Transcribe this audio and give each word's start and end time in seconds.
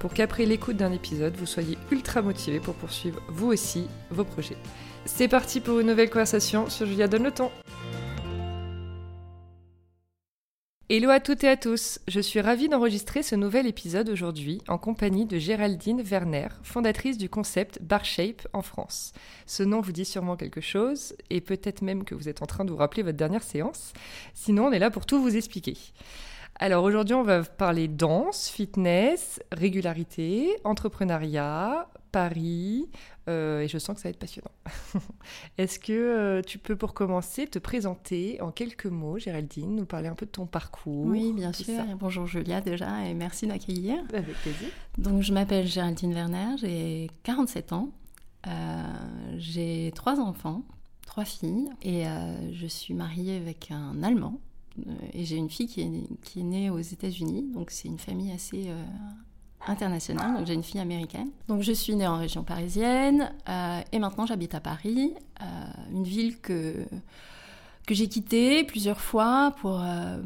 pour 0.00 0.14
qu'après 0.14 0.46
l'écoute 0.46 0.78
d'un 0.78 0.92
épisode, 0.92 1.36
vous 1.36 1.46
soyez 1.46 1.78
ultra 1.92 2.22
motivé 2.22 2.58
pour 2.58 2.74
poursuivre 2.74 3.20
vous 3.28 3.48
aussi 3.48 3.86
vos 4.10 4.24
projets. 4.24 4.56
C'est 5.04 5.28
parti 5.28 5.60
pour 5.60 5.78
une 5.78 5.88
nouvelle 5.88 6.10
conversation 6.10 6.68
sur 6.68 6.86
Julia 6.86 7.06
Donne 7.06 7.24
le 7.24 7.30
temps. 7.30 7.52
Hello 10.88 11.10
à 11.10 11.20
toutes 11.20 11.44
et 11.44 11.48
à 11.48 11.56
tous, 11.56 12.00
je 12.08 12.18
suis 12.18 12.40
ravie 12.40 12.68
d'enregistrer 12.68 13.22
ce 13.22 13.36
nouvel 13.36 13.66
épisode 13.66 14.08
aujourd'hui 14.08 14.60
en 14.66 14.76
compagnie 14.76 15.24
de 15.24 15.38
Géraldine 15.38 16.00
Werner, 16.00 16.48
fondatrice 16.64 17.16
du 17.16 17.28
concept 17.28 17.80
Bar 17.80 18.04
Shape 18.04 18.48
en 18.52 18.62
France. 18.62 19.12
Ce 19.46 19.62
nom 19.62 19.80
vous 19.80 19.92
dit 19.92 20.04
sûrement 20.04 20.36
quelque 20.36 20.60
chose 20.60 21.14
et 21.28 21.40
peut-être 21.40 21.82
même 21.82 22.02
que 22.02 22.16
vous 22.16 22.28
êtes 22.28 22.42
en 22.42 22.46
train 22.46 22.64
de 22.64 22.70
vous 22.70 22.76
rappeler 22.76 23.04
votre 23.04 23.18
dernière 23.18 23.44
séance, 23.44 23.92
sinon 24.34 24.66
on 24.66 24.72
est 24.72 24.80
là 24.80 24.90
pour 24.90 25.06
tout 25.06 25.22
vous 25.22 25.36
expliquer. 25.36 25.76
Alors 26.62 26.84
aujourd'hui 26.84 27.14
on 27.14 27.22
va 27.22 27.42
parler 27.42 27.88
danse, 27.88 28.50
fitness, 28.50 29.40
régularité, 29.50 30.50
entrepreneuriat, 30.64 31.88
Paris, 32.12 32.86
euh, 33.30 33.62
et 33.62 33.68
je 33.68 33.78
sens 33.78 33.94
que 33.94 34.02
ça 34.02 34.08
va 34.08 34.10
être 34.10 34.18
passionnant. 34.18 34.50
Est-ce 35.58 35.78
que 35.78 35.92
euh, 35.94 36.42
tu 36.42 36.58
peux, 36.58 36.76
pour 36.76 36.92
commencer, 36.92 37.46
te 37.46 37.58
présenter 37.58 38.42
en 38.42 38.50
quelques 38.50 38.84
mots, 38.84 39.18
Géraldine, 39.18 39.74
nous 39.74 39.86
parler 39.86 40.08
un 40.08 40.14
peu 40.14 40.26
de 40.26 40.30
ton 40.32 40.44
parcours 40.44 41.06
Oui, 41.06 41.32
bien 41.32 41.54
sûr. 41.54 41.82
Bonjour 41.98 42.26
Julia 42.26 42.60
déjà, 42.60 43.06
et 43.06 43.14
merci 43.14 43.46
d'accueillir. 43.46 43.96
Avec 44.12 44.36
plaisir. 44.42 44.68
Donc, 44.98 45.22
je 45.22 45.32
m'appelle 45.32 45.66
Géraldine 45.66 46.12
Werner, 46.12 46.58
j'ai 46.58 47.10
47 47.22 47.72
ans, 47.72 47.88
euh, 48.46 48.50
j'ai 49.38 49.92
trois 49.94 50.20
enfants, 50.20 50.64
trois 51.06 51.24
filles, 51.24 51.70
et 51.80 52.04
je 52.52 52.66
suis 52.66 52.92
mariée 52.92 53.38
avec 53.38 53.70
un 53.70 54.02
Allemand. 54.02 54.38
Et 55.12 55.24
j'ai 55.24 55.36
une 55.36 55.50
fille 55.50 55.66
qui 55.66 55.80
est, 55.82 56.42
née 56.42 56.70
aux 56.70 56.78
États-Unis, 56.78 57.50
donc 57.52 57.70
c'est 57.70 57.88
une 57.88 57.98
famille 57.98 58.32
assez 58.32 58.70
internationale, 59.66 60.36
donc 60.36 60.46
j'ai 60.46 60.54
une 60.54 60.62
fille 60.62 60.80
américaine. 60.80 61.30
Donc 61.48 61.62
je 61.62 61.72
suis 61.72 61.94
née 61.94 62.06
en 62.06 62.18
région 62.18 62.44
parisienne 62.44 63.32
euh, 63.48 63.80
et 63.92 63.98
maintenant 63.98 64.26
j'habite 64.26 64.54
à 64.54 64.60
Paris, 64.60 65.14
euh, 65.40 65.44
une 65.90 66.04
ville 66.04 66.40
que 66.40 66.86
que 67.86 67.94
j'ai 67.94 68.08
quittée 68.08 68.62
plusieurs 68.64 69.00
fois 69.00 69.54
pour 69.60 69.80
euh, 69.82 70.18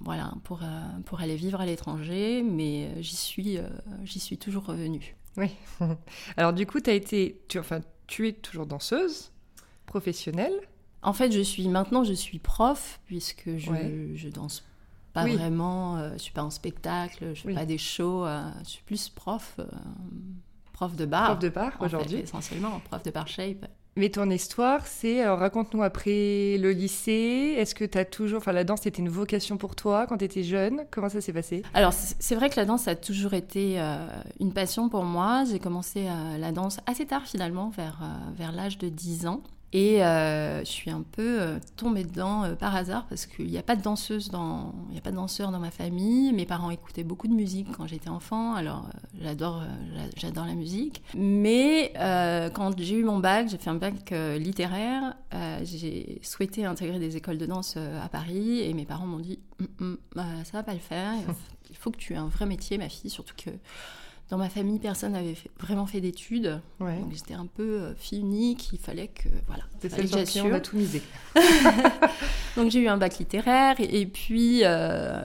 voilà 0.00 0.32
pour 0.44 0.60
pour 1.04 1.20
aller 1.20 1.36
vivre 1.36 1.60
à 1.60 1.66
l'étranger, 1.66 2.42
mais 2.42 3.02
j'y 3.02 3.16
suis 3.16 3.58
j'y 4.04 4.20
suis 4.20 4.38
toujours 4.38 4.64
revenue. 4.64 5.16
Oui. 5.36 5.50
Alors 6.36 6.52
du 6.52 6.66
coup, 6.66 6.80
tu 6.80 6.90
été 6.90 7.40
tu 7.48 7.58
enfin 7.58 7.80
tu 8.06 8.28
es 8.28 8.32
toujours 8.32 8.66
danseuse 8.66 9.32
professionnelle 9.86 10.54
en 11.02 11.12
fait, 11.12 11.32
je 11.32 11.40
suis 11.40 11.68
maintenant, 11.68 12.04
je 12.04 12.12
suis 12.12 12.38
prof 12.38 13.00
puisque 13.06 13.56
je, 13.56 14.12
je 14.14 14.28
danse 14.28 14.64
pas 15.12 15.26
vraiment, 15.26 15.96
euh, 15.96 16.12
je 16.14 16.22
suis 16.22 16.32
pas 16.32 16.42
en 16.42 16.50
spectacle, 16.50 17.32
je 17.34 17.42
fais 17.42 17.54
pas 17.54 17.66
des 17.66 17.78
shows, 17.78 18.24
euh, 18.24 18.42
je 18.64 18.70
suis 18.70 18.82
plus 18.82 19.08
prof, 19.08 19.56
euh, 19.58 19.64
prof 20.72 20.96
de 20.96 21.04
bar. 21.04 21.26
Prof 21.26 21.38
de 21.38 21.48
bar 21.48 21.72
aujourd'hui 21.80 22.20
Essentiellement, 22.20 22.80
prof 22.88 23.02
de 23.02 23.10
bar 23.10 23.28
shape. 23.28 23.66
Mais 23.94 24.08
ton 24.08 24.30
histoire, 24.30 24.86
c'est, 24.86 25.28
raconte-nous 25.28 25.82
après 25.82 26.56
le 26.56 26.70
lycée, 26.70 27.56
est-ce 27.58 27.74
que 27.74 27.84
tu 27.84 27.98
as 27.98 28.06
toujours, 28.06 28.38
enfin 28.38 28.52
la 28.52 28.64
danse 28.64 28.80
c'était 28.82 29.02
une 29.02 29.10
vocation 29.10 29.58
pour 29.58 29.76
toi 29.76 30.06
quand 30.06 30.16
tu 30.16 30.24
étais 30.24 30.42
jeune? 30.42 30.86
Comment 30.90 31.10
ça 31.10 31.20
s'est 31.20 31.34
passé? 31.34 31.62
Alors 31.74 31.92
c'est 31.92 32.34
vrai 32.34 32.48
que 32.48 32.56
la 32.56 32.64
danse 32.64 32.88
a 32.88 32.96
toujours 32.96 33.34
été 33.34 33.78
une 34.40 34.54
passion 34.54 34.88
pour 34.88 35.04
moi. 35.04 35.44
J'ai 35.44 35.58
commencé 35.58 36.06
la 36.38 36.52
danse 36.52 36.78
assez 36.86 37.04
tard 37.04 37.26
finalement, 37.26 37.68
vers, 37.68 38.00
vers 38.34 38.52
l'âge 38.52 38.78
de 38.78 38.88
10 38.88 39.26
ans. 39.26 39.42
Et 39.74 40.04
euh, 40.04 40.60
je 40.60 40.70
suis 40.70 40.90
un 40.90 41.02
peu 41.02 41.40
euh, 41.40 41.58
tombée 41.76 42.04
dedans 42.04 42.44
euh, 42.44 42.54
par 42.54 42.76
hasard 42.76 43.06
parce 43.08 43.24
qu'il 43.24 43.46
n'y 43.46 43.56
a 43.56 43.62
pas 43.62 43.74
de 43.74 43.80
danseuse 43.80 44.28
dans, 44.28 44.74
il 44.90 44.94
y 44.94 44.98
a 44.98 45.00
pas 45.00 45.10
de 45.10 45.16
danseur 45.16 45.50
dans 45.50 45.58
ma 45.58 45.70
famille. 45.70 46.30
Mes 46.34 46.44
parents 46.44 46.70
écoutaient 46.70 47.04
beaucoup 47.04 47.26
de 47.26 47.32
musique 47.32 47.68
quand 47.74 47.86
j'étais 47.86 48.10
enfant, 48.10 48.54
alors 48.54 48.86
j'adore, 49.22 49.62
j'adore 50.16 50.44
la 50.44 50.54
musique. 50.54 51.02
Mais 51.14 51.92
quand 52.54 52.78
j'ai 52.78 52.96
eu 52.96 53.04
mon 53.04 53.18
bac, 53.18 53.48
j'ai 53.48 53.56
fait 53.56 53.70
un 53.70 53.76
bac 53.76 54.12
littéraire. 54.38 55.16
j'ai 55.62 56.20
souhaité 56.22 56.66
intégrer 56.66 56.98
des 56.98 57.16
écoles 57.16 57.38
de 57.38 57.46
danse 57.46 57.76
à 57.76 58.08
Paris 58.08 58.60
et 58.60 58.74
mes 58.74 58.84
parents 58.84 59.06
m'ont 59.06 59.20
dit, 59.20 59.38
hum, 59.80 59.96
bah, 60.14 60.26
ça 60.44 60.52
va 60.52 60.62
pas 60.62 60.74
le 60.74 60.80
faire. 60.80 61.12
Il 61.70 61.76
faut 61.76 61.90
que 61.90 61.98
tu 61.98 62.12
aies 62.12 62.16
un 62.16 62.28
vrai 62.28 62.44
métier, 62.44 62.76
ma 62.76 62.90
fille, 62.90 63.10
surtout 63.10 63.34
que 63.36 63.50
dans 64.28 64.38
ma 64.38 64.48
famille, 64.48 64.78
personne 64.78 65.12
n'avait 65.12 65.36
vraiment 65.60 65.86
fait 65.86 66.00
d'études. 66.00 66.60
Donc 66.80 67.12
j'étais 67.12 67.34
un 67.34 67.46
peu 67.46 67.80
euh, 67.80 67.94
fille 67.94 68.20
unique. 68.20 68.70
Il 68.72 68.78
fallait 68.78 69.08
que. 69.08 69.28
Voilà. 69.46 69.64
C'est 69.80 69.90
celle 69.90 70.46
on 70.46 70.54
a 70.54 70.60
tout 70.60 70.76
misé. 70.76 71.02
donc 72.56 72.70
j'ai 72.70 72.80
eu 72.80 72.88
un 72.88 72.96
bac 72.96 73.18
littéraire. 73.18 73.76
Et, 73.78 74.06
puis 74.06 74.60
euh, 74.64 75.22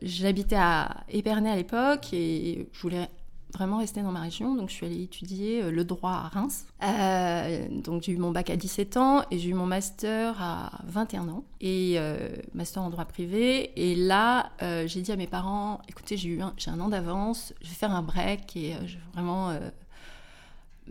j'habitais 0.00 0.56
à 0.56 1.04
Épernay 1.10 1.50
à 1.50 1.56
l'époque. 1.56 2.12
Et 2.12 2.68
je 2.72 2.80
voulais 2.80 3.10
vraiment 3.56 3.78
rester 3.78 4.02
dans 4.02 4.12
ma 4.12 4.20
région. 4.20 4.54
Donc, 4.54 4.68
je 4.68 4.74
suis 4.74 4.86
allée 4.86 5.02
étudier 5.02 5.62
euh, 5.62 5.70
le 5.70 5.84
droit 5.84 6.12
à 6.12 6.28
Reims. 6.28 6.66
Euh, 6.82 7.66
donc, 7.70 8.02
j'ai 8.02 8.12
eu 8.12 8.16
mon 8.18 8.30
bac 8.30 8.50
à 8.50 8.56
17 8.56 8.96
ans 8.96 9.22
et 9.30 9.38
j'ai 9.38 9.50
eu 9.50 9.54
mon 9.54 9.66
master 9.66 10.40
à 10.40 10.70
21 10.84 11.28
ans. 11.28 11.44
Et 11.60 11.94
euh, 11.96 12.28
master 12.54 12.82
en 12.82 12.90
droit 12.90 13.04
privé. 13.04 13.72
Et 13.76 13.94
là, 13.94 14.50
j'ai 14.86 15.00
dit 15.00 15.12
à 15.12 15.16
mes 15.16 15.26
parents 15.26 15.80
écoutez, 15.88 16.16
j'ai 16.16 16.28
eu 16.28 16.40
j'ai 16.56 16.70
un 16.70 16.80
an 16.80 16.88
d'avance, 16.88 17.54
je 17.62 17.68
vais 17.68 17.74
faire 17.74 17.90
un 17.92 18.02
break 18.02 18.56
et 18.56 18.74
je 18.86 18.94
vais 18.94 19.02
vraiment 19.14 19.52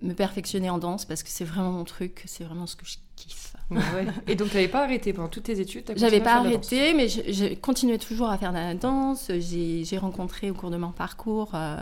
me 0.02 0.14
perfectionner 0.14 0.70
en 0.70 0.78
danse 0.78 1.06
parce 1.06 1.24
que 1.24 1.30
c'est 1.30 1.46
vraiment 1.46 1.72
mon 1.72 1.84
truc, 1.84 2.24
c'est 2.26 2.44
vraiment 2.44 2.68
ce 2.68 2.76
que 2.76 2.86
je 2.86 2.98
kiffe. 3.16 3.55
Et 4.28 4.36
donc, 4.36 4.50
tu 4.50 4.56
n'avais 4.56 4.68
pas 4.68 4.84
arrêté 4.84 5.14
pendant 5.14 5.28
toutes 5.28 5.44
tes 5.44 5.60
études 5.60 5.92
J'avais 5.96 6.22
pas 6.22 6.36
arrêté, 6.36 6.94
mais 6.94 7.08
je, 7.08 7.56
continuais 7.56 7.98
toujours 7.98 8.30
à 8.30 8.38
faire 8.38 8.52
de 8.52 8.58
la 8.58 8.74
danse. 8.74 9.32
J'ai 9.40 9.98
rencontré 9.98 10.52
au 10.52 10.54
cours 10.54 10.72
de 10.72 10.78
mon 10.78 10.92
parcours 10.92 11.52
euh, 11.54 11.78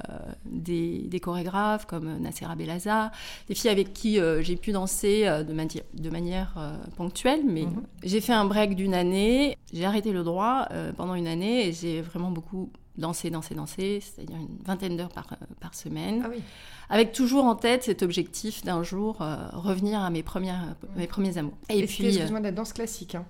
des, 0.45 1.19
chorégraphes 1.21 1.85
comme 1.85 2.19
Nassera 2.19 2.55
Belaza, 2.55 3.11
des 3.47 3.55
filles 3.55 3.69
avec 3.69 3.93
qui 3.93 4.19
euh, 4.19 4.41
j'ai 4.41 4.55
pu 4.55 4.71
danser 4.71 5.23
euh, 5.25 5.43
de, 5.43 5.53
de, 5.53 6.09
manière 6.09 6.55
ponctuelle. 6.95 7.41
Mais 7.45 7.63
mhm. 7.63 7.83
j'ai 8.03 8.21
fait 8.21 8.33
un 8.33 8.45
break 8.45 8.75
d'une 8.75 8.93
année. 8.93 9.57
J'ai 9.73 9.85
arrêté 9.85 10.11
le 10.11 10.23
droit 10.23 10.67
pendant 10.95 11.15
une 11.15 11.27
année 11.27 11.67
et 11.67 11.73
j'ai 11.73 12.01
vraiment 12.01 12.31
beaucoup 12.31 12.69
dansé, 12.97 13.29
dansé, 13.29 13.55
dansé, 13.55 14.01
c'est-à-dire 14.01 14.37
une 14.37 14.57
vingtaine 14.63 14.97
d'heures 14.97 15.09
par, 15.09 15.27
par 15.59 15.73
semaine. 15.73 16.21
Ah 16.25 16.29
oui 16.29 16.41
avec 16.89 17.11
toujours 17.11 17.45
en 17.45 17.55
tête 17.55 17.83
cet 17.83 18.03
objectif 18.03 18.63
d'un 18.63 18.83
jour 18.83 19.21
euh, 19.21 19.35
revenir 19.53 20.01
à 20.01 20.11
mes, 20.11 20.21
premières, 20.21 20.75
mes 20.95 21.07
premiers 21.07 21.37
amours. 21.39 21.57
Et, 21.69 21.85
puis, 21.87 22.05
excuse-moi, 22.05 22.39
de 22.39 22.45
la 22.45 22.51
danse 22.51 22.73
classique, 22.73 23.15
hein 23.15 23.25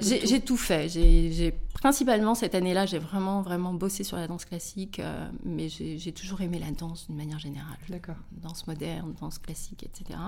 j'ai 0.00 0.40
tout 0.40 0.56
fait. 0.56 0.88
J'ai 0.88 1.52
principalement 1.76 2.34
cette 2.34 2.54
année-là, 2.54 2.86
j'ai 2.86 2.98
vraiment 2.98 3.42
vraiment 3.42 3.74
bossé 3.74 4.02
sur 4.02 4.16
la 4.16 4.26
danse 4.26 4.44
classique, 4.44 4.98
euh, 4.98 5.28
mais 5.44 5.68
j'ai 5.68 6.12
toujours 6.12 6.40
aimé 6.40 6.58
la 6.58 6.70
danse 6.70 7.06
d'une 7.06 7.16
manière 7.16 7.38
générale. 7.38 7.76
D'accord. 7.88 8.16
Danse 8.32 8.66
moderne, 8.66 9.14
danse 9.20 9.38
classique, 9.38 9.84
etc. 9.84 10.18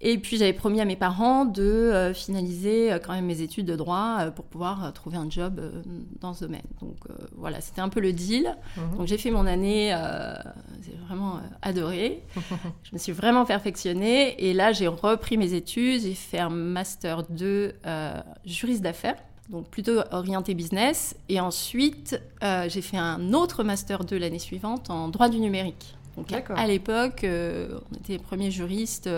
Et 0.00 0.18
puis 0.18 0.36
j'avais 0.36 0.52
promis 0.52 0.80
à 0.80 0.84
mes 0.84 0.96
parents 0.96 1.46
de 1.46 1.62
euh, 1.62 2.12
finaliser 2.12 2.92
euh, 2.92 2.98
quand 2.98 3.14
même 3.14 3.24
mes 3.24 3.40
études 3.40 3.64
de 3.64 3.76
droit 3.76 4.30
pour 4.34 4.44
pouvoir 4.44 4.92
trouver 4.92 5.16
un 5.16 5.30
job 5.30 5.60
dans 6.20 6.34
ce 6.34 6.44
domaine. 6.44 6.66
Donc 6.80 6.96
voilà, 7.36 7.60
c'était 7.60 7.80
un 7.80 7.88
peu 7.88 8.00
le 8.00 8.12
deal. 8.12 8.56
Mhm. 8.76 8.98
Donc 8.98 9.06
j'ai 9.06 9.18
fait 9.18 9.30
mon 9.30 9.46
année, 9.46 9.96
j'ai 10.84 10.96
vraiment 11.06 11.40
adoré. 11.62 12.22
je 12.82 12.90
me 12.92 12.98
suis 12.98 13.12
vraiment 13.12 13.44
perfectionnée 13.44 14.42
et 14.44 14.52
là 14.52 14.72
j'ai 14.72 14.88
repris 14.88 15.36
mes 15.36 15.52
études, 15.54 16.02
j'ai 16.02 16.14
fait 16.14 16.38
un 16.38 16.50
master 16.50 17.24
2 17.28 17.74
juriste 18.44 18.82
d'affaires 18.82 19.16
donc 19.48 19.68
plutôt 19.68 20.00
orienté 20.10 20.54
business. 20.54 21.14
Et 21.28 21.38
ensuite, 21.38 22.20
j'ai 22.42 22.82
fait 22.82 22.96
un 22.96 23.32
autre 23.32 23.62
master 23.62 24.02
2 24.02 24.18
l'année 24.18 24.40
suivante 24.40 24.90
en 24.90 25.06
droit 25.06 25.28
du 25.28 25.38
numérique. 25.38 25.94
Donc 26.16 26.32
à, 26.32 26.66
l'époque, 26.66 27.24
on 27.24 27.96
était 27.96 28.14
les 28.14 28.18
premiers 28.18 28.50
juristes 28.50 29.08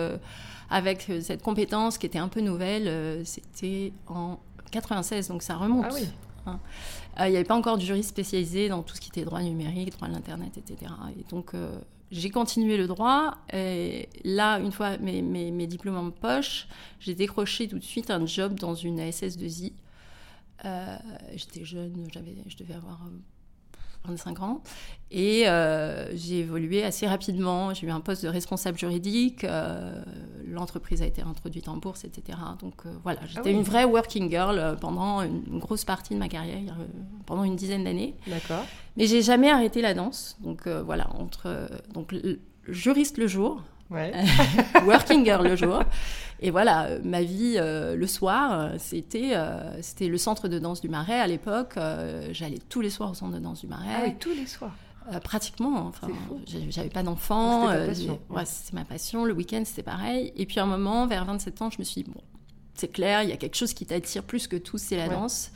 avec 0.69 1.09
euh, 1.09 1.21
cette 1.21 1.41
compétence 1.41 1.97
qui 1.97 2.05
était 2.05 2.19
un 2.19 2.27
peu 2.27 2.41
nouvelle. 2.41 2.87
Euh, 2.87 3.21
c'était 3.25 3.91
en 4.07 4.39
96, 4.71 5.27
donc 5.27 5.43
ça 5.43 5.55
remonte. 5.55 5.85
Ah 5.89 5.93
oui. 5.93 6.07
Hein. 6.45 6.59
Euh, 7.19 7.27
il 7.27 7.31
n'y 7.31 7.37
avait 7.37 7.45
pas 7.45 7.55
encore 7.55 7.77
de 7.77 7.83
juriste 7.83 8.09
spécialisé 8.09 8.69
dans 8.69 8.83
tout 8.83 8.95
ce 8.95 9.01
qui 9.01 9.09
était 9.09 9.23
droit 9.23 9.41
numérique, 9.41 9.91
droit 9.91 10.07
de 10.07 10.13
l'Internet, 10.13 10.57
etc. 10.57 10.91
Et 11.17 11.23
donc, 11.29 11.53
j'ai 12.11 12.29
continué 12.29 12.77
le 12.77 12.87
droit. 12.87 13.37
Et 13.53 14.09
là, 14.23 14.59
une 14.59 14.71
fois 14.71 14.97
mes, 14.97 15.21
mes, 15.21 15.51
mes, 15.51 15.67
diplômes 15.67 15.97
en 15.97 16.11
poche, 16.11 16.67
j'ai 16.99 17.15
décroché 17.15 17.67
tout 17.67 17.79
de 17.79 17.83
suite 17.83 18.09
un 18.09 18.25
job 18.25 18.59
dans 18.59 18.75
une 18.75 18.99
ASS2I. 18.99 19.73
J'étais 21.35 21.65
jeune, 21.65 22.07
je 22.47 22.57
devais 22.57 22.73
avoir 22.73 23.01
25 24.09 24.41
ans. 24.41 24.61
Et 25.11 25.47
euh, 25.47 26.15
j'ai 26.15 26.39
évolué 26.39 26.83
assez 26.83 27.07
rapidement. 27.07 27.73
J'ai 27.73 27.87
eu 27.87 27.91
un 27.91 27.99
poste 27.99 28.23
de 28.23 28.27
responsable 28.29 28.77
juridique. 28.77 29.43
Euh, 29.43 30.01
l'entreprise 30.47 31.01
a 31.01 31.05
été 31.05 31.21
introduite 31.21 31.67
en 31.67 31.77
bourse, 31.77 32.03
etc. 32.03 32.37
Donc 32.59 32.85
euh, 32.85 32.89
voilà, 33.03 33.19
j'étais 33.25 33.39
Ah 33.39 33.43
oui. 33.45 33.51
une 33.53 33.63
vraie 33.63 33.85
working 33.85 34.29
girl 34.29 34.77
pendant 34.79 35.21
une, 35.21 35.41
une 35.51 35.59
grosse 35.59 35.85
partie 35.85 36.13
de 36.13 36.19
ma 36.19 36.27
carrière, 36.27 36.75
pendant 37.25 37.43
une 37.43 37.55
dizaine 37.55 37.83
d'années. 37.83 38.15
D'accord. 38.27 38.65
Mais 38.97 39.07
j'ai 39.07 39.21
jamais 39.21 39.49
arrêté 39.49 39.81
la 39.81 39.93
danse. 39.93 40.37
Donc 40.41 40.67
voilà, 40.67 41.09
entre 41.15 41.69
donc 41.93 42.13
juriste 42.67 43.17
le 43.17 43.27
jour, 43.27 43.63
Ouais. 43.89 44.11
working 44.85 45.25
girl 45.25 45.47
le 45.47 45.55
jour. 45.55 45.81
Et 46.41 46.51
voilà, 46.51 46.85
euh, 46.85 46.99
ma 47.03 47.21
vie 47.21 47.55
euh, 47.57 47.95
le 47.95 48.07
soir, 48.07 48.51
euh, 48.59 48.75
c'était 48.77 49.31
euh, 49.33 49.81
c'était 49.81 50.07
le 50.07 50.17
centre 50.17 50.47
de 50.47 50.59
danse 50.59 50.79
du 50.81 50.87
Marais 50.89 51.19
à 51.19 51.27
l'époque. 51.27 51.73
Euh, 51.77 52.29
J'allais 52.31 52.59
tous 52.69 52.81
les 52.81 52.89
soirs 52.89 53.11
au 53.11 53.13
centre 53.13 53.33
de 53.33 53.39
danse 53.39 53.61
du 53.61 53.67
Marais. 53.67 53.87
Ah 53.95 54.01
oui, 54.05 54.13
tous 54.19 54.33
les 54.33 54.45
soirs. 54.45 54.75
Pratiquement. 55.23 55.87
Enfin, 55.87 56.07
fou. 56.27 56.39
j'ai- 56.45 56.69
j'avais 56.69 56.89
pas 56.89 57.01
d'enfant. 57.01 57.67
C'était 57.93 58.11
ouais, 58.29 58.43
ma 58.73 58.85
passion. 58.85 59.25
Le 59.25 59.33
week-end, 59.33 59.63
c'était 59.65 59.81
pareil. 59.81 60.31
Et 60.35 60.45
puis 60.45 60.59
à 60.59 60.63
un 60.63 60.67
moment, 60.67 61.07
vers 61.07 61.25
27 61.25 61.61
ans, 61.63 61.69
je 61.71 61.79
me 61.79 61.83
suis 61.83 62.03
dit, 62.03 62.11
bon, 62.11 62.21
c'est 62.75 62.89
clair, 62.91 63.23
il 63.23 63.29
y 63.29 63.33
a 63.33 63.37
quelque 63.37 63.55
chose 63.55 63.73
qui 63.73 63.87
t'attire 63.87 64.21
plus 64.23 64.47
que 64.47 64.55
tout, 64.55 64.77
c'est 64.77 64.97
la 64.97 65.07
Ouais. 65.07 65.15
danse. 65.15 65.51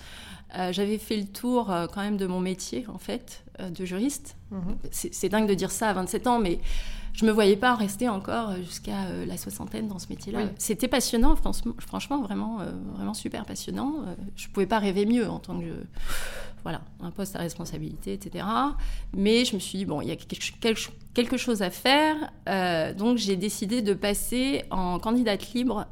Euh, 0.58 0.72
J'avais 0.74 0.98
fait 0.98 1.18
le 1.18 1.26
tour 1.26 1.72
euh, 1.72 1.86
quand 1.86 2.02
même 2.02 2.18
de 2.18 2.26
mon 2.26 2.40
métier, 2.40 2.86
en 2.92 2.98
fait, 2.98 3.44
euh, 3.60 3.70
de 3.70 3.86
juriste. 3.86 4.36
Mhm. 4.50 4.76
C'est 4.92 5.30
dingue 5.30 5.48
de 5.48 5.54
dire 5.54 5.70
ça 5.70 5.90
à 5.90 5.94
27 5.94 6.26
ans, 6.26 6.40
mais 6.40 6.60
je 7.14 7.26
me 7.26 7.32
voyais 7.32 7.56
pas 7.56 7.76
rester 7.76 8.10
encore 8.10 8.50
euh, 8.50 8.58
jusqu'à 8.58 9.06
euh, 9.06 9.26
la 9.26 9.38
soixantaine 9.38 9.88
dans 9.88 10.00
ce 10.00 10.08
métier-là. 10.10 10.40
Oui. 10.44 10.50
C'était 10.58 10.88
passionnant, 10.88 11.36
franchement, 11.36 11.74
franchement 11.80 12.22
vraiment, 12.22 12.60
euh, 12.62 12.72
vraiment 12.96 13.14
super 13.14 13.46
passionnant. 13.46 13.94
Je 14.36 14.48
pouvais 14.50 14.66
pas 14.66 14.80
rêver 14.80 15.06
mieux 15.06 15.30
en 15.30 15.40
tant 15.40 15.60
que 15.60 15.86
voilà 16.64 16.82
un 17.02 17.12
poste 17.12 17.36
à 17.36 17.40
responsabilité, 17.40 18.14
etc. 18.14 18.46
Mais 19.14 19.46
je 19.46 19.54
me 19.56 19.60
suis 19.60 19.78
dit 19.78 19.86
bon, 19.86 20.02
il 20.02 20.08
y 20.08 20.12
a 20.12 20.16
quelque, 20.16 21.38
chose 21.38 21.62
à 21.62 21.70
faire, 21.70 22.16
Euh, 22.50 22.94
donc 22.94 23.18
j'ai 23.18 23.36
décidé 23.36 23.82
de 23.82 23.94
passer 23.94 24.64
en 24.72 25.00
candidate 25.00 25.54
libre. 25.54 25.86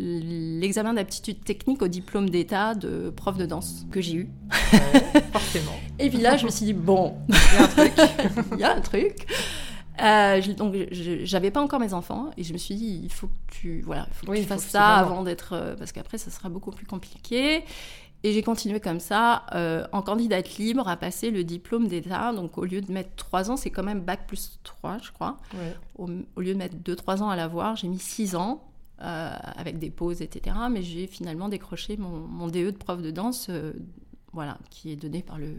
L'examen 0.00 0.94
d'aptitude 0.94 1.44
technique 1.44 1.82
au 1.82 1.88
diplôme 1.88 2.30
d'état 2.30 2.74
de 2.74 3.10
prof 3.10 3.36
de 3.36 3.46
danse 3.46 3.86
que 3.90 4.00
j'ai 4.00 4.14
eu. 4.14 4.30
Ouais, 4.72 5.20
forcément. 5.32 5.72
Et 5.98 6.08
puis 6.08 6.18
là, 6.18 6.36
je 6.36 6.46
me 6.46 6.50
suis 6.50 6.64
dit, 6.66 6.72
bon, 6.72 7.16
Il 7.28 7.34
y 7.34 7.58
a 7.58 7.62
un 7.64 7.68
truc. 7.68 7.92
il 8.52 8.58
y 8.58 8.64
a 8.64 8.76
un 8.76 8.80
truc. 8.80 9.26
Euh, 10.00 10.40
je- 10.40 10.52
donc, 10.52 10.74
j'avais 10.92 11.50
pas 11.50 11.60
encore 11.60 11.78
mes 11.80 11.92
enfants 11.92 12.30
et 12.38 12.44
je 12.44 12.52
me 12.54 12.58
suis 12.58 12.74
dit, 12.74 13.00
il 13.04 13.12
faut 13.12 13.26
que 13.26 13.52
tu, 13.52 13.82
voilà, 13.84 14.06
il 14.10 14.14
faut 14.14 14.26
que 14.26 14.30
Oui, 14.32 14.40
tu 14.40 14.46
fasses 14.46 14.64
que 14.64 14.70
ça 14.70 14.96
avant 14.96 15.22
d'être, 15.22 15.52
euh, 15.52 15.76
parce 15.76 15.92
qu'après, 15.92 16.16
ça 16.18 16.30
sera 16.30 16.48
beaucoup 16.48 16.70
plus 16.70 16.86
compliqué. 16.86 17.64
Et 18.22 18.32
j'ai 18.34 18.42
continué 18.42 18.80
comme 18.80 19.00
ça, 19.00 19.44
euh, 19.54 19.86
en 19.92 20.02
candidate 20.02 20.56
libre, 20.58 20.86
à 20.88 20.96
passer 20.96 21.30
le 21.30 21.42
diplôme 21.44 21.88
d'État. 21.88 22.32
Donc, 22.34 22.56
au 22.58 22.64
lieu 22.66 22.80
de 22.82 22.92
mettre 22.92 23.10
3 23.16 23.50
ans, 23.50 23.56
c'est 23.56 23.70
quand 23.70 23.82
même 23.82 24.00
bac 24.00 24.26
plus 24.26 24.58
3, 24.62 24.98
je 25.02 25.10
crois. 25.10 25.38
Ouais. 25.54 25.74
Au, 25.96 26.06
au 26.36 26.40
lieu 26.42 26.52
de 26.52 26.58
mettre 26.58 26.76
2-3 26.76 27.22
ans 27.22 27.30
à 27.30 27.36
l'avoir, 27.36 27.76
j'ai 27.76 27.88
mis 27.88 27.98
6 27.98 28.36
ans, 28.36 28.62
euh, 29.02 29.34
avec 29.56 29.78
des 29.78 29.90
pauses, 29.90 30.22
etc. 30.22 30.56
Mais 30.70 30.82
j'ai 30.82 31.06
finalement 31.06 31.48
décroché 31.48 31.96
mon, 31.96 32.18
mon 32.20 32.46
DE 32.48 32.70
de 32.70 32.76
prof 32.76 33.00
de 33.02 33.10
danse, 33.10 33.46
euh, 33.50 33.72
voilà, 34.32 34.58
qui 34.70 34.92
est 34.92 34.96
donné 34.96 35.22
par 35.22 35.38
le, 35.38 35.54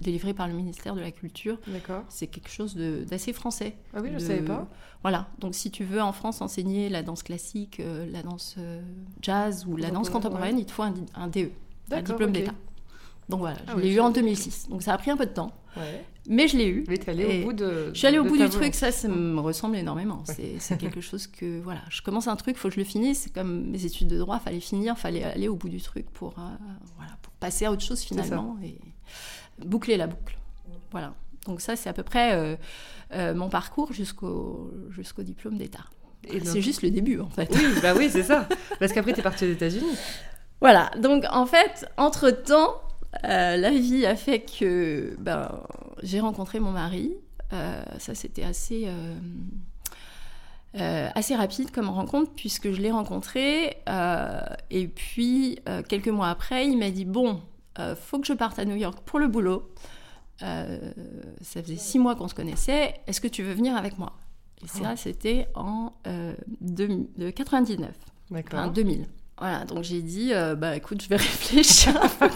délivré 0.00 0.34
par 0.34 0.48
le 0.48 0.54
ministère 0.54 0.94
de 0.94 1.00
la 1.00 1.10
Culture. 1.12 1.58
D'accord. 1.68 2.02
C'est 2.08 2.26
quelque 2.26 2.50
chose 2.50 2.74
d'assez 2.76 3.32
français. 3.32 3.76
Ah 3.94 4.00
oui, 4.02 4.08
je 4.12 4.14
De- 4.14 4.18
savais 4.20 4.42
pas. 4.42 4.68
Voilà, 5.02 5.28
donc 5.38 5.54
si 5.54 5.70
tu 5.70 5.84
veux 5.84 6.00
en 6.00 6.12
France 6.12 6.40
enseigner 6.42 6.88
la 6.88 7.02
danse 7.02 7.22
classique, 7.22 7.78
euh, 7.80 8.06
la 8.10 8.22
danse 8.22 8.56
jazz 9.20 9.66
ou 9.66 9.76
la 9.76 9.90
danse 9.90 10.10
Contemporaine, 10.10 10.58
il 10.58 10.66
te 10.66 10.72
faut 10.72 10.82
un, 10.82 10.90
DE, 10.90 11.00
un 11.14 11.28
D'accord, 11.88 12.02
diplôme 12.16 12.32
d'État. 12.32 12.54
Donc 13.28 13.40
voilà, 13.40 13.56
Ah 13.66 13.72
je 13.72 13.76
oui, 13.76 13.82
l'ai 13.84 13.90
je 13.92 13.96
eu 13.96 14.00
en 14.00 14.08
savais. 14.08 14.20
2006. 14.20 14.68
Donc 14.68 14.82
ça 14.82 14.92
a 14.94 14.98
pris 14.98 15.10
un 15.10 15.16
peu 15.16 15.26
de 15.26 15.30
temps, 15.32 15.52
Ouais. 15.76 16.04
mais 16.28 16.48
je 16.48 16.56
l'ai 16.56 16.66
eu. 16.68 16.84
Mais 16.88 16.98
t'es 16.98 17.10
allée 17.12 17.40
au 17.42 17.46
bout 17.46 17.52
de. 17.52 17.90
Je 17.92 17.98
suis 17.98 18.06
allée 18.06 18.18
au 18.18 18.24
bout 18.24 18.36
du 18.36 18.48
truc, 18.48 18.74
ça, 18.74 18.90
ça 18.92 19.08
me 19.08 19.40
ressemble 19.40 19.76
énormément. 19.76 20.22
C'est 20.26 20.56
c'est 20.58 20.76
quelque 20.78 21.00
chose 21.10 21.26
que, 21.26 21.60
voilà, 21.60 21.80
je 21.88 22.02
commence 22.02 22.28
un 22.28 22.36
truc, 22.36 22.56
faut 22.56 22.68
que 22.68 22.74
je 22.74 22.80
le 22.80 22.84
finisse. 22.84 23.20
C'est 23.20 23.32
comme 23.32 23.70
mes 23.70 23.84
études 23.86 24.08
de 24.08 24.18
droit, 24.18 24.38
fallait 24.38 24.60
finir, 24.60 24.98
fallait 24.98 25.24
aller 25.24 25.48
au 25.48 25.56
bout 25.56 25.68
du 25.68 25.80
truc 25.80 26.10
pour, 26.10 26.30
euh, 26.38 26.42
voilà, 26.96 27.12
pour 27.22 27.32
passer 27.34 27.64
à 27.64 27.72
autre 27.72 27.82
chose 27.82 28.00
finalement 28.00 28.56
et 28.62 28.76
boucler 29.64 29.96
la 29.96 30.06
boucle. 30.08 30.36
Voilà. 30.90 31.14
Donc 31.46 31.60
ça, 31.60 31.74
c'est 31.76 31.88
à 31.88 31.92
peu 31.92 32.02
près 32.02 32.34
euh, 32.34 32.56
euh, 33.14 33.34
mon 33.34 33.48
parcours 33.48 33.92
jusqu'au 33.92 34.70
jusqu'au 34.90 35.22
diplôme 35.22 35.56
d'État. 35.58 35.84
C'est 36.44 36.60
juste 36.60 36.82
le 36.82 36.90
début, 36.90 37.18
en 37.18 37.28
fait. 37.30 37.48
Oui, 37.52 37.64
bah 37.82 37.94
oui, 37.96 38.08
c'est 38.10 38.22
ça. 38.22 38.46
Parce 38.78 38.92
qu'après, 38.92 39.12
t'es 39.12 39.22
partie 39.22 39.44
aux 39.44 39.50
États-Unis. 39.52 39.96
Voilà, 40.60 40.88
donc 41.00 41.24
en 41.30 41.46
fait, 41.46 41.84
entre-temps, 41.96 42.80
euh, 43.24 43.56
la 43.56 43.70
vie 43.70 44.06
a 44.06 44.16
fait 44.16 44.40
que 44.40 45.16
ben, 45.18 45.60
j'ai 46.02 46.20
rencontré 46.20 46.60
mon 46.60 46.72
mari. 46.72 47.12
Euh, 47.52 47.82
ça, 47.98 48.14
c'était 48.14 48.44
assez, 48.44 48.88
euh, 50.74 51.08
assez 51.14 51.34
rapide 51.36 51.70
comme 51.70 51.88
rencontre, 51.90 52.30
puisque 52.34 52.72
je 52.72 52.80
l'ai 52.80 52.90
rencontré. 52.90 53.76
et 54.70 54.88
puis, 54.88 55.58
quelques 55.88 56.08
mois 56.08 56.28
après, 56.28 56.66
il 56.66 56.78
m'a 56.78 56.90
dit, 56.90 57.04
bon, 57.04 57.40
faut 57.96 58.18
que 58.18 58.26
je 58.26 58.32
parte 58.32 58.58
à 58.58 58.64
New 58.64 58.76
York 58.76 58.98
pour 59.04 59.18
le 59.18 59.28
boulot. 59.28 59.70
Ça 60.40 61.62
faisait 61.62 61.76
six 61.76 61.98
mois 61.98 62.14
qu'on 62.16 62.28
se 62.28 62.34
connaissait. 62.34 62.94
Est-ce 63.06 63.20
que 63.20 63.28
tu 63.28 63.42
veux 63.42 63.52
venir 63.52 63.76
avec 63.76 63.98
moi? 63.98 64.12
Et 64.64 64.68
ça, 64.68 64.96
c'était 64.96 65.48
en 65.54 65.92
euh, 66.06 66.34
deux- 66.60 67.08
de 67.18 67.30
99. 67.30 67.90
D'accord. 68.30 68.60
Enfin, 68.60 68.68
2000. 68.68 69.06
Voilà, 69.38 69.64
donc 69.64 69.82
j'ai 69.82 70.02
dit, 70.02 70.32
euh, 70.32 70.54
bah 70.54 70.76
écoute, 70.76 71.02
je 71.02 71.08
vais 71.08 71.16
réfléchir 71.28 72.00
un 72.00 72.08
peu. 72.08 72.28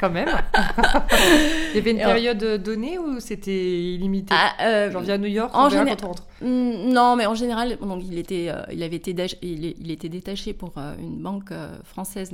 Quand 0.00 0.10
même. 0.10 0.28
Il 1.72 1.76
y 1.76 1.78
avait 1.78 1.90
une 1.90 1.98
Et 1.98 2.04
en- 2.04 2.08
période 2.08 2.62
donnée 2.62 2.98
ou 2.98 3.20
c'était 3.20 3.94
illimité 3.94 4.34
Ah, 4.36 4.54
euh, 4.62 4.90
Genre, 4.90 5.08
à 5.08 5.18
New 5.18 5.26
York, 5.26 5.50
en 5.54 5.66
on 5.66 5.70
quand 5.70 6.00
rentre. 6.06 6.22
mm, 6.40 6.90
non, 6.92 7.16
mais 7.16 7.26
en 7.26 7.34
général, 7.34 7.76
donc 7.76 8.02
il 8.04 8.16
était, 8.18 8.46
euh, 8.48 8.62
il 8.72 8.82
avait 8.82 8.96
été, 8.96 9.14
il, 9.42 9.90
était 9.90 10.08
détaché 10.08 10.54
pour 10.54 10.72
euh, 10.78 10.94
une 10.98 11.18
banque 11.22 11.52
euh, 11.52 11.76
française 11.84 12.32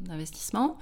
d'investissement, 0.00 0.78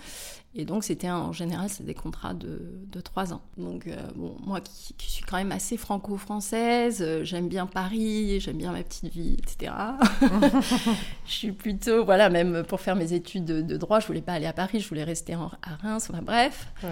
et 0.54 0.64
donc 0.64 0.84
c'était 0.84 1.10
en 1.10 1.32
général 1.32 1.69
c'est 1.70 1.84
des 1.84 1.94
contrats 1.94 2.34
de, 2.34 2.60
de 2.92 3.00
trois 3.00 3.32
ans. 3.32 3.40
Donc 3.56 3.86
euh, 3.86 3.96
bon, 4.14 4.36
moi 4.44 4.60
qui, 4.60 4.94
qui 4.94 5.10
suis 5.10 5.24
quand 5.24 5.38
même 5.38 5.50
assez 5.52 5.76
franco-française, 5.76 6.98
euh, 7.02 7.24
j'aime 7.24 7.48
bien 7.48 7.66
Paris, 7.66 8.38
j'aime 8.40 8.58
bien 8.58 8.70
ma 8.72 8.82
petite 8.82 9.12
vie, 9.12 9.36
etc. 9.38 9.72
je 11.26 11.32
suis 11.32 11.52
plutôt, 11.52 12.04
voilà, 12.04 12.28
même 12.30 12.62
pour 12.64 12.80
faire 12.80 12.96
mes 12.96 13.12
études 13.12 13.44
de, 13.44 13.60
de 13.62 13.76
droit, 13.76 13.98
je 14.00 14.06
voulais 14.06 14.20
pas 14.22 14.32
aller 14.34 14.46
à 14.46 14.52
Paris, 14.52 14.80
je 14.80 14.88
voulais 14.88 15.04
rester 15.04 15.34
en- 15.36 15.50
à 15.62 15.76
Reims. 15.82 16.10
Enfin 16.12 16.22
bref. 16.22 16.68
Ouais. 16.82 16.88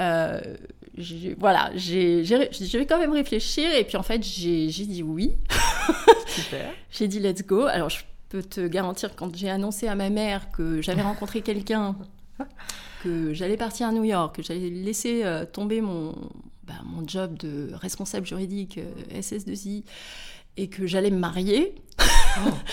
Euh, 0.00 0.40
voilà, 1.38 1.70
j'ai 1.74 2.24
je 2.24 2.78
vais 2.78 2.86
quand 2.86 2.98
même 2.98 3.12
réfléchir 3.12 3.74
et 3.74 3.84
puis 3.84 3.96
en 3.96 4.02
fait 4.02 4.22
j'ai 4.22 4.66
dit 4.68 5.02
oui. 5.02 5.32
Super. 6.26 6.70
J'ai 6.90 7.08
dit 7.08 7.18
let's 7.18 7.44
go. 7.46 7.66
Alors 7.66 7.88
je 7.90 7.98
peux 8.28 8.42
te 8.42 8.66
garantir 8.66 9.14
quand 9.16 9.34
j'ai 9.36 9.50
annoncé 9.50 9.88
à 9.88 9.94
ma 9.94 10.10
mère 10.10 10.50
que 10.50 10.80
j'avais 10.80 11.02
rencontré 11.02 11.42
quelqu'un, 11.42 11.96
que 13.02 13.32
j'allais 13.34 13.56
partir 13.56 13.88
à 13.88 13.92
New 13.92 14.04
York, 14.04 14.36
que 14.36 14.42
j'allais 14.42 14.70
laisser 14.70 15.22
euh, 15.24 15.44
tomber 15.44 15.80
mon, 15.80 16.14
bah, 16.64 16.74
mon 16.84 17.06
job 17.06 17.36
de 17.38 17.70
responsable 17.74 18.26
juridique 18.26 18.78
euh, 18.78 19.20
SS2I 19.20 19.84
et 20.56 20.68
que 20.68 20.86
j'allais 20.86 21.10
me 21.10 21.18
marier 21.18 21.74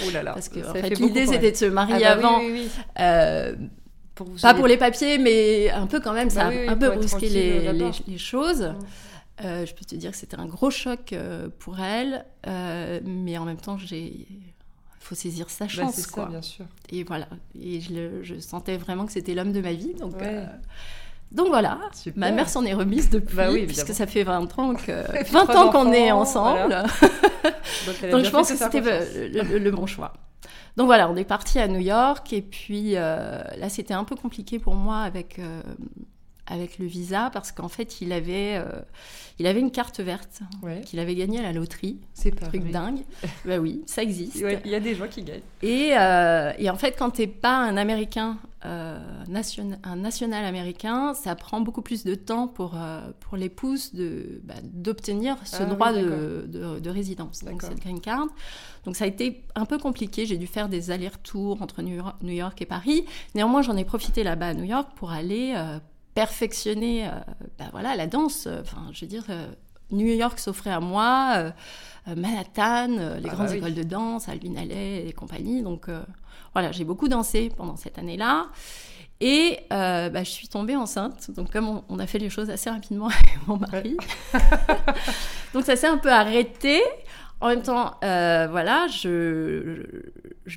Oh 0.05 0.11
là 0.13 0.23
là. 0.23 0.33
parce 0.35 0.49
que 0.49 0.61
ça 0.61 0.71
en 0.71 0.73
fait 0.73 0.81
fait, 0.81 0.89
beaucoup 0.91 1.03
l'idée 1.07 1.25
c'était 1.25 1.51
de 1.51 1.57
se 1.57 1.65
Ah 1.65 1.69
marier 1.71 1.93
bah 1.93 1.99
oui, 1.99 2.05
avant. 2.05 2.39
oui, 2.39 2.51
oui. 2.53 2.69
Euh, 2.99 3.55
Pour 4.19 4.27
vous 4.27 4.37
pas 4.37 4.53
pour 4.53 4.67
les 4.67 4.75
papiers, 4.75 5.17
mais 5.17 5.69
un 5.71 5.87
peu 5.87 6.01
quand 6.01 6.11
même, 6.11 6.29
ça 6.29 6.43
Bah 6.43 6.47
a 6.47 6.49
oui, 6.51 6.67
un 6.67 6.75
peu 6.75 6.89
brusqué 6.89 7.07
tranquille 7.09 7.33
les, 7.33 7.63
là-bas. 7.63 7.91
les- 8.05 8.11
les 8.13 8.17
choses. 8.17 8.73
Euh, 9.45 9.65
je 9.65 9.73
peux 9.73 9.85
te 9.85 9.95
dire 9.95 10.11
que 10.11 10.17
c'était 10.17 10.37
un 10.37 10.45
gros 10.45 10.69
choc 10.69 11.13
euh, 11.13 11.47
pour 11.59 11.79
elle, 11.79 12.25
euh, 12.47 12.99
mais 13.05 13.37
en 13.37 13.45
même 13.45 13.55
temps, 13.61 13.77
j'ai, 13.77 13.97
il 14.07 14.27
faut 14.99 15.15
saisir 15.15 15.49
sa 15.49 15.65
Bah, 15.65 15.71
chance, 15.71 15.95
ça, 15.95 16.11
quoi. 16.11 16.25
bien 16.25 16.41
sûr. 16.41 16.65
Et 16.91 17.05
voilà, 17.05 17.27
et 17.57 17.79
je, 17.79 18.37
sentais 18.41 18.75
vraiment 18.75 19.05
que 19.05 19.13
c'était 19.13 19.33
l'homme 19.35 19.53
de 19.53 19.61
ma 19.61 19.71
vie, 19.71 19.93
donc. 19.93 20.15
Ouais. 20.17 20.23
euh, 20.27 20.45
donc 21.31 21.47
voilà, 21.47 21.79
Super. 21.93 22.19
ma 22.19 22.31
mère 22.31 22.49
s'en 22.49 22.65
est 22.65 22.73
remise 22.73 23.09
depuis, 23.09 23.37
Bah 23.37 23.49
oui, 23.51 23.65
puisque 23.67 23.93
ça 23.93 24.05
fait 24.07 24.23
20 24.23 24.59
ans 24.59 24.73
que, 24.75 24.91
Et 25.17 25.23
puis 25.23 25.31
20 25.31 25.43
trois 25.45 25.55
ans 25.67 25.69
qu'on 25.69 25.93
est 25.93 26.11
ensemble. 26.11 26.57
voilà. 26.67 26.83
Donc, 28.11 28.25
je 28.25 28.29
pense 28.29 28.49
que 28.51 28.57
c'était 28.57 28.81
confiance. 28.81 29.05
le, 29.15 29.41
le- 29.43 29.59
le 29.59 29.71
bon 29.71 29.85
choix. 29.85 30.11
Donc 30.77 30.87
voilà, 30.87 31.09
on 31.09 31.15
est 31.15 31.25
parti 31.25 31.59
à 31.59 31.67
New 31.67 31.79
York 31.79 32.31
et 32.33 32.41
puis 32.41 32.95
euh, 32.95 33.41
là 33.57 33.69
c'était 33.69 33.93
un 33.93 34.03
peu 34.03 34.15
compliqué 34.15 34.59
pour 34.59 34.75
moi 34.75 34.99
avec 34.99 35.39
euh, 35.39 35.61
avec 36.49 36.77
le 36.79 36.85
visa 36.85 37.29
parce 37.31 37.51
qu'en 37.51 37.69
fait 37.69 38.01
il 38.01 38.11
avait 38.11 38.55
euh, 38.57 38.81
il 39.39 39.47
avait 39.47 39.61
une 39.61 39.71
carte 39.71 39.99
verte 40.01 40.41
Ouais, 40.61 40.81
qu'il 40.81 40.99
avait 40.99 41.15
gagnée 41.15 41.39
à 41.39 41.43
la 41.43 41.53
loterie, 41.53 41.99
c'est 42.13 42.31
pas 42.31 42.47
truc 42.47 42.61
vrai. 42.63 42.71
dingue. 42.71 42.99
bah 43.45 43.57
oui, 43.59 43.81
ça 43.85 44.03
existe. 44.03 44.35
Ouais, 44.43 44.59
Il 44.65 44.71
y 44.71 44.75
a 44.75 44.79
des 44.81 44.95
gens 44.95 45.07
qui 45.07 45.23
gagnent. 45.23 45.39
Et, 45.61 45.91
euh, 45.97 46.51
et 46.57 46.69
en 46.69 46.75
fait, 46.75 46.95
quand 46.99 47.11
t'es 47.11 47.27
pas 47.27 47.55
un 47.57 47.77
Américain, 47.77 48.37
euh, 48.65 48.99
nation- 49.29 49.79
un 49.83 49.95
national 49.95 50.43
américain, 50.43 51.13
ça 51.13 51.35
prend 51.35 51.61
beaucoup 51.61 51.81
plus 51.81 52.03
de 52.03 52.15
temps 52.15 52.47
pour, 52.49 52.75
pour 53.21 53.37
l'épouse 53.37 53.93
de, 53.93 54.41
bah, 54.43 54.55
d'obtenir 54.63 55.37
ce 55.45 55.63
Ah 55.63 55.65
droit 55.65 55.93
de, 55.93 56.45
de, 56.49 56.79
de 56.79 56.89
résidence, 56.89 57.45
donc 57.45 57.61
cette 57.61 57.79
green 57.79 58.01
card. 58.01 58.27
Donc 58.83 58.97
ça 58.97 59.05
a 59.05 59.07
été 59.07 59.43
un 59.55 59.63
peu 59.65 59.77
compliqué, 59.77 60.25
j'ai 60.25 60.37
dû 60.37 60.47
faire 60.47 60.67
des 60.67 60.91
allers-retours 60.91 61.61
entre 61.61 61.81
New 61.81 61.95
York, 62.33 62.61
et 62.61 62.65
Paris. 62.65 63.05
Néanmoins, 63.35 63.61
j'en 63.61 63.77
ai 63.77 63.85
profité 63.85 64.23
là-bas 64.23 64.47
à 64.49 64.53
New 64.53 64.65
York 64.65 64.89
pour 64.97 65.11
aller 65.11 65.53
perfectionner 66.15 67.07
euh, 67.07 67.11
bah, 67.57 67.65
voilà, 67.71 67.95
la 67.95 68.07
danse, 68.07 68.45
euh, 68.47 68.61
enfin, 68.61 68.87
je 68.91 69.01
veux 69.01 69.07
dire, 69.07 69.23
euh, 69.29 69.47
New 69.91 70.07
York 70.07 70.37
s'offrait 70.39 70.71
à 70.71 70.79
moi, 70.79 71.33
euh, 71.37 71.51
Manhattan, 72.15 72.87
les 72.87 73.29
Ah 73.29 73.33
grandes 73.33 73.47
bah 73.47 73.51
oui. 73.51 73.57
écoles 73.57 73.73
de 73.75 73.83
danse, 73.83 74.29
Alvin 74.29 74.55
Alley 74.55 75.07
et 75.07 75.13
compagnie. 75.13 75.61
Donc 75.61 75.87
voilà, 76.53 76.71
j'ai 76.71 76.83
beaucoup 76.83 77.07
dansé 77.07 77.51
pendant 77.55 77.75
cette 77.75 77.97
année-là. 77.99 78.47
Et 79.21 79.59
euh, 79.73 80.09
bah, 80.09 80.23
je 80.23 80.29
suis 80.29 80.47
tombée 80.47 80.75
enceinte. 80.75 81.29
Donc 81.31 81.51
comme 81.51 81.67
on, 81.67 81.83
on 81.89 81.99
a 81.99 82.07
fait 82.07 82.19
les 82.19 82.29
choses 82.29 82.49
assez 82.49 82.69
rapidement 82.69 83.07
avec 83.07 83.47
mon 83.47 83.57
mari, 83.57 83.97
donc 85.53 85.65
ça 85.65 85.75
s'est 85.75 85.87
un 85.87 85.97
peu 85.97 86.11
arrêté. 86.11 86.81
En 87.41 87.47
même 87.47 87.61
temps, 87.61 87.95
euh, 88.03 88.47
voilà, 88.49 88.87
je, 88.87 89.85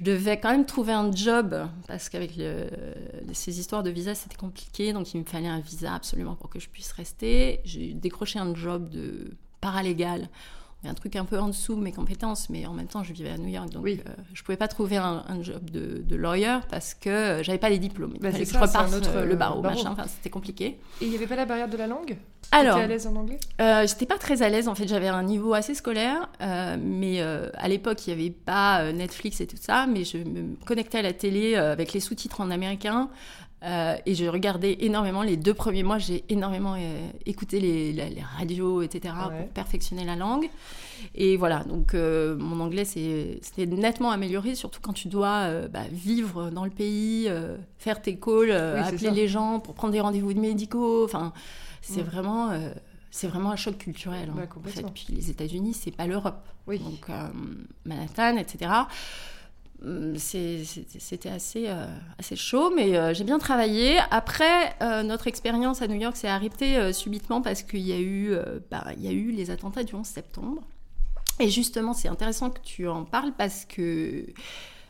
devais 0.00 0.40
quand 0.40 0.50
même 0.50 0.66
trouver 0.66 0.92
un 0.92 1.12
job 1.12 1.68
parce 1.86 2.08
qu'avec 2.08 2.32
ces 3.32 3.60
histoires 3.60 3.84
de 3.84 3.90
visa, 3.90 4.14
c'était 4.14 4.36
compliqué. 4.36 4.92
Donc, 4.92 5.14
il 5.14 5.20
me 5.20 5.24
fallait 5.24 5.48
un 5.48 5.60
visa 5.60 5.94
absolument 5.94 6.34
pour 6.34 6.50
que 6.50 6.58
je 6.58 6.68
puisse 6.68 6.92
rester. 6.92 7.60
J'ai 7.64 7.94
décroché 7.94 8.40
un 8.40 8.54
job 8.54 8.88
de 8.88 9.30
paralégal. 9.60 10.28
Un 10.84 10.94
truc 10.94 11.14
un 11.14 11.24
peu 11.24 11.38
en 11.38 11.46
dessous 11.46 11.76
de 11.76 11.80
mes 11.80 11.92
compétences, 11.92 12.50
mais 12.50 12.66
en 12.66 12.72
même 12.72 12.88
temps, 12.88 13.04
je 13.04 13.12
vivais 13.12 13.30
à 13.30 13.38
New 13.38 13.46
York, 13.48 13.70
donc 13.70 13.84
Oui. 13.84 14.00
euh, 14.04 14.10
je 14.34 14.42
pouvais 14.42 14.56
pas 14.56 14.66
trouver 14.66 14.96
un, 14.96 15.22
un 15.28 15.40
job 15.40 15.70
de, 15.70 16.02
de 16.04 16.16
lawyer 16.16 16.58
parce 16.70 16.94
que 16.94 17.08
euh, 17.08 17.42
j'avais 17.44 17.58
pas 17.58 17.70
les 17.70 17.78
diplômes. 17.78 18.14
Bah, 18.20 18.30
c'est 18.32 18.40
que 18.44 18.50
je 18.50 18.58
reparte 18.58 18.92
autre, 18.92 19.10
euh, 19.14 19.24
le 19.24 19.36
barreau, 19.36 19.62
barreau. 19.62 19.76
machin. 19.76 19.90
Enfin, 19.92 20.06
c'était 20.08 20.28
compliqué. 20.30 20.80
Et 21.00 21.04
il 21.04 21.10
n'y 21.10 21.14
avait 21.16 21.28
pas 21.28 21.36
la 21.36 21.44
barrière 21.44 21.68
de 21.68 21.76
la 21.76 21.86
langue? 21.86 22.16
Alors, 22.50 22.76
T'es 22.78 22.82
à 22.82 22.86
l'aise 22.88 23.06
en 23.06 23.14
anglais? 23.14 23.38
euh, 23.60 23.86
j'étais 23.86 24.06
pas 24.06 24.18
très 24.18 24.42
à 24.42 24.48
l'aise 24.48 24.66
en 24.66 24.74
fait, 24.74 24.88
j'avais 24.88 25.06
un 25.08 25.22
niveau 25.22 25.54
assez 25.54 25.74
scolaire, 25.76 26.28
mais 26.80 27.20
à 27.22 27.68
l'époque 27.68 28.06
il 28.06 28.14
n'y 28.14 28.20
avait 28.20 28.30
pas 28.30 28.92
Netflix 28.92 29.40
et 29.40 29.46
tout 29.46 29.56
ça, 29.58 29.86
mais 29.86 30.04
je 30.04 30.18
me 30.18 30.56
connectais 30.66 30.98
à 30.98 31.02
la 31.02 31.12
télé 31.12 31.54
avec 31.54 31.92
les 31.92 32.00
sous-titres 32.00 32.40
en 32.40 32.50
américain 32.50 33.08
euh, 33.64 33.96
et 34.06 34.14
je 34.14 34.24
regardais 34.26 34.76
énormément. 34.80 35.22
Les 35.22 35.36
deux 35.36 35.54
premiers 35.54 35.82
mois, 35.82 35.98
j'ai 35.98 36.24
énormément 36.28 36.74
euh, 36.76 37.08
écouté 37.26 37.60
les, 37.60 37.94
radios, 38.38 38.82
etc. 38.82 39.14
Ouais. 39.30 39.38
pour 39.38 39.48
perfectionner 39.50 40.04
la 40.04 40.16
langue. 40.16 40.48
Et 41.14 41.36
voilà, 41.36 41.64
donc 41.64 41.94
euh, 41.94 42.36
mon 42.36 42.60
anglais 42.60 42.84
s'est- 42.84 43.40
nettement 43.58 44.10
amélioré, 44.10 44.54
surtout 44.54 44.80
quand 44.80 44.92
tu 44.92 45.08
dois 45.08 45.48
bah, 45.68 45.82
vivre 45.90 46.50
dans 46.50 46.64
le 46.64 46.70
pays, 46.70 47.28
faire 47.78 48.00
tes 48.02 48.16
calls, 48.16 48.50
Oui, 48.50 48.80
appeler 48.80 49.10
les 49.10 49.28
gens 49.28 49.60
pour 49.60 49.74
prendre 49.74 49.92
des 49.92 50.00
rendez-vous 50.00 50.34
médicaux. 50.34 51.04
Enfin, 51.04 51.32
c'est 51.80 52.02
Mm. 52.02 52.06
vraiment, 52.06 52.50
c'est 53.10 53.26
vraiment 53.28 53.50
un 53.50 53.56
choc 53.56 53.78
culturel. 53.78 54.28
hein, 54.30 54.34
Bah, 54.36 54.42
en 54.42 54.42
fait. 54.42 54.48
complètement. 54.48 54.90
Puis 54.94 55.06
les 55.10 55.30
États-Unis, 55.30 55.74
c'est 55.74 55.90
pas 55.90 56.06
l'Europe. 56.06 56.46
Oui. 56.68 56.78
Donc 56.78 57.08
Manhattan, 57.84 58.36
etc. 58.36 58.70
C'est- 60.16 60.62
C'était 60.98 61.28
assez, 61.30 61.64
euh, 61.68 61.86
assez 62.18 62.36
chaud, 62.36 62.72
mais 62.74 62.96
euh, 62.96 63.12
j'ai 63.14 63.24
bien 63.24 63.38
travaillé. 63.38 63.98
Après, 64.10 64.74
euh, 64.80 65.02
notre 65.02 65.26
expérience 65.26 65.82
à 65.82 65.88
New 65.88 66.00
York 66.00 66.16
s'est 66.16 66.28
arrêtée 66.28 66.76
euh, 66.76 66.92
subitement 66.92 67.42
parce 67.42 67.62
qu'il 67.62 67.80
y, 67.80 67.92
a 67.92 67.98
eu, 67.98 68.30
euh, 68.32 68.60
bah, 68.70 68.84
il 68.96 69.02
y 69.02 69.08
a 69.08 69.12
eu 69.12 69.30
les 69.32 69.50
attentats 69.50 69.82
du 69.84 69.94
11 69.94 70.06
septembre. 70.06 70.62
Et 71.40 71.48
justement, 71.48 71.94
c'est 71.94 72.08
intéressant 72.08 72.50
que 72.50 72.60
tu 72.60 72.86
en 72.86 73.04
parles 73.04 73.32
parce 73.36 73.64
que 73.64 74.26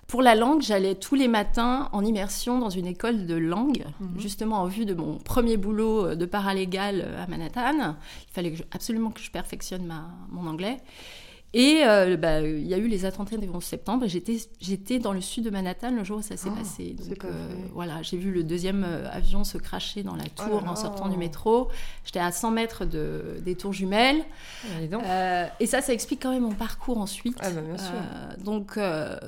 pour 0.08 0.20
la 0.20 0.34
langue, 0.34 0.61
j'allais 0.61 0.94
tous 0.96 1.14
les 1.14 1.28
matins 1.28 1.88
en 1.92 2.04
immersion 2.04 2.58
dans 2.58 2.68
une 2.68 2.87
école 2.87 3.25
de 3.26 3.34
langue, 3.37 3.84
Mhm. 4.00 4.20
justement 4.20 4.61
en 4.61 4.66
vue 4.66 4.84
de 4.84 4.92
mon 4.92 5.16
premier 5.16 5.56
boulot 5.56 6.06
euh, 6.08 6.14
de 6.16 6.26
paralégal 6.26 7.02
euh, 7.06 7.22
à 7.25 7.26
Manhattan. 7.28 7.96
Il 8.28 8.32
fallait 8.34 8.50
que 8.50 8.58
je- 8.58 8.64
absolument 8.72 9.11
que 9.11 9.20
je 9.22 9.30
perfectionne 9.30 9.87
ma, 9.87 10.11
mon 10.30 10.46
anglais. 10.50 10.76
Et 11.54 11.82
euh, 11.85 12.16
bah, 12.16 12.40
il 12.40 12.66
y 12.66 12.73
a 12.73 12.78
eu 12.78 12.88
les 12.88 13.04
attentats 13.04 13.37
du 13.37 13.49
11 13.49 13.62
septembre 13.62 14.06
j'étais, 14.06 14.38
j'étais 14.61 14.99
dans 14.99 15.12
le 15.12 15.21
sud 15.21 15.44
de 15.44 15.50
Manhattan 15.50 15.90
le 15.90 16.02
jour 16.02 16.18
où 16.18 16.23
ça 16.23 16.37
s'est 16.37 16.49
Oh, 16.50 16.56
passé. 16.59 16.97
Donc 17.09 17.25
euh, 17.25 17.30
voilà, 17.75 18.00
j'ai 18.02 18.16
vu 18.16 18.32
le 18.32 18.42
deuxième 18.42 18.85
euh, 18.85 19.09
avion 19.11 19.44
se 19.44 19.59
cracher 19.59 20.02
dans 20.02 20.16
la 20.16 20.25
Oh 20.38 20.42
tour 20.49 20.62
là 20.62 20.71
en 20.71 20.76
sortant 20.76 21.09
du 21.09 21.18
métro. 21.18 21.68
J'étais 22.04 22.21
à 22.21 22.32
100 22.32 22.50
mètres 22.52 22.85
de, 22.87 23.37
des 23.44 23.54
tours 23.54 23.73
jumelles. 23.73 24.25
Ah, 24.64 24.87
donc. 24.87 25.02
Euh, 25.04 25.47
et 25.61 25.66
ça, 25.66 25.82
ça 25.82 25.92
explique 25.92 26.23
quand 26.23 26.32
même 26.32 26.42
mon 26.42 26.54
parcours 26.54 26.99
ensuite. 26.99 27.37
Ah 27.40 27.50
bah, 27.50 27.61
bien 27.61 27.76
sûr. 27.78 28.44
Donc, 28.44 28.78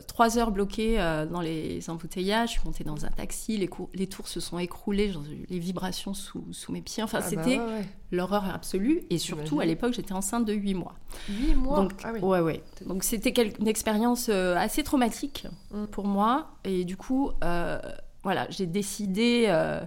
trois 0.06 0.38
heures 0.38 0.50
bloquées 0.50 0.96
dans 1.30 1.40
les 1.40 1.90
embouteillages. 1.90 2.48
Je 2.48 2.52
suis 2.54 2.62
montée 2.64 2.84
dans 2.84 3.04
un 3.04 3.10
taxi. 3.10 3.56
Les, 3.58 4.06
tours 4.06 4.28
se 4.28 4.40
sont 4.40 4.58
écroulées. 4.58 5.12
Les 5.50 5.58
vibrations 5.58 6.14
sous, 6.14 6.44
sous 6.52 6.72
mes 6.72 6.80
pieds. 6.80 7.02
Enfin, 7.02 7.18
Ah 7.20 7.22
bah 7.22 7.28
c'était 7.28 7.58
ouais, 7.58 7.66
ouais. 7.66 7.84
l'horreur 8.12 8.44
absolue. 8.52 9.02
Et 9.10 9.18
surtout, 9.18 9.60
à 9.60 9.66
l'époque, 9.66 9.92
j'étais 9.94 10.14
enceinte 10.14 10.44
de 10.46 10.52
8 10.52 10.74
mois. 10.74 10.94
Huit 11.28 11.54
mois 11.54 11.80
Donc, 11.80 11.92
Ah 12.02 12.12
oui. 12.14 12.20
ouais, 12.20 12.40
ouais. 12.40 12.62
Donc, 12.86 13.04
c'était 13.04 13.30
une 13.58 13.68
expérience 13.68 14.28
euh, 14.30 14.56
assez 14.56 14.82
traumatique 14.82 15.46
Mm. 15.70 15.84
pour 15.86 16.06
moi. 16.06 16.50
Et 16.64 16.84
du 16.84 16.96
coup, 16.96 17.30
euh, 17.42 17.78
voilà, 18.22 18.46
j'ai 18.50 18.66
décidé 18.66 19.46
euh, 19.48 19.80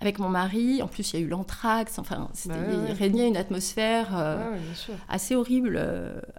avec 0.00 0.18
mon 0.18 0.28
mari. 0.28 0.80
En 0.82 0.88
plus, 0.88 1.12
il 1.12 1.20
y 1.20 1.22
a 1.22 1.26
eu 1.26 1.28
l'anthrax. 1.28 1.98
Enfin, 1.98 2.28
Bah 2.46 2.54
ouais, 2.54 2.74
il 2.88 2.92
régnait 2.94 3.28
une 3.28 3.36
atmosphère. 3.36 4.16
euh, 4.16 4.52
Ouais, 4.52 4.94
assez 5.08 5.34
horrible 5.34 5.80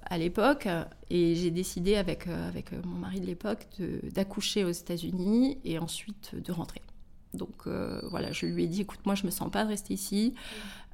à 0.05 0.17
l'époque. 0.17 0.67
Et 1.09 1.35
j'ai 1.35 1.51
décidé 1.51 1.95
avec, 1.97 2.27
avec 2.27 2.71
mon 2.85 2.97
mari 2.99 3.19
de 3.19 3.25
l'époque 3.27 3.67
d'accoucher 4.13 4.63
aux 4.63 4.71
États-Unis 4.71 5.57
et 5.65 5.77
ensuite 5.79 6.35
de 6.35 6.51
rentrer. 6.51 6.81
Donc 7.33 7.67
euh, 7.67 7.99
voilà, 8.09 8.31
je 8.31 8.45
lui 8.45 8.63
ai 8.63 8.67
dit, 8.67 8.81
écoute, 8.81 8.99
moi 9.05 9.13
je 9.13 9.25
me 9.25 9.29
sens 9.31 9.51
pas 9.51 9.63
de 9.65 9.69
rester 9.69 9.93
ici. 9.93 10.33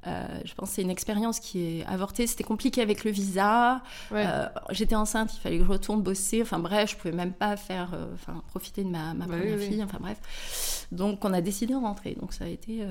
Euh, 0.06 0.26
je 0.44 0.54
pense 0.54 0.70
que 0.70 0.74
c'est 0.76 0.82
une 0.82 0.90
expérience 0.90 1.38
qui 1.38 1.78
est 1.80 1.86
avortée. 1.86 2.26
C'était 2.26 2.44
compliqué 2.44 2.82
avec 2.82 3.04
le 3.04 3.10
visa. 3.10 3.82
Ouais. 4.10 4.24
Euh, 4.26 4.48
J'étais 4.70 4.94
enceinte, 4.96 5.34
il 5.34 5.40
fallait 5.40 5.58
que 5.58 5.64
je 5.64 5.68
retourne 5.68 6.02
bosser. 6.02 6.42
Enfin 6.42 6.58
bref, 6.58 6.90
je 6.90 6.96
pouvais 6.96 7.14
même 7.14 7.32
pas 7.32 7.56
faire, 7.56 7.90
euh, 7.94 8.06
enfin 8.14 8.42
profiter 8.48 8.82
de 8.84 8.88
ma, 8.88 9.14
ma 9.14 9.26
première 9.26 9.44
oui, 9.44 9.54
oui. 9.58 9.68
fille. 9.68 9.82
Enfin 9.82 9.98
bref. 10.00 10.86
Donc 10.90 11.24
on 11.24 11.32
a 11.32 11.40
décidé 11.40 11.74
de 11.74 11.78
rentrer. 11.78 12.16
Donc 12.20 12.32
ça 12.32 12.44
a 12.44 12.48
été, 12.48 12.84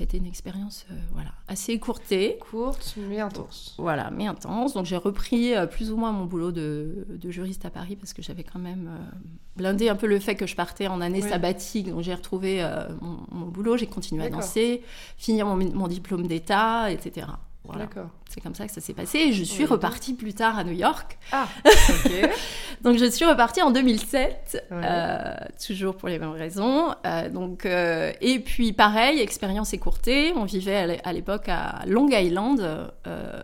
été 0.00 0.18
une 0.18 0.26
expérience, 0.26 0.84
euh, 0.90 0.94
voilà, 1.12 1.30
assez 1.48 1.72
écourtée. 1.72 2.38
Courte 2.50 2.94
mais 3.08 3.20
intense. 3.20 3.74
Voilà, 3.78 4.10
mais 4.10 4.26
intense. 4.26 4.74
Donc 4.74 4.84
j'ai 4.86 4.96
repris 4.96 5.54
euh, 5.54 5.66
plus 5.66 5.90
ou 5.90 5.96
moins 5.96 6.12
mon 6.12 6.24
boulot 6.26 6.52
de, 6.52 7.06
de 7.08 7.30
juriste 7.30 7.64
à 7.64 7.70
Paris 7.70 7.96
parce 7.96 8.12
que 8.12 8.20
j'avais 8.22 8.44
quand 8.44 8.58
même 8.58 8.88
euh, 8.88 9.16
blindé 9.56 9.88
un 9.88 9.96
peu 9.96 10.06
le 10.06 10.18
fait 10.20 10.34
que 10.36 10.46
je 10.46 10.54
partais 10.54 10.86
en 10.88 11.00
année 11.00 11.22
Ouais. 11.22 11.28
sabbatique. 11.28 11.88
Donc 11.90 12.02
j'ai 12.02 12.14
retrouvé 12.14 12.62
mon, 13.00 13.18
mon 13.32 13.46
boulot, 13.46 13.76
j'ai 13.76 13.86
continué 13.86 14.24
à 14.24 14.30
danser, 14.30 14.82
finir 15.16 15.46
mon, 15.46 15.56
mon 15.56 15.88
diplôme 15.88 16.26
d'État, 16.26 16.90
etc. 16.92 17.26
Voilà. 17.68 17.84
D'accord. 17.86 18.08
C'est 18.28 18.40
comme 18.40 18.54
ça 18.54 18.66
que 18.66 18.72
ça 18.72 18.80
s'est 18.80 18.94
passé. 18.94 19.18
Et 19.18 19.32
je 19.32 19.44
suis 19.44 19.64
Ouais. 19.64 19.70
repartie 19.70 20.14
plus 20.14 20.34
tard 20.34 20.58
à 20.58 20.64
New 20.64 20.72
York. 20.72 21.18
Ah, 21.32 21.46
ok. 21.66 22.30
Donc 22.82 22.96
je 22.98 23.04
suis 23.10 23.24
repartie 23.24 23.60
en 23.62 23.70
2007, 23.70 24.66
Ouais. 24.70 24.80
euh, 24.84 25.34
toujours 25.64 25.96
pour 25.96 26.08
les 26.08 26.18
mêmes 26.18 26.30
raisons. 26.30 26.94
Euh, 27.06 27.28
donc 27.28 27.66
euh, 27.66 28.12
et 28.20 28.38
puis 28.40 28.72
pareil, 28.72 29.20
expérience 29.20 29.72
écourtée. 29.74 30.32
On 30.36 30.44
vivait 30.44 30.76
à 30.76 30.86
l'é- 30.86 31.00
à 31.04 31.12
l'époque 31.12 31.48
à 31.48 31.80
Long 31.86 32.08
Island 32.08 32.90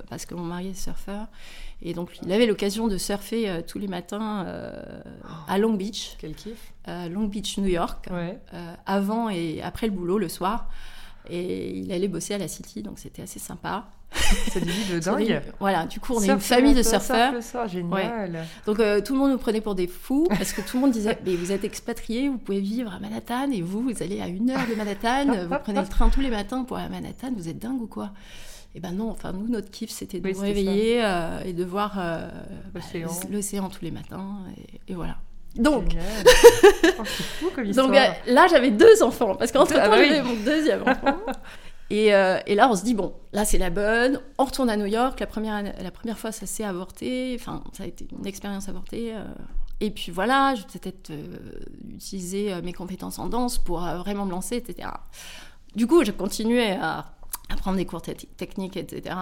parce 0.09 0.27
que 0.27 0.35
mon 0.35 0.45
mari 0.45 0.69
est 0.69 0.75
surfeur 0.75 1.27
et 1.83 1.93
donc 1.93 2.11
il 2.23 2.33
avait 2.33 2.47
l'occasion 2.47 2.89
de 2.89 2.97
surfer 2.97 3.49
euh, 3.51 3.61
tous 3.67 3.79
les 3.79 3.89
matins 3.89 4.45
euh, 4.47 4.73
à 5.49 5.59
Long 5.59 5.75
Beach, 5.75 6.17
Quel 6.19 6.35
kiff. 6.35 6.73
euh, 6.89 7.09
Long 7.09 7.25
Beach, 7.25 7.59
New 7.59 7.67
York, 7.67 8.07
Ouais. 8.11 8.39
avant 8.87 9.29
et 9.29 9.61
après 9.63 9.87
le 9.87 9.93
boulot 9.93 10.19
le 10.19 10.29
soir. 10.29 10.69
Et 11.31 11.79
il 11.79 11.91
allait 11.91 12.09
bosser 12.09 12.35
à 12.35 12.39
la 12.39 12.49
City, 12.49 12.83
donc 12.83 12.99
c'était 12.99 13.23
assez 13.23 13.39
sympa. 13.39 13.87
C'est 14.53 14.61
une 14.61 14.67
vie 14.71 14.93
de 14.93 14.99
dingue. 15.01 15.43
Voilà, 15.61 15.87
du 15.87 15.99
coup 16.01 16.15
on 16.15 16.21
est 16.21 16.25
Surf 16.27 16.37
une 16.37 16.41
famille 16.41 16.75
de 16.75 16.83
surfeurs. 16.83 17.33
surf 17.43 17.71
génial. 17.71 18.45
Donc 18.67 18.79
euh, 18.81 19.01
tout 19.01 19.13
le 19.15 19.19
monde 19.19 19.33
nous 19.33 19.39
prenait 19.39 19.61
pour 19.61 19.75
des 19.75 19.87
fous 19.87 20.27
parce 20.29 20.53
que 20.53 20.61
tout 20.61 20.77
le 20.77 20.83
monde 20.83 20.93
disait 20.93 21.19
mais 21.27 21.35
vous 21.35 21.53
êtes 21.53 21.65
expatriés, 21.65 22.29
vous 22.29 22.39
pouvez 22.39 22.61
vivre 22.61 22.93
à 22.95 23.01
Manhattan 23.01 23.51
et 23.51 23.61
vous 23.63 23.83
vous 23.83 24.03
allez 24.03 24.21
à 24.21 24.29
une 24.29 24.51
heure 24.51 24.67
de 24.69 24.75
Manhattan, 24.75 25.47
vous 25.49 25.57
prenez 25.63 25.81
le 25.81 25.89
train 25.89 26.09
tous 26.11 26.21
les 26.21 26.31
matins 26.31 26.63
pour 26.65 26.77
aller 26.77 26.87
à 26.87 26.91
Manhattan, 26.91 27.33
vous 27.37 27.49
êtes 27.49 27.59
dingue 27.59 27.83
ou 27.83 27.87
quoi? 27.87 28.11
Et 28.77 28.81
ben 28.81 28.93
non, 28.93 29.11
enfin 29.11 29.33
nous 29.33 29.49
notre 29.49 29.71
kiff 29.71 29.91
c'était 29.91 30.19
de 30.21 30.27
Oui, 30.27 30.35
nous 30.35 30.41
réveiller 30.41 31.05
euh, 31.05 31.41
et 31.45 31.53
de 31.53 31.65
voir 31.65 31.95
euh, 31.99 32.29
bah, 32.73 32.81
L'océan. 33.31 33.69
tous 33.69 33.83
les 33.85 33.91
matins 33.93 34.39
et, 34.57 34.93
et 34.93 34.95
voilà. 34.95 35.17
Donc. 35.57 35.85
Oh, 36.99 37.05
fou 37.05 37.47
comme 37.55 37.71
donc 37.71 37.95
euh, 37.95 38.05
là 38.27 38.47
j'avais 38.51 38.73
deux 38.73 39.03
enfants 39.05 39.37
parce 39.37 39.53
qu'entre 39.53 39.75
temps 39.75 39.81
Ah 39.83 39.89
bah 39.89 39.97
oui. 40.01 40.07
j'avais 40.09 40.23
mon 40.23 40.35
deuxième 40.45 40.83
enfant. 40.83 41.17
Et, 41.91 42.15
euh, 42.15 42.39
et 42.47 42.55
là, 42.55 42.69
on 42.71 42.75
se 42.77 42.83
dit, 42.85 42.95
bon, 42.95 43.15
là, 43.33 43.45
c'est 43.45 43.59
la 43.59 43.71
bonne. 43.71 44.21
On 44.39 44.45
retourne 44.45 44.71
à 44.71 44.77
New 44.77 44.87
York. 44.87 45.21
La 45.21 45.27
première, 45.27 45.63
la 45.63 45.91
première 45.91 46.19
fois, 46.19 46.33
ça 46.33 46.47
s'est 46.47 46.65
avorté. 46.65 47.37
Enfin, 47.39 47.63
ça 47.73 47.85
a 47.85 47.87
été 47.87 48.07
une 48.19 48.27
expérience 48.27 48.69
avortée. 48.69 49.15
euh. 49.15 49.23
Et 49.81 49.91
puis 49.91 50.13
voilà, 50.13 50.55
je 50.55 50.63
vais 50.63 50.79
peut-être 50.79 51.11
euh, 51.11 51.37
utiliser 51.91 52.53
euh, 52.53 52.63
mes 52.63 52.73
compétences 52.73 53.19
en 53.19 53.29
danse 53.29 53.59
pour 53.59 53.81
vraiment 53.81 54.25
me 54.25 54.31
lancer, 54.31 54.57
etc. 54.57 54.89
Du 55.75 55.87
coup, 55.87 56.05
j'ai 56.05 56.13
continué 56.13 56.71
à 56.73 57.07
apprendre 57.51 57.77
des 57.77 57.85
cours 57.85 58.01
te- 58.01 58.13
techniques, 58.13 58.77
etc. 58.77 59.15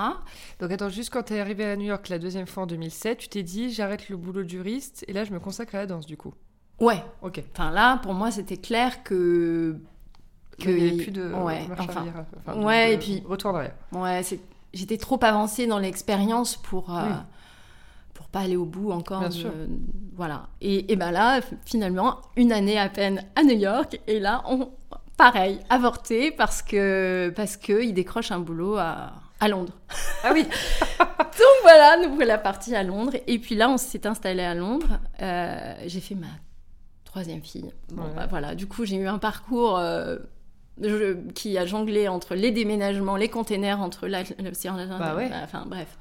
Donc 0.61 0.71
attends, 0.71 0.91
juste 0.91 1.11
quand 1.11 1.23
t'es 1.25 1.41
arrivé 1.41 1.65
à 1.65 1.75
New 1.77 1.87
York 1.87 2.09
la 2.11 2.19
deuxième 2.19 2.47
fois 2.47 2.65
en 2.65 2.67
2007, 2.67 3.19
tu 3.19 3.29
t'es 3.29 3.43
dit 3.43 3.73
j'arrête 3.73 4.09
le 4.11 4.17
boulot 4.17 4.45
de 4.45 4.49
juriste 4.49 5.05
et 5.09 5.13
là 5.15 5.25
je 5.25 5.33
me 5.33 5.41
consacre 5.41 5.75
à 5.75 5.79
la 5.79 5.87
danse 5.87 6.07
du 6.07 6.17
coup. 6.19 6.35
Ouais. 6.81 7.03
Ok. 7.23 7.43
Enfin, 7.53 7.71
là, 7.71 7.97
pour 7.99 8.13
moi, 8.15 8.31
c'était 8.31 8.57
clair 8.59 9.03
que... 9.03 9.77
Que 10.59 10.69
il 10.71 10.83
n'y 10.83 10.89
avait 10.91 11.03
plus 11.03 11.13
de 11.13 11.33
Ouais, 11.33 11.67
marche 11.67 11.81
enfin, 11.89 12.01
arrière, 12.01 12.25
enfin, 12.47 12.59
de- 12.59 12.65
ouais, 12.65 12.89
de 12.89 12.93
et 12.95 12.99
puis- 12.99 13.23
retour. 13.27 13.59
Ouais, 13.93 14.23
j'étais 14.75 14.97
trop 14.99 15.19
avancée 15.23 15.67
dans 15.67 15.79
l'expérience 15.79 16.57
pour 16.57 16.95
euh, 16.97 17.03
Oui. 17.09 17.15
pour 18.15 18.29
pas 18.29 18.41
aller 18.41 18.57
au 18.57 18.65
bout 18.67 18.93
encore. 18.93 19.21
Bien 19.21 19.29
de- 19.29 19.35
sûr. 19.35 19.51
Voilà. 20.15 20.49
Et, 20.61 20.93
et 20.93 20.97
ben 20.97 21.11
là, 21.11 21.41
finalement, 21.65 22.19
une 22.37 22.53
année 22.53 22.79
à 22.79 22.89
peine 22.89 23.25
à 23.35 23.43
New 23.43 23.57
York, 23.59 23.99
et 24.07 24.21
là, 24.21 24.43
on 24.47 24.71
pareil, 25.17 25.59
avorté 25.71 26.31
parce 26.31 26.63
que 26.63 27.33
parce 27.35 27.57
que 27.57 27.83
il 27.83 27.95
décroche 27.95 28.31
un 28.31 28.39
boulot 28.41 28.77
à, 28.77 29.13
à 29.41 29.49
Londres. 29.49 29.73
Ah 30.25 30.31
oui 30.33 30.45
Donc 30.99 31.63
voilà, 31.63 31.97
nous 32.07 32.15
voilà 32.15 32.39
partis 32.39 32.75
à 32.75 32.83
Londres. 32.83 33.13
Et 33.27 33.39
puis 33.39 33.55
là, 33.55 33.71
on 33.71 33.79
s'est 33.79 34.07
installé 34.07 34.43
à 34.43 34.55
Londres. 34.55 34.99
Euh, 35.23 35.75
j'ai 35.87 36.01
fait 36.01 36.15
ma 36.15 36.27
troisième 37.05 37.43
fille. 37.43 37.73
Bon, 37.93 38.03
Ouais. 38.03 38.09
bah, 38.17 38.27
voilà, 38.29 38.55
du 38.55 38.67
coup, 38.67 38.85
j'ai 38.85 38.97
eu 38.97 39.07
un 39.07 39.19
parcours 39.19 39.79
euh, 39.79 40.19
je- 40.81 41.15
qui 41.35 41.59
a 41.59 41.67
jonglé 41.67 42.09
entre 42.09 42.35
les 42.35 42.51
déménagements, 42.51 43.17
les 43.17 43.29
containers, 43.29 43.81
entre 43.81 44.07
la- 44.07 44.23
l'océan. 44.43 44.77
Bah 44.99 45.15
ouais. 45.17 45.31
Enfin 45.43 45.65
bref, 45.67 45.99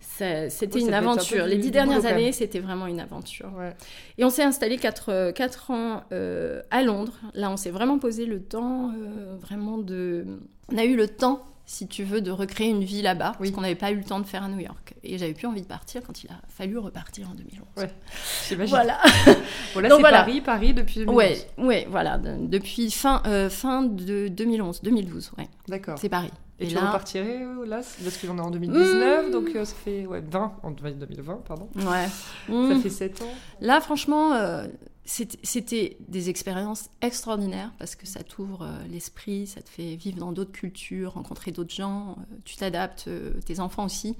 c'était 0.00 0.74
Oui, 0.74 0.82
une 0.82 0.94
un 0.94 0.98
aventure. 0.98 1.46
Les 1.46 1.56
dix 1.56 1.70
dernières 1.70 2.06
années, 2.06 2.32
c'était 2.32 2.60
vraiment 2.60 2.86
une 2.86 3.00
aventure. 3.00 3.50
Ouais. 3.56 3.74
Et 4.18 4.24
on 4.24 4.30
s'est 4.30 4.42
installé 4.42 4.76
4, 4.78 5.10
ans 5.70 6.02
euh, 6.12 6.62
à 6.70 6.82
Londres. 6.82 7.14
Là, 7.34 7.50
on 7.50 7.56
s'est 7.56 7.70
vraiment 7.70 7.98
posé 7.98 8.26
le 8.26 8.40
temps, 8.42 8.90
euh, 8.90 9.36
vraiment 9.40 9.78
de... 9.78 10.24
On 10.72 10.78
a 10.78 10.84
eu 10.84 10.96
le 10.96 11.08
temps, 11.08 11.42
si 11.72 11.88
tu 11.88 12.04
veux, 12.04 12.20
de 12.20 12.30
recréer 12.30 12.68
une 12.68 12.84
vie 12.84 13.00
là-bas, 13.00 13.32
Oui. 13.32 13.48
parce 13.48 13.50
qu'on 13.52 13.60
n'avait 13.62 13.74
pas 13.74 13.90
eu 13.92 13.96
le 13.96 14.04
temps 14.04 14.20
de 14.20 14.26
faire 14.26 14.42
à 14.44 14.48
New 14.48 14.60
York. 14.60 14.94
Et 15.02 15.16
j'avais 15.16 15.32
plus 15.32 15.46
envie 15.46 15.62
de 15.62 15.66
partir 15.66 16.02
quand 16.06 16.22
il 16.22 16.30
a 16.30 16.34
fallu 16.48 16.76
repartir 16.76 17.30
en 17.30 17.34
2011. 17.34 17.66
Ouais. 17.78 18.66
Voilà. 18.66 18.98
Bon, 19.74 19.80
là, 19.80 19.88
Donc 19.88 20.00
voilà. 20.00 20.18
Paris, 20.18 20.40
Paris 20.42 20.74
depuis 20.74 20.96
2011. 21.00 21.16
Ouais, 21.16 21.38
ouais, 21.56 21.86
voilà. 21.90 22.18
de- 22.18 22.46
depuis 22.46 22.90
fin, 22.90 23.22
euh, 23.26 23.48
fin 23.48 23.82
de 23.84 24.28
2011, 24.28 24.82
2012, 24.82 25.32
ouais. 25.38 25.48
D'accord. 25.66 25.96
C'est 25.98 26.10
Paris. 26.10 26.30
Et, 26.60 26.64
Et 26.64 26.68
tu 26.68 26.74
là- 26.74 26.82
repartirais 26.82 27.40
euh, 27.42 27.64
là 27.66 27.80
Parce 28.04 28.18
qu'on 28.18 28.36
est 28.36 28.40
en 28.40 28.50
2019, 28.50 29.28
Mmh. 29.28 29.30
donc 29.30 29.48
euh, 29.56 29.64
ça 29.64 29.74
fait 29.74 30.06
ouais, 30.06 30.20
20, 30.20 30.52
en 30.62 30.70
2020, 30.72 31.40
pardon. 31.48 31.68
Ouais. 31.76 32.06
Ça 32.48 32.52
Mm. 32.52 32.80
fait 32.82 32.90
7 32.90 33.22
ans. 33.22 33.32
Là, 33.62 33.80
franchement, 33.80 34.34
euh, 34.34 34.66
c'était- 35.42 35.96
des 36.08 36.30
expériences 36.30 36.88
extraordinaires 37.00 37.72
parce 37.78 37.96
que 37.96 38.06
ça 38.06 38.22
t'ouvre 38.22 38.62
euh, 38.62 38.86
l'esprit, 38.90 39.46
ça 39.46 39.60
te 39.62 39.68
fait 39.68 39.94
vivre 39.96 40.18
dans 40.18 40.32
d'autres 40.32 40.52
cultures, 40.52 41.12
rencontrer 41.14 41.50
d'autres 41.52 41.74
gens, 41.74 42.16
euh, 42.18 42.36
tu 42.44 42.56
t'adaptes, 42.56 43.04
euh, 43.08 43.34
tes 43.44 43.60
enfants 43.60 43.84
aussi, 43.84 44.16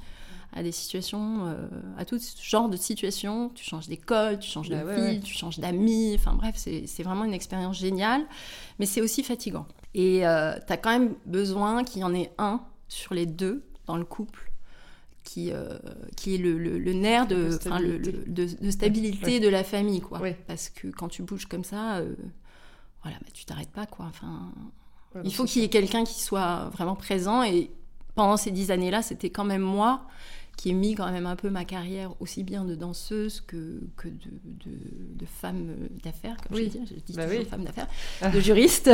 à 0.52 0.62
des 0.62 0.72
situations, 0.72 1.46
euh, 1.46 1.66
à 1.96 2.04
tout 2.04 2.18
genre 2.42 2.68
de 2.68 2.76
situations. 2.76 3.50
Tu 3.54 3.64
changes 3.64 3.88
d'école, 3.88 4.38
tu 4.38 4.50
changes 4.50 4.68
de 4.68 4.76
Bah 4.76 4.84
ouais, 4.84 4.94
ville, 4.96 5.04
ouais. 5.04 5.20
tu 5.20 5.32
changes 5.32 5.58
d'amis, 5.58 6.12
enfin 6.14 6.34
bref, 6.34 6.56
c'est 6.58 6.87
c'est 6.87 7.02
vraiment 7.02 7.25
une 7.25 7.32
expérience 7.34 7.78
géniale, 7.78 8.22
mais 8.78 8.84
c'est 8.87 9.00
aussi 9.00 9.22
fatigant. 9.22 9.66
Et 9.94 10.18
tu 10.20 10.25
as 10.25 10.76
quand 10.76 10.90
même 10.90 11.14
besoin 11.26 11.84
qu'il 11.84 12.02
y 12.02 12.04
en 12.04 12.14
ait 12.14 12.30
un 12.38 12.61
sur 12.88 13.14
les 13.14 13.25
deux 13.26 13.64
dans 13.87 13.96
le 13.96 14.04
couple 14.04 14.51
qui, 15.25 15.52
euh, 15.52 15.79
qui 16.17 16.35
est 16.35 16.38
le, 16.38 16.59
le- 16.59 16.79
le 16.79 16.93
nerf 16.93 17.26
de, 17.29 17.50
De 17.50 17.55
enfin, 17.57 17.79
le- 17.79 17.99
stabilité. 18.02 18.31
de, 18.31 18.64
de 18.67 18.71
stabilité 18.71 19.26
Ouais. 19.35 19.41
de 19.41 19.49
la 19.49 19.64
famille, 19.64 20.00
quoi. 20.00 20.21
Ouais. 20.21 20.37
Parce 20.47 20.69
que 20.69 20.88
quand 20.88 21.09
tu 21.09 21.23
bouges 21.23 21.47
comme 21.47 21.64
ça, 21.64 21.97
euh, 21.99 22.14
voilà, 23.02 23.19
bah, 23.21 23.29
tu 23.33 23.45
t'arrêtes 23.45 23.71
pas, 23.71 23.87
quoi. 23.87 24.07
Enfin, 24.07 24.52
Ouais, 25.14 25.21
il 25.25 25.35
faut 25.35 25.45
qu'il 25.45 25.62
y 25.62 25.64
ait 25.64 25.69
quelqu'un 25.69 26.05
qui 26.05 26.21
soit 26.23 26.71
vraiment 26.73 26.97
présent. 26.97 27.43
Et 27.43 27.71
pendant 28.14 28.37
ces 28.37 28.50
dix 28.50 28.71
années-là, 28.71 29.02
c'était 29.02 29.31
quand 29.31 29.45
même 29.45 29.62
moi 29.62 30.07
qui 30.57 30.71
ai 30.71 30.73
mis 30.75 30.95
quand 30.95 31.11
même 31.11 31.26
un 31.26 31.37
peu 31.37 31.49
ma 31.50 31.64
carrière 31.64 32.14
aussi 32.21 32.43
bien 32.45 32.64
de 32.64 32.75
danseuse 32.75 33.41
que, 33.41 33.81
que 33.97 34.09
de, 34.09 34.31
de, 34.45 34.71
de 35.14 35.26
femme 35.26 35.75
d'affaires, 36.02 36.37
comme 36.47 36.57
Oui. 36.57 36.71
je 36.73 36.79
dis, 36.79 36.87
je 36.87 36.95
dis 37.00 37.12
Bah 37.14 37.25
toujours 37.26 37.41
oui. 37.41 37.47
femme 37.47 37.64
d'affaires, 37.64 37.88
de 38.35 38.41
juriste, 38.41 38.91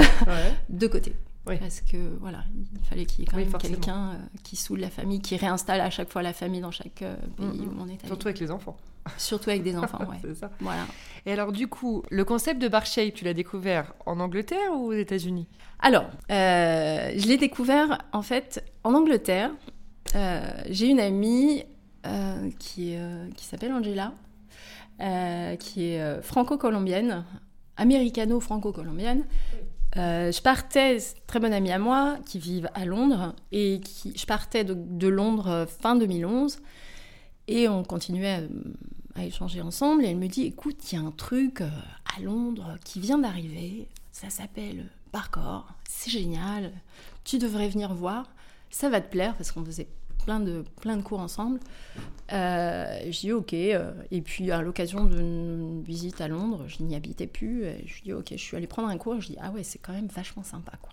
de 0.68 0.86
côté. 0.86 1.14
Oui. 1.48 1.56
Parce 1.58 1.80
que 1.80 1.96
voilà, 2.20 2.44
il 2.54 2.84
fallait 2.86 3.04
qu'il 3.06 3.20
y 3.20 3.22
ait 3.22 3.26
quand 3.26 3.36
Oui, 3.38 3.44
même 3.44 3.52
quelqu'un 3.60 4.10
euh, 4.10 4.16
qui 4.42 4.56
soude 4.56 4.80
la 4.80 4.90
famille, 4.90 5.20
qui 5.20 5.36
réinstalle 5.36 5.80
à 5.80 5.90
chaque 5.90 6.10
fois 6.10 6.22
la 6.22 6.32
famille 6.32 6.60
dans 6.60 6.70
chaque 6.70 7.02
euh, 7.02 7.16
pays 7.36 7.46
Mhm. 7.46 7.68
où 7.68 7.82
on 7.82 7.86
est 7.88 7.92
allé. 8.00 8.06
Surtout 8.06 8.28
avec 8.28 8.40
les 8.40 8.50
enfants. 8.50 8.76
Surtout 9.16 9.50
avec 9.50 9.62
des 9.62 9.76
enfants, 9.82 10.00
ouais. 10.08 10.16
c'est 10.20 10.34
ça. 10.34 10.50
Voilà. 10.60 10.86
Et 11.26 11.32
alors, 11.32 11.52
du 11.52 11.66
coup, 11.68 12.02
le 12.10 12.24
concept 12.24 12.60
de 12.60 12.68
bar 12.68 12.84
shape, 12.86 13.14
tu 13.14 13.24
l'as 13.24 13.34
découvert 13.34 13.94
en 14.06 14.20
Angleterre 14.20 14.72
ou 14.74 14.88
aux 14.88 14.92
États-Unis? 14.92 15.48
Alors, 15.80 16.06
euh, 16.30 17.10
je 17.16 17.26
l'ai 17.26 17.36
découvert 17.38 17.98
en 18.12 18.22
fait 18.22 18.64
en 18.84 18.94
Angleterre. 18.94 19.50
J'ai 20.68 20.88
une 20.88 21.00
amie 21.00 21.64
qui, 22.58 22.96
qui 23.36 23.44
s'appelle 23.44 23.72
Angela, 23.72 24.12
qui 25.58 25.84
est 25.92 26.22
franco-colombienne, 26.22 27.24
américano-franco-colombienne. 27.76 29.24
Euh, 29.96 30.30
je 30.30 30.42
partais, 30.42 30.98
très 31.26 31.40
bonne 31.40 31.52
amie 31.52 31.72
à 31.72 31.78
moi, 31.78 32.18
qui 32.26 32.38
vit 32.38 32.62
à 32.74 32.84
Londres, 32.84 33.34
et 33.52 33.80
qui, 33.80 34.12
je 34.16 34.26
partais 34.26 34.64
de, 34.64 35.08
Londres 35.08 35.48
euh, 35.48 35.66
fin 35.66 35.96
2011, 35.96 36.58
et 37.46 37.68
on 37.68 37.82
continuait 37.82 38.48
à, 39.14 39.20
à 39.20 39.24
échanger 39.24 39.62
ensemble, 39.62 40.04
et 40.04 40.08
elle 40.08 40.18
me 40.18 40.28
dit, 40.28 40.44
écoute, 40.44 40.92
il 40.92 40.96
y 40.96 40.98
a 40.98 41.04
un 41.04 41.10
truc 41.10 41.62
euh, 41.62 41.68
à 42.16 42.20
Londres 42.20 42.76
qui 42.84 43.00
vient 43.00 43.18
d'arriver, 43.18 43.88
ça 44.12 44.28
s'appelle 44.28 44.86
Barcor, 45.12 45.66
c'est 45.88 46.10
génial, 46.10 46.72
tu 47.24 47.38
devrais 47.38 47.68
venir 47.68 47.94
voir, 47.94 48.30
ça 48.70 48.90
va 48.90 49.00
te 49.00 49.10
plaire, 49.10 49.34
parce 49.36 49.52
qu'on 49.52 49.64
faisait 49.64 49.88
plein 50.28 50.40
de, 50.40 50.62
plein 50.82 50.98
de 50.98 51.02
cours 51.02 51.20
ensemble. 51.20 51.58
Euh, 52.34 52.98
je 53.06 53.20
dis 53.20 53.32
ok, 53.32 53.54
euh, 53.54 53.92
et 54.10 54.20
puis 54.20 54.50
à 54.50 54.60
l'occasion 54.60 55.06
d'une 55.06 55.82
visite 55.82 56.20
à 56.20 56.28
Londres, 56.28 56.64
je 56.66 56.82
n'y 56.82 56.94
habitais 56.94 57.26
plus, 57.26 57.64
je 57.86 58.02
dis 58.02 58.12
ok, 58.12 58.26
je 58.32 58.36
suis 58.36 58.54
allée 58.54 58.66
prendre 58.66 58.88
un 58.88 58.98
cours, 58.98 59.22
je 59.22 59.28
dis 59.28 59.38
ah 59.40 59.50
ouais, 59.52 59.62
c'est 59.62 59.78
quand 59.78 59.94
même 59.94 60.08
vachement 60.08 60.42
sympa 60.42 60.72
quoi. 60.82 60.92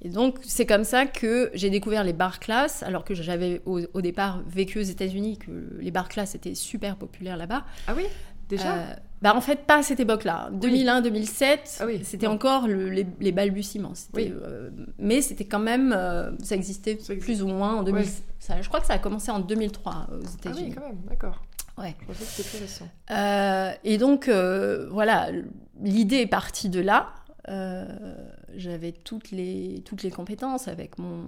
Et 0.00 0.10
donc 0.10 0.38
c'est 0.42 0.64
comme 0.64 0.84
ça 0.84 1.06
que 1.06 1.50
j'ai 1.54 1.70
découvert 1.70 2.04
les 2.04 2.12
bar 2.12 2.38
classes, 2.38 2.84
alors 2.84 3.04
que 3.04 3.14
j'avais 3.14 3.62
au, 3.66 3.80
au 3.94 4.00
départ 4.00 4.42
vécu 4.46 4.78
aux 4.78 4.82
États-Unis, 4.82 5.38
que 5.38 5.50
les 5.80 5.90
bar 5.90 6.08
classes 6.08 6.36
étaient 6.36 6.54
super 6.54 6.94
populaires 6.94 7.36
là-bas. 7.36 7.64
Ah 7.88 7.94
oui? 7.96 8.04
Déjà 8.56 8.74
Euh, 8.76 8.94
bah 9.22 9.34
en 9.36 9.40
fait 9.40 9.66
pas 9.66 9.78
à 9.78 9.82
cette 9.82 10.00
époque-là. 10.00 10.50
2001-2007, 10.52 11.78
Ah 11.80 11.86
oui, 11.86 12.00
c'était 12.04 12.26
encore 12.26 12.66
le- 12.66 12.90
les, 12.90 13.06
les 13.20 13.32
balbutiements. 13.32 13.92
Oui. 14.14 14.32
euh, 14.32 14.70
mais 14.98 15.22
c'était 15.22 15.44
quand 15.44 15.58
même, 15.60 15.94
euh, 15.96 16.32
ça 16.42 16.54
existait 16.56 16.98
Ça 17.00 17.12
existe. 17.14 17.20
plus 17.20 17.42
ou 17.42 17.46
moins 17.48 17.76
en 17.76 17.82
2000. 17.82 18.02
Ouais. 18.04 18.10
ça- 18.38 18.60
je 18.60 18.68
crois 18.68 18.80
que 18.80 18.86
ça 18.86 18.94
a 18.94 18.98
commencé 18.98 19.30
en 19.30 19.38
2003 19.40 19.92
aux 19.92 20.14
Ah 20.14 20.16
oui, 20.20 20.26
États-Unis. 20.38 20.74
quand 20.74 20.86
même, 20.86 20.98
d'accord. 21.08 21.40
Ouais. 21.78 21.94
Je 22.02 22.06
pensais 22.06 22.24
que 22.24 22.30
c'était 22.30 22.48
plus 22.48 22.58
récent. 22.60 22.88
Et 23.84 23.96
donc 23.98 24.28
voilà, 24.90 25.30
l'idée 25.80 26.16
est 26.16 26.26
partie 26.26 26.68
de 26.68 26.80
là. 26.80 27.10
J'avais 28.54 28.92
toutes 28.92 29.30
les, 29.30 29.82
toutes 29.86 30.02
les 30.02 30.10
compétences 30.10 30.68
avec 30.68 30.98
mon, 30.98 31.24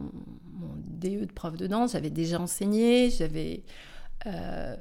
mon 0.53 0.75
DE 0.77 1.25
de 1.25 1.33
prof 1.33 1.57
de 1.57 1.67
danse, 1.67 1.93
j'avais 1.93 2.11
déjà 2.11 2.39
enseigné, 2.39 3.09
j'avais 3.11 3.63
euh, 4.27 4.77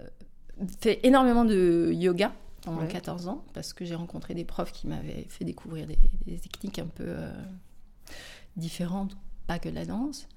fait 0.79 0.99
énormément 1.03 1.45
de 1.45 1.91
yoga 1.93 2.31
pendant 2.61 2.81
Ouais. 2.81 2.87
14 2.87 3.27
ans 3.27 3.43
parce 3.53 3.73
que 3.73 3.83
j'ai 3.85 3.95
rencontré 3.95 4.33
des 4.33 4.45
profs 4.45 4.71
qui 4.71 4.87
m'avaient 4.87 5.25
fait 5.29 5.43
découvrir 5.45 5.85
des, 5.87 5.97
des 6.25 6.37
techniques 6.39 6.79
un 6.79 6.85
peu 6.87 7.05
euh, 7.07 7.31
différentes, 8.55 9.15
pas 9.47 9.59
que 9.59 9.69
de 9.69 9.75
la 9.75 9.85
danse. 9.85 10.27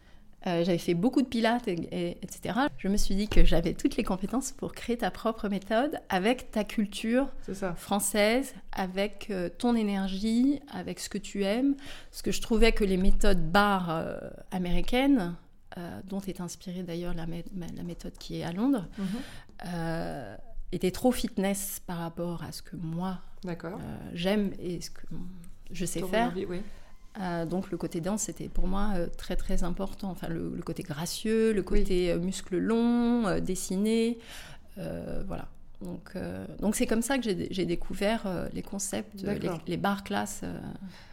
Euh, 0.46 0.62
j'avais 0.64 0.78
fait 0.78 0.94
beaucoup 0.94 1.22
de 1.22 1.26
pilates, 1.26 1.66
et, 1.66 1.72
et- 1.90 2.10
etc. 2.22 2.56
Je 2.78 2.86
me 2.88 2.96
suis 2.96 3.16
dit 3.16 3.26
que 3.26 3.44
j'avais 3.44 3.74
toutes 3.74 3.96
les 3.96 4.04
compétences 4.04 4.52
pour 4.52 4.72
créer 4.74 4.96
ta 4.96 5.10
propre 5.10 5.48
méthode 5.48 5.98
avec 6.08 6.52
ta 6.52 6.62
culture 6.62 7.28
française, 7.76 8.54
avec 8.72 9.26
euh, 9.30 9.48
ton 9.48 9.74
énergie, 9.74 10.60
avec 10.72 11.00
ce 11.00 11.08
que 11.08 11.18
tu 11.18 11.42
aimes. 11.42 11.74
Parce 12.10 12.22
que 12.22 12.30
je 12.30 12.40
trouvais 12.40 12.70
que 12.72 12.84
les 12.84 12.96
méthodes 12.96 13.50
bar 13.50 13.90
euh, 13.90 14.18
américaines, 14.50 15.34
dont 16.04 16.20
est 16.22 16.40
inspirée 16.40 16.82
d'ailleurs 16.82 17.12
la, 17.12 17.26
mé- 17.26 17.44
ma- 17.54 17.66
la 17.76 17.82
méthode 17.82 18.14
qui 18.18 18.40
est 18.40 18.44
à 18.44 18.50
Londres, 18.52 18.86
Mhm. 18.96 19.06
Euh, 19.64 20.36
étaient 20.72 20.90
trop 20.90 21.12
fitness 21.12 21.80
par 21.86 21.98
rapport 21.98 22.42
à 22.42 22.52
ce 22.52 22.62
que 22.62 22.76
moi 22.76 23.20
euh, 23.46 23.68
j'aime 24.12 24.52
et 24.58 24.80
ce 24.80 24.90
que 24.90 25.06
je 25.70 25.84
sais 25.86 26.02
faire. 26.02 26.28
envie, 26.28 26.44
oui. 26.46 26.60
Euh, 27.18 27.46
donc 27.46 27.70
le 27.70 27.78
côté 27.78 28.02
danse, 28.02 28.22
c'était 28.24 28.48
pour 28.48 28.66
moi 28.66 28.90
euh, 28.96 29.06
très 29.16 29.36
très 29.36 29.64
important. 29.64 30.10
Enfin, 30.10 30.28
le, 30.28 30.52
le 30.54 30.62
côté 30.62 30.82
gracieux, 30.82 31.52
le 31.52 31.62
côté 31.62 32.14
muscles 32.18 32.58
longs, 32.58 33.26
euh, 33.26 33.40
dessinés, 33.40 34.18
euh, 34.78 35.22
voilà. 35.26 35.48
Donc 35.82 36.16
donc 36.60 36.74
c'est 36.74 36.86
comme 36.86 37.02
ça 37.02 37.18
que 37.18 37.24
j'ai 37.50 37.66
découvert 37.66 38.48
les 38.54 38.62
concepts, 38.62 39.20
les, 39.22 39.38
les 39.66 39.76
bar 39.76 40.04
classes. 40.04 40.42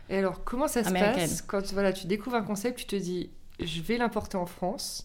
Et 0.10 0.18
alors, 0.18 0.44
comment 0.46 0.70
ça 0.70 0.84
se 0.86 0.90
passe 0.90 1.42
quand 1.42 1.74
voilà, 1.74 1.92
tu 1.92 2.08
découvres 2.08 2.38
un 2.38 2.44
concept, 2.44 2.80
tu 2.80 2.86
te 2.86 2.96
dis, 2.96 3.30
je 3.60 3.82
vais 3.82 3.98
l'importer 3.98 4.38
en 4.38 4.46
France 4.46 5.04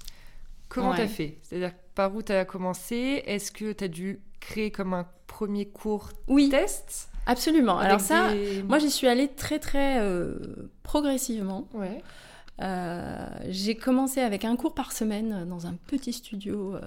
Comment 0.69 0.91
Ouais. 0.91 0.97
t'as 0.99 1.07
fait? 1.09 1.39
C'est-à-dire, 1.43 1.73
par 1.95 2.15
où 2.15 2.23
t'as 2.23 2.45
commencé? 2.45 3.23
Est-ce 3.27 3.51
que 3.53 3.73
t'as 3.73 3.89
dû 3.89 4.21
créer 4.41 4.71
comme 4.71 4.93
un 4.95 5.07
premier 5.27 5.67
cours 5.67 6.11
Oui, 6.29 6.49
test? 6.49 7.09
Absolument. 7.27 7.79
Alors 7.79 8.01
ça, 8.01 8.33
des- 8.33 8.63
moi 8.63 8.79
j'y 8.79 8.91
suis 8.91 9.07
allée 9.07 9.29
très 9.29 9.59
très 9.59 9.99
euh, 10.01 10.39
progressivement. 10.83 11.69
Ouais. 11.75 12.03
Euh, 12.61 13.27
j'ai 13.49 13.75
commencé 13.77 14.21
avec 14.21 14.45
un 14.45 14.57
cours 14.57 14.75
par 14.75 14.93
semaine 14.93 15.47
dans 15.49 15.67
un 15.67 15.75
petit 15.87 16.13
studio 16.13 16.75
euh, 16.77 16.81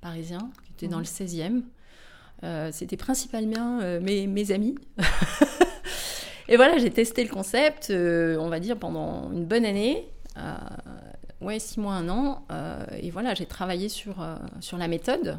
parisien 0.00 0.50
qui 0.64 0.72
était 0.72 0.88
dans 0.88 0.98
Mhm. 0.98 1.02
le 1.04 1.08
16e. 1.08 1.62
Euh, 2.42 2.70
C'était 2.72 2.96
principalement 2.96 3.78
mes, 4.00 4.26
mes 4.26 4.50
amis. 4.52 4.74
Et 6.48 6.56
voilà, 6.56 6.76
j'ai 6.76 6.90
testé 6.90 7.22
le 7.24 7.30
concept, 7.30 7.90
on 7.90 8.48
va 8.48 8.60
dire, 8.60 8.76
pendant 8.78 9.32
une 9.32 9.46
bonne 9.46 9.64
année. 9.64 10.06
Ouais, 11.44 11.58
six 11.58 11.78
mois, 11.78 11.94
un 11.94 12.08
an. 12.08 12.44
Euh, 12.50 12.84
et 13.00 13.10
voilà, 13.10 13.34
j'ai 13.34 13.46
travaillé 13.46 13.88
sur, 13.88 14.22
euh, 14.22 14.36
sur 14.60 14.78
la 14.78 14.88
méthode. 14.88 15.38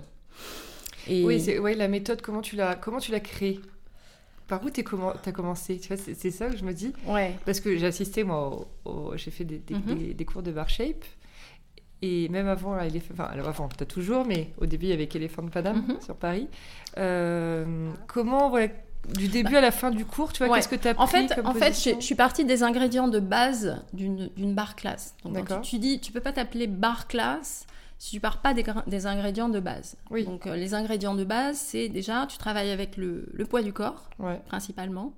Et 1.08 1.24
Oui, 1.24 1.44
ouais, 1.60 1.74
la 1.74 1.88
méthode, 1.88 2.22
comment 2.22 2.42
tu 2.42 2.56
l'as 2.56 2.76
comment 2.76 3.00
tu 3.00 3.12
l'as 3.12 3.20
créée? 3.20 3.60
Par 4.48 4.64
où 4.64 4.70
tu 4.70 4.82
as 4.82 5.32
commencé? 5.32 5.80
Tu 5.80 5.88
vois, 5.88 5.98
c'est 5.98 6.32
ça 6.32 6.50
que 6.50 6.58
je 6.58 6.64
me 6.64 6.74
dis. 6.74 6.94
Ouais. 7.08 7.36
Parce 7.46 7.60
que 7.60 7.76
j'ai 7.78 7.88
assisté, 7.88 8.24
moi, 8.24 8.68
j'ai 9.16 9.32
fait 9.32 9.44
des, 9.44 9.62
mhm. 9.72 10.14
des, 10.14 10.26
cours 10.26 10.44
de 10.44 10.52
bar 10.52 10.70
shape. 10.70 11.04
Et 12.04 12.30
même 12.30 12.48
avant, 12.48 12.76
enfin, 12.76 13.24
alors 13.24 13.48
avant, 13.48 13.68
as 13.80 13.86
toujours, 13.86 14.26
mais 14.26 14.50
au 14.60 14.68
début, 14.68 14.86
il 14.86 14.90
y 14.90 14.94
avait 14.94 15.10
Elephant 15.12 15.48
Paname 15.48 15.84
mhm. 15.88 16.02
sur 16.02 16.16
Paris. 16.16 16.48
Euh, 17.00 17.92
comment, 18.06 18.50
voilà, 18.50 18.68
du 19.14 19.28
début 19.28 19.54
bah, 19.54 19.58
à 19.60 19.62
la 19.62 19.72
fin 19.72 19.92
du 19.92 20.06
cours, 20.06 20.34
tu 20.34 20.44
vois, 20.44 20.56
qu'est-ce 20.56 20.68
que 20.68 20.76
tu 20.76 20.88
as 20.88 21.00
En 21.00 21.08
fait, 21.08 21.40
en 21.44 21.54
fait 21.54 21.74
je, 21.74 22.00
suis 22.00 22.16
partie 22.16 22.46
des 22.46 22.64
ingrédients 22.64 23.08
de 23.08 23.20
base 23.20 23.82
d'une 23.94 24.54
bar 24.54 24.76
classe. 24.76 25.16
Donc, 25.24 25.48
quand 25.48 25.62
tu, 25.62 25.80
dis, 25.80 26.00
tu 26.00 26.12
peux 26.12 26.22
pas 26.22 26.34
t'appeler 26.34 26.68
bar 26.68 27.08
classe 27.08 27.66
si 27.98 28.12
tu 28.12 28.20
pars 28.20 28.42
pas 28.42 28.54
des, 28.54 28.66
des 28.88 29.06
ingrédients 29.06 29.50
de 29.50 29.60
base. 29.60 29.96
Oui. 30.12 30.26
Donc, 30.26 30.48
euh, 30.48 30.56
les 30.56 30.74
ingrédients 30.74 31.16
de 31.16 31.24
base, 31.24 31.58
c'est 31.58 31.88
déjà, 31.90 32.28
tu 32.28 32.38
travailles 32.38 32.72
avec 32.72 32.98
le, 32.98 33.30
le 33.32 33.46
poids 33.46 33.62
du 33.62 33.74
corps, 33.74 34.10
principalement. 34.48 35.14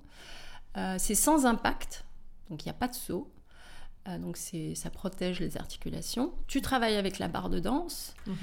Euh, 0.76 0.96
c'est 0.98 1.14
sans 1.14 1.44
impact, 1.44 2.04
donc 2.50 2.64
il 2.64 2.68
n'y 2.68 2.70
a 2.70 2.74
pas 2.74 2.88
de 2.88 2.94
saut. 2.94 3.30
Euh, 4.08 4.18
donc, 4.18 4.36
ça 4.36 4.90
protège 4.90 5.40
les 5.40 5.56
articulations. 5.56 6.32
Tu 6.46 6.60
travailles 6.60 6.96
avec 6.96 7.18
la 7.18 7.28
barre 7.28 7.50
de 7.50 7.58
danse. 7.58 8.14
Mhm. 8.26 8.36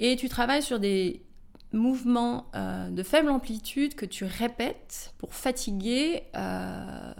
Et 0.00 0.16
tu 0.16 0.28
travailles 0.28 0.62
sur 0.62 0.80
des 0.80 1.22
mouvements 1.72 2.46
euh, 2.54 2.88
de 2.90 3.02
faible 3.02 3.30
amplitude 3.30 3.94
que 3.94 4.06
tu 4.06 4.24
répètes 4.24 5.14
pour 5.18 5.34
fatiguer 5.34 6.24
euh, 6.36 7.12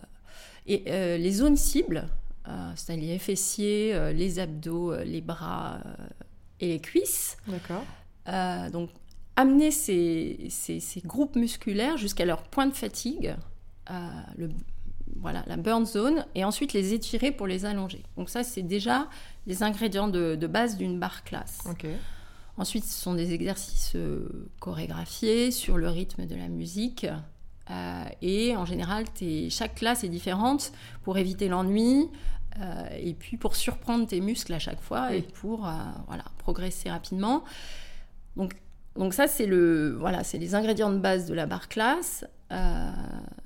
et, 0.66 0.84
euh, 0.88 1.16
les 1.16 1.32
zones 1.32 1.56
cibles, 1.56 2.08
c'est-à-dire 2.74 3.10
les 3.10 3.18
fessiers, 3.18 4.12
les 4.12 4.38
abdos, 4.40 4.96
les 5.04 5.20
bras 5.20 5.78
et 6.58 6.68
les 6.68 6.80
cuisses. 6.80 7.36
D'accord. 7.46 7.84
donc, 8.72 8.90
amener 9.36 9.70
ces, 9.70 10.48
ces, 10.50 11.00
groupes 11.04 11.36
musculaires 11.36 11.96
jusqu'à 11.96 12.24
leur 12.24 12.42
point 12.42 12.66
de 12.66 12.74
fatigue, 12.74 13.36
le, 14.36 14.48
voilà, 15.16 15.44
la 15.46 15.56
burn 15.56 15.86
zone, 15.86 16.26
et 16.34 16.44
ensuite 16.44 16.72
les 16.72 16.94
étirer 16.94 17.30
pour 17.30 17.46
les 17.46 17.64
allonger. 17.64 18.02
Donc 18.16 18.28
ça, 18.28 18.42
c'est 18.42 18.62
déjà 18.62 19.08
les 19.46 19.62
ingrédients 19.62 20.08
de, 20.08 20.34
de 20.34 20.46
base 20.48 20.76
d'une 20.76 20.98
barre 20.98 21.22
classe. 21.22 21.60
Ok. 21.70 21.86
Ensuite, 22.58 22.84
ce 22.84 23.00
sont 23.00 23.14
des 23.14 23.32
exercices 23.32 23.92
euh, 23.96 24.50
chorégraphiés 24.60 25.50
sur 25.50 25.78
le 25.78 25.88
rythme 25.88 26.26
de 26.26 26.34
la 26.34 26.48
musique. 26.48 27.06
Euh, 27.70 28.04
et 28.20 28.56
en 28.56 28.66
général, 28.66 29.04
chaque 29.48 29.76
classe 29.76 30.04
est 30.04 30.08
différente 30.08 30.72
pour 31.02 31.16
éviter 31.16 31.48
l'ennui 31.48 32.10
euh, 32.60 32.84
et 33.00 33.14
puis 33.14 33.38
pour 33.38 33.56
surprendre 33.56 34.06
tes 34.06 34.20
muscles 34.20 34.52
à 34.52 34.58
chaque 34.58 34.80
fois 34.80 35.14
et 35.14 35.22
pour 35.22 35.60
voilà, 36.08 36.24
progresser 36.38 36.90
rapidement. 36.90 37.44
Donc, 38.36 38.54
donc 38.96 39.14
ça, 39.14 39.26
c'est 39.28 39.46
le, 39.46 39.96
voilà, 39.98 40.20
les 40.34 40.54
ingrédients 40.54 40.90
de 40.90 40.98
base 40.98 41.26
de 41.26 41.34
la 41.34 41.46
barre 41.46 41.68
classe. 41.68 42.26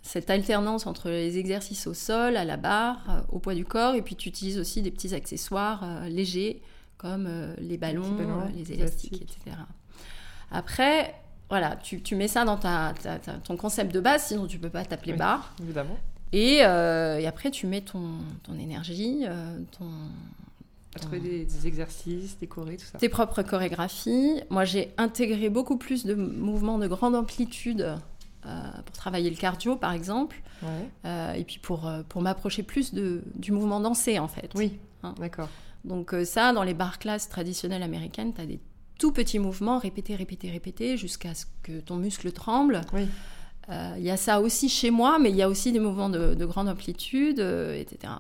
cette 0.03 0.31
alternance 0.31 0.89
entre 0.89 1.11
les 1.11 1.39
exercices 1.39 1.87
au 1.87 1.95
sol, 1.95 2.37
à 2.37 2.45
la 2.45 2.57
barre, 2.57 3.25
au 3.29 3.39
poids 3.39 3.55
du 3.55 3.65
corps, 3.65 3.95
et 3.95 4.03
puis 4.03 4.17
tu 4.17 4.29
utilises 4.29 4.59
aussi 4.59 4.83
des 4.83 4.91
petits 4.91 5.15
accessoires 5.15 6.09
légers 6.09 6.61
comme 6.99 7.27
euh, 7.29 7.55
les 7.59 7.77
ballons, 7.77 8.17
euh, 8.19 8.49
les, 8.55 8.73
élastiques, 8.73 9.23
etc. 9.23 9.57
Après, 10.51 11.15
voilà, 11.49 11.77
tu, 11.77 12.01
tu, 12.01 12.17
mets 12.17 12.29
ça 12.29 12.45
dans 12.45 12.57
ta, 12.57 12.95
ton 13.45 13.57
concept 13.57 13.93
de 13.95 14.01
base, 14.01 14.27
sinon 14.27 14.47
tu 14.47 14.59
peux 14.59 14.71
pas 14.71 14.85
t'appeler 14.85 15.13
barre. 15.13 15.55
Évidemment. 15.63 15.97
Et, 16.33 16.65
euh, 16.65 17.19
et, 17.19 17.27
après, 17.27 17.51
tu 17.51 17.67
mets 17.67 17.83
ton, 17.83 18.19
ton 18.43 18.59
énergie, 18.59 19.25
ton, 19.79 19.87
trouver 21.01 21.21
des, 21.21 21.67
exercices, 21.67 22.39
des 22.39 22.47
chorés, 22.47 22.77
tout 22.77 22.87
ça. 22.87 22.99
Tes 22.99 23.09
propres 23.09 23.43
chorégraphies. 23.43 24.41
Moi, 24.51 24.65
j'ai 24.65 24.93
intégré 24.97 25.51
beaucoup 25.51 25.77
plus 25.77 26.05
de 26.05 26.15
mouvements 26.15 26.79
de 26.79 26.87
grande 26.87 27.15
amplitude 27.15 27.97
pour 28.43 28.97
travailler 28.97 29.31
le 29.31 29.37
cardio, 29.37 29.77
par 29.77 29.93
exemple. 29.93 30.43
Ouais. 30.63 31.39
et 31.39 31.45
puis 31.45 31.59
pour, 31.59 31.91
pour 32.09 32.23
m'approcher 32.23 32.63
plus 32.63 32.95
de, 32.95 33.23
du 33.35 33.53
mouvement 33.53 33.81
dansé, 33.81 34.19
en 34.19 34.29
fait. 34.29 34.51
Oui, 34.55 34.79
hein. 35.03 35.15
d'accord. 35.21 35.49
Donc 35.87 36.13
euh, 36.13 36.25
ça, 36.25 36.53
dans 36.53 36.63
les 36.63 36.75
bar 36.75 36.99
classes 36.99 37.29
traditionnelles 37.29 37.83
américaines, 37.83 38.35
tu 38.35 38.41
as 38.41 38.47
des 38.47 38.61
tout 38.99 39.13
petits 39.13 39.39
mouvements 39.39 39.79
répétés, 39.79 40.17
répétés, 40.17 40.51
répétés, 40.51 40.97
jusqu'à 40.97 41.35
ce 41.35 41.47
que 41.63 41.81
ton 41.81 41.97
muscle 41.97 42.31
tremble. 42.33 42.81
Oui. 42.93 43.07
Euh, 43.69 43.95
il 43.99 44.05
y 44.05 44.11
a 44.11 44.17
ça 44.17 44.41
aussi 44.41 44.69
chez 44.69 44.91
moi, 44.91 45.19
mais 45.19 45.31
il 45.31 45.37
y 45.37 45.43
a 45.43 45.49
aussi 45.49 45.73
des 45.73 45.81
mouvements 45.81 46.09
de, 46.09 46.45
grande 46.45 46.69
amplitude, 46.69 47.41
euh, 47.41 47.75
etc. 47.75 48.13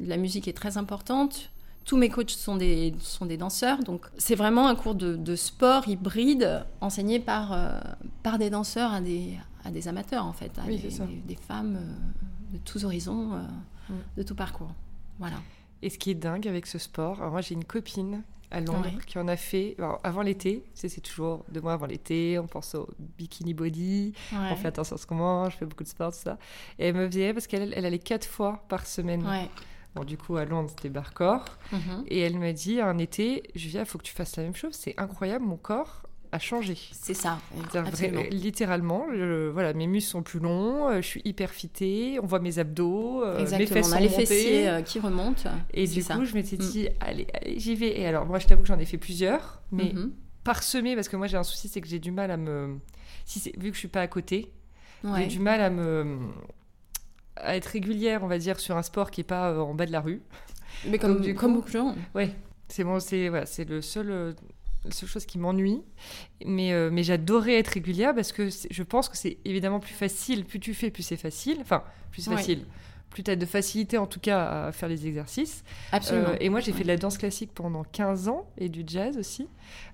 la 0.00 0.16
musique 0.16 0.48
est 0.48 0.56
très 0.56 0.78
importante. 0.78 1.50
Tous 1.84 1.96
mes 1.96 2.08
coachs 2.08 2.30
sont 2.30 2.56
des, 2.56 2.94
sont 3.00 3.24
des 3.24 3.36
danseurs, 3.36 3.82
donc 3.82 4.06
c'est 4.18 4.34
vraiment 4.34 4.68
un 4.68 4.74
cours 4.74 4.94
de, 4.94 5.36
sport 5.36 5.88
hybride 5.88 6.64
enseigné 6.80 7.18
par, 7.18 7.56
par 8.22 8.38
des 8.38 8.50
danseurs 8.50 8.92
à 8.92 9.00
des, 9.00 9.34
à 9.64 9.70
des 9.70 9.88
amateurs, 9.88 10.26
en 10.26 10.32
fait, 10.32 10.52
à 10.58 10.66
des, 10.66 10.76
des, 11.26 11.36
femmes 11.36 11.78
de 12.52 12.58
tous 12.58 12.84
horizons, 12.84 13.30
mm. 13.88 13.94
de 14.18 14.22
tout 14.22 14.34
parcours. 14.34 14.72
Voilà. 15.18 15.36
Et 15.82 15.90
ce 15.90 15.98
qui 15.98 16.10
est 16.10 16.14
dingue 16.14 16.46
avec 16.46 16.66
ce 16.66 16.78
sport, 16.78 17.18
moi 17.30 17.40
j'ai 17.40 17.54
une 17.54 17.64
copine 17.64 18.22
à 18.50 18.60
Londres 18.60 18.90
qui 19.06 19.18
en 19.18 19.28
a 19.28 19.36
fait 19.36 19.76
avant 20.02 20.22
l'été. 20.22 20.64
c'est 20.74 21.00
toujours 21.00 21.44
deux 21.50 21.60
mois 21.60 21.74
avant 21.74 21.86
l'été, 21.86 22.38
on 22.38 22.46
pense 22.46 22.74
au 22.74 22.88
bikini 23.16 23.54
body, 23.54 24.12
on 24.32 24.56
fait 24.56 24.68
attention 24.68 24.96
à 24.96 24.98
ce 24.98 25.06
qu'on 25.06 25.14
mange, 25.14 25.52
je 25.52 25.58
fais 25.58 25.66
beaucoup 25.66 25.84
de 25.84 25.88
sport, 25.88 26.12
tout 26.12 26.18
ça. 26.18 26.38
Et 26.78 26.88
elle 26.88 26.96
me 26.96 27.06
faisait, 27.06 27.32
parce 27.32 27.46
qu'elle 27.46 27.72
elle 27.74 27.86
allait 27.86 27.98
quatre 27.98 28.26
fois 28.26 28.64
par 28.68 28.86
semaine. 28.86 29.24
Bon, 29.94 30.04
du 30.04 30.16
coup, 30.16 30.36
à 30.36 30.44
Londres, 30.44 30.70
c'était 30.70 30.88
barre-corps. 30.88 31.44
Mhm. 31.72 32.04
Et 32.06 32.20
elle 32.20 32.38
m'a 32.38 32.52
dit, 32.52 32.80
un 32.80 32.96
été, 32.98 33.42
Julia, 33.56 33.80
il 33.80 33.86
faut 33.86 33.98
que 33.98 34.04
tu 34.04 34.12
fasses 34.12 34.36
la 34.36 34.44
même 34.44 34.54
chose. 34.54 34.74
C'est 34.74 34.94
incroyable, 34.98 35.44
mon 35.44 35.56
corps 35.56 36.02
a 36.32 36.38
changé. 36.38 36.76
C'est 36.92 37.14
ça. 37.14 37.38
littéralement, 38.30 39.06
voilà, 39.52 39.72
mes 39.72 39.86
muscles 39.86 40.10
sont 40.10 40.22
plus 40.22 40.38
longs, 40.38 40.88
euh, 40.88 40.96
je 40.96 41.06
suis 41.06 41.22
hyper 41.24 41.50
fitée, 41.50 42.18
on 42.22 42.26
voit 42.26 42.38
mes 42.38 42.58
abdos, 42.58 43.24
euh, 43.24 43.46
mes 43.58 43.66
fesses 43.66 43.90
on 43.90 43.92
a 43.92 44.00
les 44.00 44.08
fessiers 44.08 44.68
euh, 44.68 44.82
qui 44.82 45.00
remontent. 45.00 45.50
Et 45.74 45.86
du 45.86 46.04
coup, 46.04 46.24
je 46.24 46.34
m'étais 46.34 46.56
dit, 46.56 46.84
mm. 46.84 46.92
allez, 47.00 47.26
allez 47.34 47.58
j'y 47.58 47.74
vais. 47.74 48.00
Et 48.00 48.06
alors, 48.06 48.26
moi, 48.26 48.38
je 48.38 48.46
t'avoue 48.46 48.62
que 48.62 48.68
j'en 48.68 48.78
ai 48.78 48.84
fait 48.84 48.98
plusieurs, 48.98 49.62
mais 49.72 49.84
mm-hmm. 49.84 50.10
parsemé, 50.44 50.94
parce 50.94 51.08
que 51.08 51.16
moi, 51.16 51.26
j'ai 51.26 51.36
un 51.36 51.42
souci, 51.42 51.68
c'est 51.68 51.80
que 51.80 51.88
j'ai 51.88 51.98
du 51.98 52.12
mal 52.12 52.30
à 52.30 52.36
me. 52.36 52.78
Si 53.24 53.52
vu 53.58 53.70
que 53.70 53.74
je 53.74 53.80
suis 53.80 53.88
pas 53.88 54.02
à 54.02 54.08
côté, 54.08 54.52
j'ai 55.16 55.26
du 55.26 55.40
mal 55.40 55.60
à 55.60 55.70
me 55.70 56.18
à 57.36 57.56
être 57.56 57.66
régulière, 57.66 58.22
on 58.22 58.26
va 58.26 58.38
dire, 58.38 58.60
sur 58.60 58.76
un 58.76 58.82
sport 58.82 59.10
qui 59.10 59.22
est 59.22 59.24
pas 59.24 59.58
en 59.58 59.74
bas 59.74 59.86
de 59.86 59.92
la 59.92 60.00
rue. 60.00 60.20
Mais 60.86 60.98
comme, 60.98 61.34
comme 61.34 61.54
beaucoup 61.54 61.68
de 61.68 61.72
gens. 61.72 61.94
Ouais, 62.14 62.34
c'est 62.68 62.84
bon, 62.84 63.00
c'est 63.00 63.28
voilà, 63.28 63.46
le 63.66 63.80
seul 63.80 64.34
seule 64.90 65.08
chose 65.08 65.26
qui 65.26 65.38
m'ennuie. 65.38 65.82
Mais, 66.44 66.72
euh, 66.72 66.90
mais 66.90 67.02
j'adorais 67.02 67.58
être 67.58 67.68
régulière 67.68 68.14
parce 68.14 68.32
que 68.32 68.48
je 68.48 68.82
pense 68.82 69.08
que 69.08 69.16
c'est 69.16 69.38
évidemment 69.44 69.80
plus 69.80 69.94
facile. 69.94 70.44
Plus 70.44 70.60
tu 70.60 70.74
fais, 70.74 70.90
plus 70.90 71.02
c'est 71.02 71.16
facile. 71.16 71.58
Enfin, 71.60 71.84
plus 72.10 72.22
c'est 72.22 72.30
facile. 72.30 72.64
Plus 73.10 73.24
tu 73.24 73.30
as 73.30 73.36
de 73.36 73.44
facilité 73.46 73.98
en 73.98 74.06
tout 74.06 74.20
cas 74.20 74.66
à 74.66 74.72
faire 74.72 74.88
les 74.88 75.06
exercices. 75.06 75.64
Absolument. 75.90 76.28
Euh, 76.28 76.36
et 76.40 76.48
moi, 76.48 76.60
j'ai 76.60 76.72
fait 76.72 76.84
de 76.84 76.88
la 76.88 76.96
danse 76.96 77.18
classique 77.18 77.50
pendant 77.52 77.82
15 77.82 78.28
ans 78.28 78.48
et 78.56 78.68
du 78.68 78.84
jazz 78.86 79.18
aussi. 79.18 79.48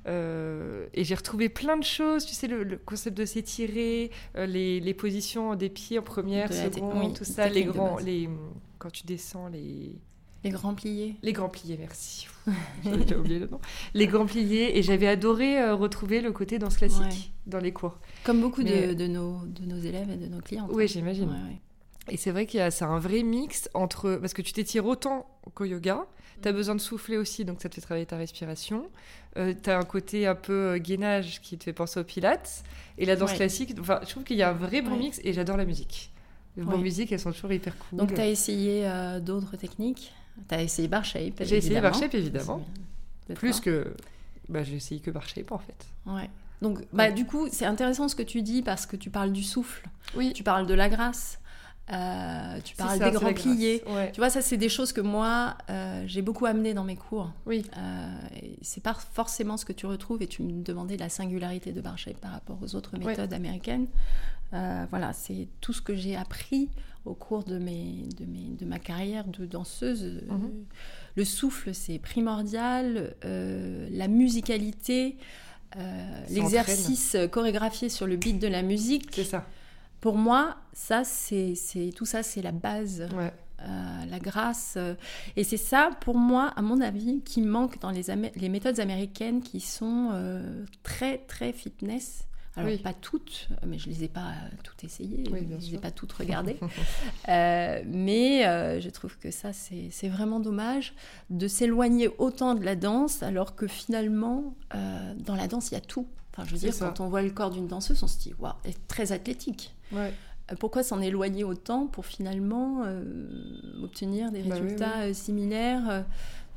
Euh, 0.06 0.86
et 0.92 1.02
j'ai 1.02 1.14
retrouvé 1.14 1.48
plein 1.48 1.78
de 1.78 1.84
choses. 1.84 2.26
Tu 2.26 2.34
sais, 2.34 2.46
le, 2.46 2.76
concept 2.76 3.16
de 3.16 3.24
s'étirer, 3.24 4.10
les, 4.34 4.80
les, 4.80 4.94
positions 4.94 5.54
des 5.54 5.70
pieds 5.70 5.98
en 5.98 6.02
première, 6.02 6.52
seconde, 6.52 7.16
tout 7.16 7.24
ça, 7.24 7.48
les 7.48 7.64
grands. 7.64 7.96
Les, 7.98 8.28
quand 8.78 8.90
tu 8.90 9.04
descends, 9.04 9.48
les 9.48 9.98
les 10.46 10.52
grands 10.52 10.74
pliés. 10.74 11.16
Les 11.22 11.32
grands 11.32 11.48
pliés, 11.48 11.76
merci. 11.76 12.28
J'avais 12.84 12.98
déjà 12.98 13.18
oublié 13.18 13.38
le 13.38 13.48
nom. 13.48 13.60
Les 13.94 14.06
grands 14.06 14.26
pliés. 14.26 14.78
Et 14.78 14.82
j'avais 14.82 15.08
adoré 15.08 15.60
euh, 15.60 15.74
retrouver 15.74 16.20
le 16.20 16.32
côté 16.32 16.58
danse 16.58 16.76
classique 16.76 17.32
dans 17.46 17.58
les 17.58 17.72
cours. 17.72 17.98
Comme 18.24 18.40
beaucoup 18.40 18.62
de, 18.62 18.94
de, 18.94 19.06
nos, 19.06 19.40
de 19.46 19.64
nos 19.66 19.78
élèves 19.78 20.10
et 20.10 20.16
de 20.16 20.26
nos 20.26 20.40
clients. 20.40 20.68
Oui, 20.70 20.88
j'imagine. 20.88 21.30
Et 22.08 22.16
c'est 22.16 22.30
vrai 22.30 22.46
qu'il 22.46 22.58
y 22.58 22.62
a 22.62 22.70
c'est 22.70 22.84
un 22.84 23.00
vrai 23.00 23.24
mix 23.24 23.68
entre 23.74 24.16
parce 24.20 24.32
que 24.32 24.42
tu 24.42 24.52
t'étires 24.52 24.86
autant 24.86 25.26
qu'au 25.54 25.64
yoga, 25.64 26.06
tu 26.40 26.48
as 26.48 26.52
mm. 26.52 26.54
besoin 26.54 26.74
de 26.76 26.80
souffler 26.80 27.16
aussi, 27.16 27.44
donc 27.44 27.60
ça 27.60 27.68
te 27.68 27.74
fait 27.74 27.80
travailler 27.80 28.06
ta 28.06 28.16
respiration. 28.16 28.88
Euh, 29.36 29.54
tu 29.60 29.70
as 29.70 29.76
un 29.76 29.82
côté 29.82 30.26
un 30.26 30.36
peu 30.36 30.52
euh, 30.52 30.78
gainage 30.78 31.40
qui 31.40 31.58
te 31.58 31.64
fait 31.64 31.72
penser 31.72 31.98
au 31.98 32.04
pilates 32.04 32.62
et 32.96 33.06
la 33.06 33.16
danse 33.16 33.32
classique. 33.32 33.74
Enfin, 33.80 33.98
je 34.04 34.10
trouve 34.10 34.22
qu'il 34.22 34.36
y 34.36 34.42
a 34.42 34.50
un 34.50 34.54
vrai 34.54 34.82
bon 34.82 34.96
mix 34.96 35.20
et 35.24 35.32
j'adore 35.32 35.56
la 35.56 35.64
musique. 35.64 36.12
Les 36.56 36.62
bonnes 36.62 36.80
musiques, 36.80 37.12
elles 37.12 37.20
sont 37.20 37.32
toujours 37.32 37.52
hyper 37.52 37.76
cool. 37.76 37.98
Donc 37.98 38.14
tu 38.14 38.20
as 38.20 38.28
essayé 38.28 38.88
d'autres 39.20 39.56
techniques? 39.56 40.14
Tu 40.48 40.54
as 40.54 40.62
essayé 40.62 40.88
Bar 40.88 41.04
Shape 41.04 41.34
J'ai 41.40 41.56
essayé 41.56 41.80
Bar 41.80 41.94
Shape, 41.94 42.14
évidemment. 42.14 42.66
Plus 43.34 43.60
que. 43.60 43.94
Bah, 44.48 44.62
j'ai 44.62 44.76
essayé 44.76 45.00
que 45.00 45.10
Bar 45.10 45.28
Shape, 45.28 45.50
en 45.50 45.58
fait. 45.58 45.86
Ouais. 46.06 46.30
Donc, 46.62 46.80
bah, 46.92 47.10
du 47.10 47.26
coup, 47.26 47.48
c'est 47.50 47.66
intéressant 47.66 48.08
ce 48.08 48.14
que 48.14 48.22
tu 48.22 48.42
dis 48.42 48.62
parce 48.62 48.86
que 48.86 48.96
tu 48.96 49.10
parles 49.10 49.32
du 49.32 49.42
souffle. 49.42 49.88
Oui. 50.14 50.32
Tu 50.32 50.42
parles 50.42 50.66
de 50.66 50.74
la 50.74 50.88
grâce. 50.88 51.38
Euh, 51.92 52.58
tu 52.64 52.74
parles 52.74 52.98
des 52.98 53.10
grands 53.12 53.32
pliés. 53.32 53.82
Tu 54.12 54.20
vois, 54.20 54.30
ça, 54.30 54.42
c'est 54.42 54.56
des 54.56 54.68
choses 54.68 54.92
que 54.92 55.00
moi, 55.00 55.56
euh, 55.70 56.04
j'ai 56.06 56.22
beaucoup 56.22 56.46
amené 56.46 56.74
dans 56.74 56.84
mes 56.84 56.96
cours. 56.96 57.30
Oui. 57.46 57.64
Euh, 57.76 58.18
c'est 58.62 58.82
pas 58.82 58.94
forcément 58.94 59.56
ce 59.56 59.64
que 59.64 59.72
tu 59.72 59.86
retrouves 59.86 60.22
et 60.22 60.26
tu 60.26 60.42
me 60.42 60.62
demandais 60.62 60.96
la 60.96 61.08
singularité 61.08 61.72
de 61.72 61.80
Bar 61.80 61.98
Shape 61.98 62.16
par 62.16 62.32
rapport 62.32 62.58
aux 62.62 62.74
autres 62.74 62.96
méthodes 62.96 63.32
américaines. 63.32 63.86
Euh, 64.52 64.86
voilà, 64.90 65.12
c'est 65.12 65.48
tout 65.60 65.72
ce 65.72 65.82
que 65.82 65.94
j'ai 65.94 66.16
appris 66.16 66.68
au 67.06 67.14
cours 67.14 67.44
de, 67.44 67.58
mes, 67.58 68.08
de, 68.18 68.24
mes, 68.24 68.56
de 68.58 68.64
ma 68.64 68.78
carrière 68.78 69.26
de 69.26 69.46
danseuse. 69.46 70.22
Mhm. 70.28 70.50
Le 71.14 71.24
souffle, 71.24 71.72
c'est 71.74 71.98
primordial. 71.98 73.14
Euh, 73.24 73.88
la 73.90 74.08
musicalité, 74.08 75.16
euh, 75.76 76.24
l'exercice 76.30 77.16
chorégraphié 77.30 77.88
sur 77.88 78.06
le 78.06 78.16
beat 78.16 78.38
de 78.38 78.48
la 78.48 78.62
musique. 78.62 79.08
C'est 79.12 79.24
ça. 79.24 79.46
Pour 80.00 80.16
moi, 80.16 80.56
ça, 80.72 81.04
c'est 81.04 81.54
tout 81.96 82.06
ça, 82.06 82.22
c'est 82.22 82.42
la 82.42 82.52
base. 82.52 83.08
Ouais. 83.16 83.32
Euh, 83.62 84.04
la 84.10 84.18
grâce. 84.18 84.74
euh, 84.76 84.94
et 85.34 85.42
c'est 85.42 85.56
ça, 85.56 85.90
pour 86.02 86.16
moi, 86.16 86.52
à 86.56 86.62
mon 86.62 86.82
avis, 86.82 87.22
qui 87.22 87.40
manque 87.40 87.80
dans 87.80 87.90
les, 87.90 88.02
les 88.36 88.48
méthodes 88.50 88.78
américaines 88.80 89.40
qui 89.40 89.60
sont 89.60 90.10
euh, 90.12 90.64
très, 90.82 91.18
très 91.26 91.52
fitness. 91.52 92.28
Alors, 92.56 92.70
Oui. 92.70 92.78
pas 92.78 92.94
toutes, 92.94 93.48
mais 93.66 93.78
je 93.78 93.88
les 93.90 94.04
ai 94.04 94.08
pas 94.08 94.28
euh, 94.30 94.48
toutes 94.64 94.82
essayées, 94.82 95.24
Oui, 95.30 95.46
je 95.60 95.66
les 95.66 95.74
ai 95.74 95.78
pas 95.78 95.90
toutes 95.90 96.12
regardées. 96.14 96.58
Euh, 97.28 97.82
mais 97.86 98.46
euh, 98.46 98.80
je 98.80 98.88
trouve 98.88 99.18
que 99.18 99.30
ça, 99.30 99.50
c'est 99.52 100.08
vraiment 100.08 100.40
dommage 100.40 100.94
de 101.28 101.48
s'éloigner 101.48 102.08
autant 102.18 102.54
de 102.54 102.64
la 102.64 102.74
danse, 102.74 103.22
alors 103.22 103.56
que 103.56 103.66
finalement, 103.66 104.54
euh, 104.74 105.14
dans 105.18 105.34
la 105.36 105.48
danse, 105.48 105.70
il 105.70 105.74
y 105.74 105.76
a 105.76 105.80
tout. 105.82 106.06
Enfin, 106.32 106.44
je 106.46 106.52
veux 106.52 106.58
dire, 106.58 106.72
ça. 106.74 106.86
quand 106.86 107.00
on 107.00 107.08
voit 107.08 107.22
le 107.22 107.30
corps 107.30 107.50
d'une 107.50 107.66
danseuse, 107.66 108.02
on 108.02 108.06
se 108.08 108.18
dit, 108.18 108.32
waouh, 108.38 108.52
elle 108.64 108.70
est 108.70 108.88
très 108.88 109.12
athlétique. 109.12 109.74
Ouais. 109.92 110.12
Pourquoi 110.60 110.82
s'en 110.82 111.00
éloigner 111.00 111.42
autant 111.44 111.86
pour 111.88 112.06
finalement 112.06 112.84
obtenir 113.82 114.30
des 114.30 114.42
Bah 114.42 114.54
oui, 114.54 114.60
résultats 114.62 115.12
similaires 115.12 116.04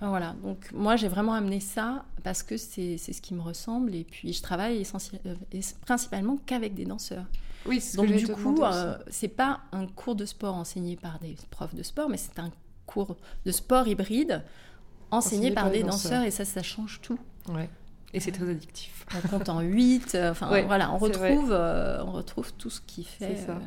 voilà. 0.01 0.35
Donc 0.43 0.71
moi 0.73 0.95
j'ai 0.95 1.07
vraiment 1.09 1.33
amené 1.33 1.59
ça 1.59 2.05
parce 2.23 2.41
que 2.43 2.55
c'est 2.57 2.97
c'est 2.97 3.11
ce 3.13 3.21
qui 3.21 3.33
me 3.33 3.41
ressemble 3.41 3.93
et 3.95 4.03
puis 4.05 4.31
je 4.33 4.41
travaille 4.41 4.79
essentiel- 4.81 5.19
euh, 5.25 5.35
principalement 5.85 6.37
qu'avec 6.45 6.73
des 6.73 6.85
danseurs. 6.85 7.25
Oui, 7.65 7.81
c'est 7.81 7.91
ce 7.93 7.97
Donc 7.97 8.07
que 8.07 8.13
du 8.13 8.25
te 8.25 8.31
coup 8.31 8.63
euh, 8.63 8.97
c'est 9.09 9.27
pas 9.27 9.59
un 9.73 9.85
cours 9.87 10.15
de 10.15 10.25
sport 10.25 10.55
enseigné 10.55 10.95
par 10.95 11.19
des 11.19 11.35
profs 11.51 11.75
de 11.75 11.83
sport 11.83 12.07
mais 12.09 12.17
c'est 12.17 12.39
un 12.39 12.51
cours 12.85 13.17
de 13.45 13.51
sport 13.51 13.87
hybride 13.87 14.43
enseigné, 15.11 15.51
par, 15.51 15.69
des 15.71 15.83
danseurs. 15.83 16.23
et 16.23 16.31
ça 16.31 16.45
ça 16.45 16.63
change 16.63 17.01
tout. 17.01 17.19
Ouais. 17.49 17.69
Et 18.13 18.19
c'est 18.19 18.31
très 18.31 18.49
addictif. 18.49 19.05
On 19.23 19.27
compte 19.27 19.49
en 19.49 19.59
8, 19.61 20.17
enfin 20.31 20.49
Ouais, 20.51 20.63
voilà, 20.65 20.91
on 20.93 20.97
retrouve, 20.97 21.51
euh, 21.51 22.03
on 22.05 22.11
retrouve 22.11 22.53
tout 22.53 22.69
ce 22.71 22.81
qui 22.81 23.03
fait, 23.03 23.35
C'est 23.35 23.45
ça. 23.45 23.51
euh, 23.51 23.59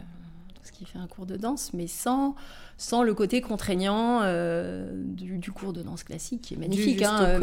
qui 0.84 0.90
fait 0.90 0.98
un 0.98 1.06
cours 1.06 1.26
de 1.26 1.36
danse, 1.36 1.70
mais 1.74 1.86
sans, 1.86 2.34
sans 2.76 3.02
le 3.02 3.14
côté 3.14 3.40
contraignant 3.40 4.20
euh, 4.22 4.90
du, 4.94 5.38
du 5.38 5.52
cours 5.52 5.72
de 5.72 5.82
danse 5.82 6.02
classique 6.02 6.42
qui 6.42 6.54
est 6.54 6.56
magnifique. 6.56 6.98
du 6.98 7.04
hein, 7.04 7.22
euh, 7.22 7.34
mais- 7.34 7.40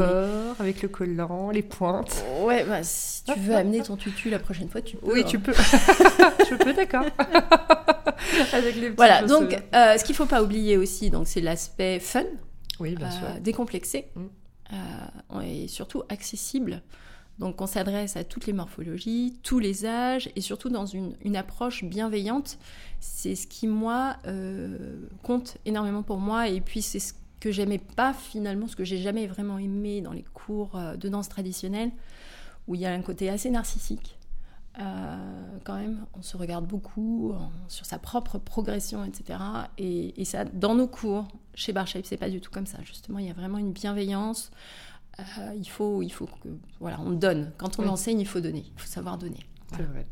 corps, 0.49 0.55
avec 0.59 0.81
le 0.81 0.89
collant, 0.89 1.49
les 1.51 1.61
pointes. 1.61 2.23
Ouais, 2.41 2.65
bah, 2.65 2.83
si 2.83 3.23
tu 3.23 3.39
veux 3.39 3.55
amener 3.55 3.81
ton 3.81 3.95
tutu 3.95 4.29
la 4.29 4.39
prochaine 4.39 4.67
fois, 4.69 4.81
tu 4.81 4.97
peux. 4.97 5.11
Oui, 5.13 5.21
hein. 5.21 5.27
tu 5.27 5.39
peux. 5.39 5.53
Je 6.49 6.55
peux, 6.55 6.73
d'accord. 6.73 7.05
avec 8.53 8.75
les 8.75 8.89
Voilà, 8.89 9.23
donc 9.23 9.57
euh, 9.73 9.97
ce 9.97 10.03
qu'il 10.03 10.15
faut 10.15 10.25
pas 10.25 10.43
oublier 10.43 10.77
aussi, 10.77 11.09
donc 11.09 11.27
c'est 11.27 11.41
l'aspect 11.41 11.99
fun, 11.99 12.23
Oui, 12.79 12.95
bien 12.95 13.09
sûr. 13.11 13.21
décomplexé 13.41 14.07
Mm. 14.15 15.41
et 15.43 15.67
surtout 15.67 16.03
accessible. 16.09 16.81
Donc 17.39 17.61
on 17.61 17.67
s'adresse 17.67 18.17
à 18.17 18.23
toutes 18.23 18.45
les 18.47 18.53
morphologies, 18.53 19.39
tous 19.43 19.59
les 19.59 19.85
âges 19.85 20.29
et 20.35 20.41
surtout 20.41 20.69
dans 20.69 20.85
une, 20.85 21.15
approche 21.35 21.85
bienveillante. 21.85 22.57
C'est 22.99 23.35
ce 23.35 23.47
qui, 23.47 23.65
moi, 23.65 24.17
euh, 24.27 25.07
compte 25.23 25.57
énormément 25.65 26.03
pour 26.03 26.17
moi. 26.17 26.49
Et 26.49 26.59
puis 26.59 26.81
c'est 26.81 26.99
ce 26.99 27.13
que 27.39 27.51
j'aimais 27.51 27.79
pas 27.79 28.13
finalement, 28.13 28.67
ce 28.67 28.75
que 28.75 28.83
j'ai 28.83 28.97
jamais 28.97 29.25
vraiment 29.25 29.57
aimé 29.57 30.01
dans 30.01 30.11
les 30.11 30.25
cours 30.33 30.75
euh, 30.75 30.97
de 30.97 31.07
danse 31.07 31.29
traditionnelle, 31.29 31.91
où 32.67 32.75
il 32.75 32.81
y 32.81 32.85
a 32.85 32.91
un 32.91 33.01
côté 33.01 33.29
assez 33.29 33.49
narcissique. 33.49 34.17
Euh, 34.77 35.57
quand 35.63 35.75
même, 35.75 36.05
on 36.17 36.21
se 36.21 36.35
regarde 36.35 36.65
beaucoup 36.65 37.33
sur 37.67 37.85
sa 37.85 37.99
propre 37.99 38.37
progression, 38.37 39.03
etc. 39.03 39.39
Et, 39.77 40.23
ça, 40.25 40.45
dans 40.45 40.75
nos 40.75 40.87
cours, 40.87 41.27
chez 41.53 41.73
Barshape, 41.73 42.05
c'est 42.05 42.17
pas 42.17 42.29
du 42.29 42.39
tout 42.39 42.51
comme 42.51 42.65
ça. 42.65 42.77
Justement, 42.83 43.19
il 43.19 43.27
y 43.27 43.29
a 43.29 43.33
vraiment 43.33 43.57
une 43.57 43.71
bienveillance. 43.71 44.51
Euh, 45.19 45.53
il 45.55 45.67
faut, 45.69 46.01
il 46.01 46.09
faut 46.09 46.25
que, 46.25 46.49
voilà, 46.79 46.99
on 47.01 47.11
donne. 47.11 47.51
Quand 47.57 47.79
on 47.79 47.83
Oui. 47.83 47.89
enseigne, 47.89 48.19
il 48.19 48.27
faut 48.27 48.39
donner. 48.41 48.65
Il 48.75 48.81
faut 48.81 48.87
savoir 48.87 49.17
donner. 49.17 49.39
C'est 49.75 49.83
vrai. 49.83 50.05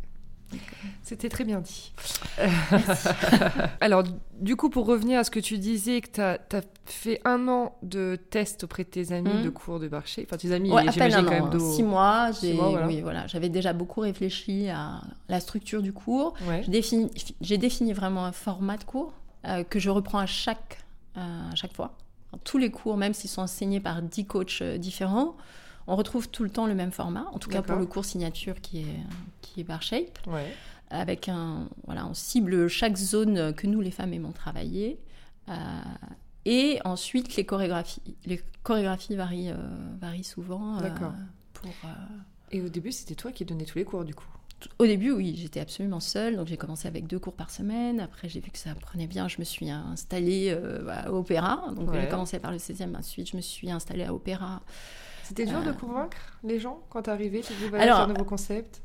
C'était 1.03 1.27
très 1.29 1.43
bien 1.43 1.59
dit. 1.59 1.91
Alors, 3.81 4.03
du 4.39 4.55
coup, 4.55 4.69
pour 4.69 4.85
revenir 4.85 5.19
à 5.19 5.23
ce 5.25 5.31
que 5.31 5.39
tu 5.41 5.57
disais, 5.57 5.99
que 6.01 6.07
tu 6.09 6.21
as, 6.21 6.61
fait 6.85 7.19
un 7.25 7.47
an 7.49 7.75
de 7.83 8.17
tests 8.29 8.63
auprès 8.63 8.85
de 8.85 8.89
tes 8.89 9.11
amis 9.11 9.29
Mhm. 9.29 9.43
de 9.43 9.49
cours 9.49 9.79
de 9.79 9.89
marché. 9.89 10.25
Enfin, 10.25 10.37
tes 10.37 10.53
amis, 10.53 10.71
Ouais, 10.71 10.89
j'imagine 10.91 11.19
un 11.19 11.23
quand 11.25 11.49
même 11.51 11.59
six 11.59 11.83
mois. 11.83 12.31
Six 12.31 12.53
mois, 12.53 12.69
voilà. 12.69 12.87
Oui, 12.87 13.01
voilà. 13.01 13.27
J'avais 13.27 13.49
déjà 13.49 13.73
beaucoup 13.73 13.99
réfléchi 14.01 14.69
à 14.69 15.01
la 15.27 15.39
structure 15.41 15.81
du 15.81 15.91
cours. 15.91 16.33
Ouais. 16.47 16.61
J'ai 16.63 16.71
défini, 16.71 17.09
j'ai 17.41 17.57
défini 17.57 17.91
vraiment 17.91 18.23
un 18.25 18.31
format 18.31 18.77
de 18.77 18.85
cours 18.85 19.13
euh, 19.45 19.63
que 19.65 19.79
je 19.79 19.89
reprends 19.89 20.19
à 20.19 20.25
chaque, 20.27 20.79
euh, 21.17 21.51
à 21.51 21.55
chaque 21.55 21.73
fois. 21.73 21.97
Tous 22.43 22.57
les 22.57 22.69
cours, 22.71 22.97
même 22.97 23.13
s'ils 23.13 23.29
sont 23.29 23.41
enseignés 23.41 23.79
par 23.79 24.01
10 24.01 24.25
coachs 24.25 24.61
euh, 24.61 24.77
différents, 24.77 25.35
on 25.87 25.95
retrouve 25.95 26.29
tout 26.29 26.43
le 26.43 26.49
temps 26.49 26.67
le 26.67 26.75
même 26.75 26.91
format. 26.91 27.25
En 27.31 27.39
tout 27.39 27.49
cas 27.49 27.61
pour 27.61 27.77
le 27.77 27.85
cours 27.85 28.05
signature 28.05 28.59
qui 28.61 28.81
est, 28.81 28.99
qui 29.41 29.61
est 29.61 29.63
Bar 29.63 29.81
Shape. 29.81 30.19
Ouais. 30.27 30.53
Avec 30.89 31.29
un, 31.29 31.67
voilà, 31.85 32.05
on 32.05 32.13
cible 32.13 32.67
chaque 32.67 32.95
zone 32.97 33.53
que 33.53 33.67
nous, 33.67 33.81
les 33.81 33.91
femmes, 33.91 34.13
aimons 34.13 34.31
travailler. 34.31 34.99
Euh, 35.49 35.53
et 36.45 36.79
ensuite, 36.85 37.35
les 37.35 37.45
chorégraphies, 37.45 38.01
les 38.25 38.41
chorégraphies 38.63 39.15
varient, 39.15 39.51
euh, 39.51 39.55
varient 39.99 40.23
souvent. 40.23 40.77
euh, 40.77 40.81
D'accord. 40.81 41.13
pour, 41.53 41.69
Et 42.51 42.61
au 42.61 42.69
début, 42.69 42.91
c'était 42.91 43.15
toi 43.15 43.31
qui 43.33 43.43
donnais 43.43 43.65
tous 43.65 43.77
les 43.77 43.83
cours, 43.85 44.05
du 44.05 44.13
coup? 44.15 44.27
Au 44.79 44.85
début, 44.85 45.11
oui, 45.11 45.35
j'étais 45.37 45.59
absolument 45.59 45.99
seule. 45.99 46.35
Donc, 46.37 46.47
j'ai 46.47 46.57
commencé 46.57 46.87
avec 46.87 47.05
deux 47.07 47.19
cours 47.19 47.33
par 47.35 47.49
semaine. 47.51 47.99
Après, 47.99 48.27
j'ai 48.29 48.39
vu 48.39 48.49
que 48.51 48.57
ça 48.57 48.73
prenait 48.79 49.07
bien. 49.07 49.27
Je 49.27 49.37
me 49.39 49.43
suis 49.43 49.69
installée 49.69 50.49
euh, 50.51 50.87
à 50.89 51.11
Opéra. 51.11 51.65
Donc, 51.75 51.91
Ouais. 51.91 52.01
j'ai 52.01 52.07
commencé 52.09 52.39
par 52.39 52.51
le 52.51 52.57
16e. 52.57 52.95
Ensuite, 52.95 53.29
je 53.29 53.35
me 53.37 53.41
suis 53.41 53.69
installée 53.69 54.03
à 54.03 54.13
Opéra. 54.13 54.61
C'était 55.23 55.45
dur 55.45 55.61
de 55.61 55.69
Euh. 55.69 55.73
convaincre 55.73 56.17
les 56.43 56.59
gens 56.59 56.79
quand 56.89 57.03
t'es 57.03 57.11
arrivée 57.11 57.41
Tu 57.41 57.53
dis, 57.53 57.67
voilà, 57.69 57.85
c'est 57.85 57.91
un 58.01 58.07
nouveau 58.07 58.23
concept. 58.23 58.81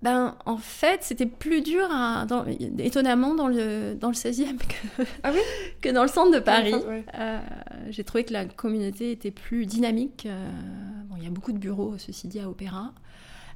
Ben, 0.00 0.36
en 0.46 0.58
fait, 0.58 1.02
c'était 1.02 1.26
plus 1.26 1.60
dur, 1.60 1.88
à- 1.90 2.24
dans- 2.24 2.44
étonnamment, 2.78 3.34
dans 3.34 3.48
le, 3.48 3.94
dans 3.94 4.08
le 4.08 4.14
16e 4.14 4.56
que, 4.56 5.02
Ah 5.24 5.32
oui? 5.32 5.40
que 5.80 5.88
dans 5.88 6.02
le 6.02 6.08
centre 6.08 6.30
de 6.32 6.38
Paris. 6.38 6.72
Ouais. 6.74 7.04
Euh, 7.14 7.40
j'ai 7.90 8.04
trouvé 8.04 8.22
que 8.22 8.32
la 8.32 8.44
communauté 8.44 9.10
était 9.10 9.32
plus 9.32 9.66
dynamique. 9.66 10.26
Euh, 10.26 10.50
bon, 11.06 11.16
il 11.16 11.24
y 11.24 11.26
a 11.26 11.30
beaucoup 11.30 11.50
de 11.50 11.58
bureaux, 11.58 11.96
ceci 11.98 12.28
dit, 12.28 12.38
à 12.38 12.48
Opéra. 12.48 12.92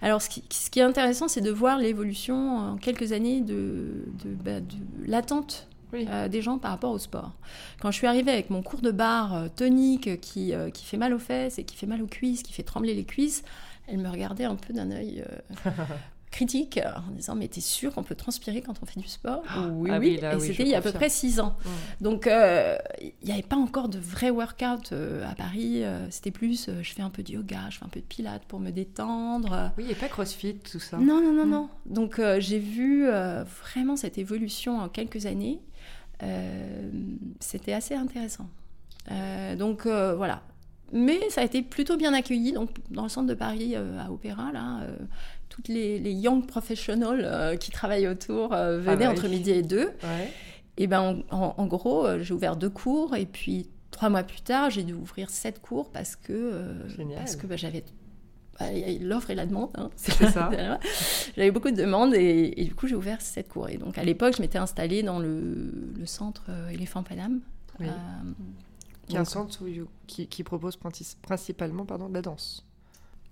Alors, 0.02 0.20
ce 0.20 0.28
qui, 0.28 0.42
ce 0.50 0.68
qui 0.68 0.80
est 0.80 0.82
intéressant, 0.82 1.28
c'est 1.28 1.40
de 1.40 1.50
voir 1.50 1.78
l'évolution 1.78 2.56
en 2.58 2.76
quelques 2.76 3.12
années 3.12 3.40
de, 3.40 4.04
de, 4.24 4.34
bah, 4.34 4.60
de 4.60 4.74
l'attente 5.06 5.68
Oui. 5.92 6.06
euh, 6.10 6.26
des 6.28 6.42
gens 6.42 6.58
par 6.58 6.72
rapport 6.72 6.90
au 6.90 6.98
sport. 6.98 7.32
Quand 7.80 7.90
je 7.92 7.96
suis 7.98 8.06
arrivée 8.08 8.32
avec 8.32 8.50
mon 8.50 8.62
cours 8.62 8.80
de 8.80 8.90
barre 8.90 9.34
euh, 9.34 9.48
tonique 9.54 10.08
euh, 10.08 10.16
qui, 10.16 10.54
euh, 10.54 10.70
qui 10.70 10.84
fait 10.84 10.96
mal 10.96 11.14
aux 11.14 11.18
fesses 11.20 11.58
et 11.58 11.64
qui 11.64 11.76
fait 11.76 11.86
mal 11.86 12.02
aux 12.02 12.06
cuisses, 12.08 12.42
qui 12.42 12.52
fait 12.52 12.64
trembler 12.64 12.94
les 12.94 13.04
cuisses, 13.04 13.44
elle 13.86 13.98
me 13.98 14.08
regardait 14.08 14.44
un 14.44 14.56
peu 14.56 14.72
d'un 14.74 14.90
œil 14.90 15.24
critique 16.32 16.78
euh, 16.78 16.90
en 17.08 17.12
disant 17.12 17.34
Mais 17.36 17.46
t'es 17.46 17.60
sûr 17.60 17.94
qu'on 17.94 18.02
peut 18.02 18.16
transpirer 18.16 18.60
quand 18.62 18.74
on 18.82 18.86
fait 18.86 18.98
du 18.98 19.06
sport 19.06 19.42
Oui, 19.72 19.90
Ah 19.92 19.98
oui. 20.00 20.14
oui, 20.16 20.20
là, 20.20 20.32
et 20.32 20.36
oui, 20.36 20.46
c'était 20.48 20.64
il 20.64 20.68
y 20.70 20.74
a 20.74 20.78
à 20.78 20.80
peu 20.80 20.90
près 20.92 21.08
six 21.08 21.38
ans. 21.38 21.54
Donc, 22.00 22.26
euh, 22.26 22.76
il 23.00 23.12
n'y 23.24 23.30
avait 23.32 23.42
pas 23.42 23.56
encore 23.56 23.88
de 23.88 23.98
vrai 23.98 24.30
workout 24.30 24.90
euh, 24.92 25.24
à 25.30 25.34
Paris. 25.36 25.84
euh, 25.84 26.06
C'était 26.10 26.30
plus, 26.32 26.68
je 26.82 26.92
fais 26.92 27.02
un 27.02 27.10
peu 27.10 27.22
de 27.22 27.32
yoga, 27.32 27.60
je 27.70 27.78
fais 27.78 27.84
un 27.84 27.88
peu 27.88 28.00
de 28.00 28.04
pilates 28.06 28.44
pour 28.46 28.58
me 28.58 28.70
détendre. 28.70 29.70
Oui, 29.78 29.84
a 29.90 29.94
pas 29.94 30.08
CrossFit, 30.08 30.56
tout 30.56 30.80
ça. 30.80 30.96
Non, 30.98 31.20
non, 31.22 31.32
non, 31.32 31.46
Mm. 31.46 31.50
non. 31.50 31.68
Donc, 31.86 32.20
j'ai 32.38 32.58
vu 32.58 33.06
vraiment 33.62 33.96
cette 33.96 34.18
évolution 34.18 34.78
en 34.80 34.88
quelques 34.88 35.26
années. 35.26 35.60
C'était 37.40 37.72
assez 37.72 37.94
intéressant. 37.94 38.48
Donc, 39.58 39.86
voilà. 39.86 40.42
Mais 40.94 41.30
ça 41.30 41.40
a 41.40 41.44
été 41.44 41.62
plutôt 41.62 41.96
bien 41.96 42.12
accueilli. 42.12 42.52
Donc, 42.52 42.68
dans 42.90 43.04
le 43.04 43.08
centre 43.08 43.26
de 43.26 43.32
Paris, 43.34 43.72
euh, 43.76 43.98
à 43.98 44.10
Opéra, 44.12 44.52
là, 44.52 44.80
euh, 44.82 44.94
toutes 45.54 45.68
les, 45.68 45.98
les 45.98 46.12
young 46.14 46.46
professionals 46.46 47.20
euh, 47.24 47.56
qui 47.56 47.70
travaillent 47.70 48.08
autour 48.08 48.54
euh, 48.54 48.78
venaient 48.80 49.04
Ah 49.04 49.08
bah 49.08 49.10
entre 49.10 49.24
oui. 49.24 49.36
midi 49.36 49.50
et 49.50 49.62
deux. 49.62 49.88
Ouais. 50.02 50.32
Et 50.78 50.86
ben 50.86 51.22
en, 51.30 51.66
gros, 51.66 52.06
euh, 52.06 52.22
j'ai 52.22 52.32
ouvert 52.32 52.56
deux 52.56 52.70
cours 52.70 53.14
et 53.14 53.26
puis 53.26 53.68
trois 53.90 54.08
mois 54.08 54.22
plus 54.22 54.40
tard, 54.40 54.70
j'ai 54.70 54.82
dû 54.82 54.94
ouvrir 54.94 55.28
sept 55.28 55.60
cours 55.60 55.90
parce 55.90 56.16
que 56.16 56.74
parce 57.16 57.36
que 57.36 57.46
bah, 57.46 57.56
j'avais 57.56 57.84
bah, 58.58 58.64
l'offre 59.02 59.28
et 59.28 59.34
la 59.34 59.44
demande. 59.44 59.68
hein. 59.76 59.90
C'est 59.96 60.12
ça. 60.30 60.48
j'avais 61.36 61.50
beaucoup 61.50 61.70
de 61.70 61.76
demandes 61.76 62.14
et, 62.14 62.54
et 62.56 62.64
du 62.64 62.74
coup 62.74 62.86
j'ai 62.86 62.94
ouvert 62.96 63.20
sept 63.20 63.48
cours. 63.50 63.68
Et 63.68 63.76
donc 63.76 63.98
à 63.98 64.04
l'époque, 64.04 64.34
je 64.36 64.40
m'étais 64.40 64.56
installée 64.58 65.02
dans 65.02 65.18
le, 65.18 65.70
le 65.98 66.06
centre 66.06 66.44
Éléphant 66.72 67.02
Paname. 67.02 67.40
Oui. 67.78 67.88
Euh, 67.88 67.92
Qui 69.08 69.16
est 69.16 69.18
un 69.18 69.26
centre 69.26 69.62
où 69.62 69.66
qui, 70.06 70.26
qui 70.28 70.42
propose 70.44 70.78
princi- 70.78 71.16
principalement 71.20 71.84
pardon, 71.84 72.08
de 72.08 72.14
la 72.14 72.22
danse. 72.22 72.64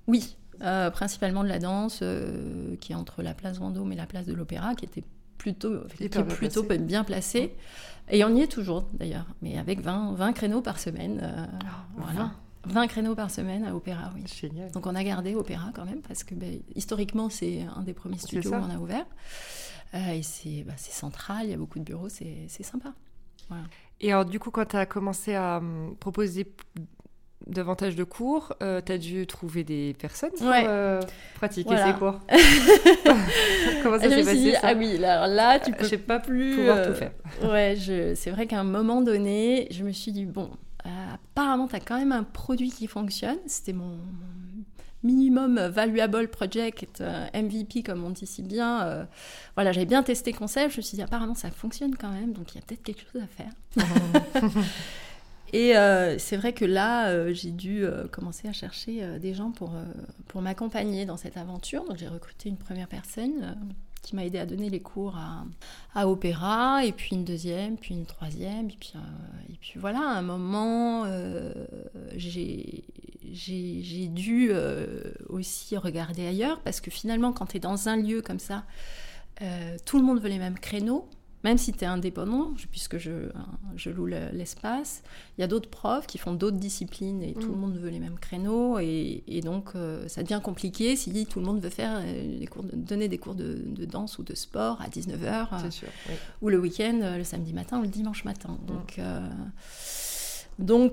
Oui, 0.06 0.36
euh, 0.62 0.90
principalement 0.90 1.42
de 1.42 1.48
la 1.48 1.58
danse, 1.58 2.00
euh, 2.02 2.76
qui 2.80 2.92
est 2.92 2.94
entre 2.94 3.22
la 3.22 3.34
place 3.34 3.58
Vendôme 3.58 3.92
et 3.92 3.96
la 3.96 4.06
place 4.06 4.26
de 4.26 4.34
l'Opéra, 4.34 4.74
qui 4.74 4.84
était 4.84 5.04
plutôt, 5.38 5.80
qui 5.96 6.04
est 6.04 6.08
bien 6.08 6.22
plutôt 6.22 6.62
placée. 6.64 6.82
bien 6.82 7.04
placée. 7.04 7.54
Et 8.10 8.24
on 8.24 8.34
y 8.34 8.42
est 8.42 8.50
toujours, 8.50 8.84
d'ailleurs, 8.92 9.26
mais 9.40 9.58
avec 9.58 9.80
20, 9.80 10.14
20 10.14 10.32
créneaux 10.32 10.60
par 10.60 10.78
semaine. 10.78 11.20
euh, 11.22 11.46
voilà. 11.96 12.32
20 12.64 12.88
créneaux 12.88 13.14
par 13.14 13.30
semaine 13.30 13.64
à 13.64 13.74
Opéra, 13.74 14.12
oui. 14.14 14.22
Génial. 14.26 14.70
Donc 14.72 14.86
on 14.86 14.94
a 14.94 15.02
gardé 15.02 15.34
Opéra 15.34 15.70
quand 15.74 15.86
même, 15.86 16.02
parce 16.02 16.24
que 16.24 16.34
ben, 16.34 16.60
historiquement, 16.74 17.30
c'est 17.30 17.62
un 17.74 17.82
des 17.82 17.94
premiers 17.94 18.18
studios 18.18 18.50
où 18.50 18.54
ça. 18.54 18.62
on 18.62 18.74
a 18.74 18.78
ouvert. 18.78 19.06
Euh, 19.94 20.12
et 20.12 20.22
c'est 20.22 20.62
bah, 20.64 20.74
c'est 20.76 20.92
central, 20.92 21.46
il 21.46 21.50
y 21.50 21.54
a 21.54 21.56
beaucoup 21.56 21.78
de 21.78 21.84
bureaux, 21.84 22.08
c'est 22.08 22.48
sympa. 22.62 22.92
Et 24.00 24.12
alors, 24.12 24.24
du 24.24 24.38
coup, 24.38 24.50
quand 24.50 24.64
tu 24.66 24.76
as 24.76 24.86
commencé 24.86 25.34
à 25.34 25.58
hum, 25.58 25.96
proposer 25.98 26.52
davantage 27.46 27.96
de 27.96 28.04
cours, 28.04 28.52
euh, 28.62 28.80
tu 28.84 28.92
as 28.92 28.98
dû 28.98 29.26
trouver 29.26 29.64
des 29.64 29.94
personnes 29.98 30.30
pour 30.36 30.46
Ouais. 30.48 30.64
euh, 30.66 31.00
pratiquer 31.34 31.68
Voilà. 31.74 31.92
ces 31.92 31.98
cours. 31.98 32.20
Comment 33.82 33.98
ça 33.98 34.04
Je 34.04 34.10
s'est 34.10 34.24
passé 34.24 34.36
dit, 34.36 34.52
ça 34.52 34.60
ah 34.62 34.74
oui, 34.76 35.02
alors 35.04 35.26
là, 35.26 35.58
tu 35.58 35.72
Je 35.72 35.76
peux 35.76 35.84
sais 35.84 35.98
pas 35.98 36.18
plus 36.18 36.56
pouvoir 36.56 36.76
euh, 36.78 36.86
tout 36.88 36.94
faire. 36.94 37.12
Ouais, 37.42 37.76
je... 37.78 38.14
c'est 38.14 38.30
vrai 38.30 38.46
qu'à 38.46 38.60
un 38.60 38.64
moment 38.64 39.00
donné, 39.02 39.68
je 39.70 39.84
me 39.84 39.92
suis 39.92 40.12
dit, 40.12 40.26
bon, 40.26 40.50
euh, 40.86 40.88
apparemment, 41.14 41.66
tu 41.68 41.76
as 41.76 41.80
quand 41.80 41.98
même 41.98 42.12
un 42.12 42.24
produit 42.24 42.70
qui 42.70 42.86
fonctionne. 42.86 43.38
C'était 43.46 43.72
mon, 43.72 43.84
mon 43.88 43.94
minimum 45.02 45.58
valuable 45.58 46.28
project, 46.28 47.00
euh, 47.00 47.26
MVP, 47.34 47.82
comme 47.82 48.04
on 48.04 48.10
dit 48.10 48.26
si 48.26 48.42
bien. 48.42 48.82
Euh, 48.82 49.04
voilà, 49.54 49.72
j'avais 49.72 49.86
bien 49.86 50.02
testé 50.02 50.32
concept. 50.32 50.72
Je 50.72 50.76
me 50.78 50.82
suis 50.82 50.96
dit, 50.96 51.02
apparemment, 51.02 51.34
ça 51.34 51.50
fonctionne 51.50 51.96
quand 51.96 52.10
même, 52.10 52.32
donc 52.32 52.52
il 52.54 52.56
y 52.56 52.58
a 52.58 52.62
peut-être 52.66 52.82
quelque 52.82 53.00
chose 53.10 53.22
à 53.22 53.26
faire. 53.26 53.52
Et 55.52 55.76
euh, 55.76 56.16
c'est 56.18 56.36
vrai 56.36 56.52
que 56.52 56.64
là, 56.64 57.08
euh, 57.08 57.34
j'ai 57.34 57.50
dû 57.50 57.84
euh, 57.84 58.06
commencer 58.08 58.46
à 58.48 58.52
chercher 58.52 59.18
des 59.18 59.34
gens 59.34 59.50
pour, 59.50 59.72
pour 60.28 60.42
m'accompagner 60.42 61.06
dans 61.06 61.16
cette 61.16 61.36
aventure. 61.36 61.84
Donc 61.84 61.96
j'ai 61.98 62.08
recruté 62.08 62.48
une 62.48 62.56
première 62.56 62.88
personne 62.88 63.56
qui 64.02 64.16
m'a 64.16 64.24
aidé 64.24 64.38
à 64.38 64.46
donner 64.46 64.70
les 64.70 64.80
cours 64.80 65.16
à, 65.16 65.44
à 65.94 66.08
Opéra, 66.08 66.84
et 66.86 66.92
puis 66.92 67.14
une 67.16 67.24
deuxième, 67.24 67.76
puis 67.76 67.94
une 67.94 68.06
troisième, 68.06 68.70
et 68.70 68.76
puis, 68.80 68.94
et 69.50 69.56
puis 69.60 69.74
voilà, 69.76 69.98
à 70.00 70.18
un 70.18 70.22
moment, 70.22 71.04
j'ai 72.16 72.84
j'ai- 73.32 74.08
dû 74.08 74.52
aussi 75.28 75.76
regarder 75.76 76.26
ailleurs, 76.26 76.60
parce 76.60 76.80
que 76.80 76.90
finalement, 76.90 77.32
quand 77.32 77.46
tu 77.46 77.58
es 77.58 77.60
dans 77.60 77.88
un 77.88 77.96
lieu 77.96 78.22
comme 78.22 78.38
ça, 78.38 78.64
tout 79.84 79.98
le 79.98 80.04
monde 80.04 80.20
veut 80.20 80.30
les 80.30 80.38
mêmes 80.38 80.58
créneaux. 80.58 81.06
Même 81.42 81.56
si 81.56 81.72
tu 81.72 81.84
es 81.84 81.86
indépendant, 81.86 82.52
puisque 82.70 82.98
je, 82.98 83.30
je 83.74 83.88
loue 83.88 84.04
le- 84.04 84.28
l'espace, 84.32 85.02
il 85.38 85.40
y 85.40 85.44
a 85.44 85.46
d'autres 85.46 85.70
profs 85.70 86.06
qui 86.06 86.18
font 86.18 86.34
d'autres 86.34 86.58
disciplines 86.58 87.22
et 87.22 87.32
tout 87.32 87.48
Mm. 87.48 87.52
le 87.52 87.56
monde 87.56 87.76
veut 87.78 87.88
les 87.88 87.98
mêmes 87.98 88.18
créneaux. 88.18 88.78
Et, 88.78 89.22
et 89.26 89.40
donc, 89.40 89.70
euh, 89.74 90.06
ça 90.06 90.22
devient 90.22 90.40
compliqué 90.44 90.96
si 90.96 91.24
tout 91.24 91.40
le 91.40 91.46
monde 91.46 91.60
veut 91.60 91.70
faire 91.70 91.98
euh, 92.02 92.38
des 92.38 92.46
cours 92.46 92.62
de- 92.64 92.76
donner 92.76 93.08
des 93.08 93.16
cours 93.16 93.34
de, 93.34 93.58
de 93.64 93.84
danse 93.86 94.18
ou 94.18 94.22
de 94.22 94.34
sport 94.34 94.82
à 94.82 94.88
19h, 94.88 95.48
C'est 95.62 95.70
sûr. 95.72 95.88
oui. 96.10 96.14
ou 96.42 96.48
le 96.50 96.58
week-end, 96.58 96.98
euh, 97.02 97.16
le 97.16 97.24
samedi 97.24 97.54
matin 97.54 97.78
ou 97.78 97.82
le 97.82 97.88
dimanche 97.88 98.24
matin. 98.24 98.58
Mm. 98.62 98.66
Donc, 98.66 98.98
euh, 98.98 99.20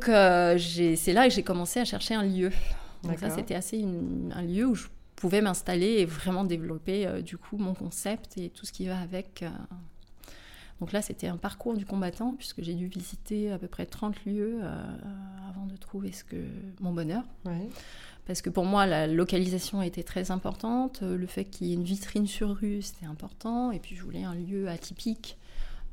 euh, 0.10 0.58
c'est 0.96 1.14
là 1.14 1.28
que 1.28 1.34
j'ai 1.34 1.44
commencé 1.44 1.80
à 1.80 1.86
chercher 1.86 2.14
un 2.16 2.24
lieu. 2.24 2.52
Donc 3.04 3.20
ça, 3.20 3.30
c'était 3.30 3.56
assez 3.56 3.78
une- 3.78 4.32
un 4.36 4.42
lieu 4.42 4.66
où 4.66 4.76
je 4.76 4.88
pouvais 5.16 5.42
m'installer 5.42 5.98
et 6.00 6.06
vraiment 6.06 6.44
développer 6.44 7.06
euh, 7.08 7.22
du 7.22 7.38
coup 7.38 7.58
mon 7.58 7.74
concept 7.74 8.38
et 8.38 8.50
tout 8.50 8.66
ce 8.66 8.72
qui 8.72 8.88
va 8.88 9.00
avec. 9.00 9.44
Donc 10.80 10.92
là, 10.92 11.02
c'était 11.02 11.28
un 11.28 11.38
parcours 11.38 11.76
du 11.76 11.86
combattant 11.86 12.34
puisque 12.38 12.62
j'ai 12.62 12.74
dû 12.76 12.88
visiter 12.88 13.52
à 13.52 13.58
peu 13.58 13.68
près 13.68 13.86
30 13.86 14.26
lieux 14.26 14.60
euh, 14.62 14.84
avant 15.50 15.66
de 15.66 15.76
trouver 15.76 16.12
ce 16.12 16.24
que 16.24 16.36
mon 16.80 16.94
bonheur. 16.94 17.24
Ouais. 17.46 17.68
Parce 18.28 18.42
que 18.42 18.50
pour 18.50 18.66
moi, 18.66 18.86
la 18.86 19.08
localisation 19.08 19.82
était 19.82 20.04
très 20.04 20.30
importante. 20.32 21.00
Euh, 21.02 21.18
Le 21.18 21.26
fait 21.28 21.46
qu'il 21.46 21.68
y 21.68 21.72
ait 21.72 21.76
une 21.76 21.84
vitrine 21.84 22.28
sur 22.28 22.56
rue, 22.56 22.82
c'était 22.82 23.06
important. 23.06 23.72
Et 23.72 23.80
puis, 23.80 23.96
je 23.96 24.04
voulais 24.04 24.24
un 24.24 24.36
lieu 24.36 24.68
atypique, 24.68 25.38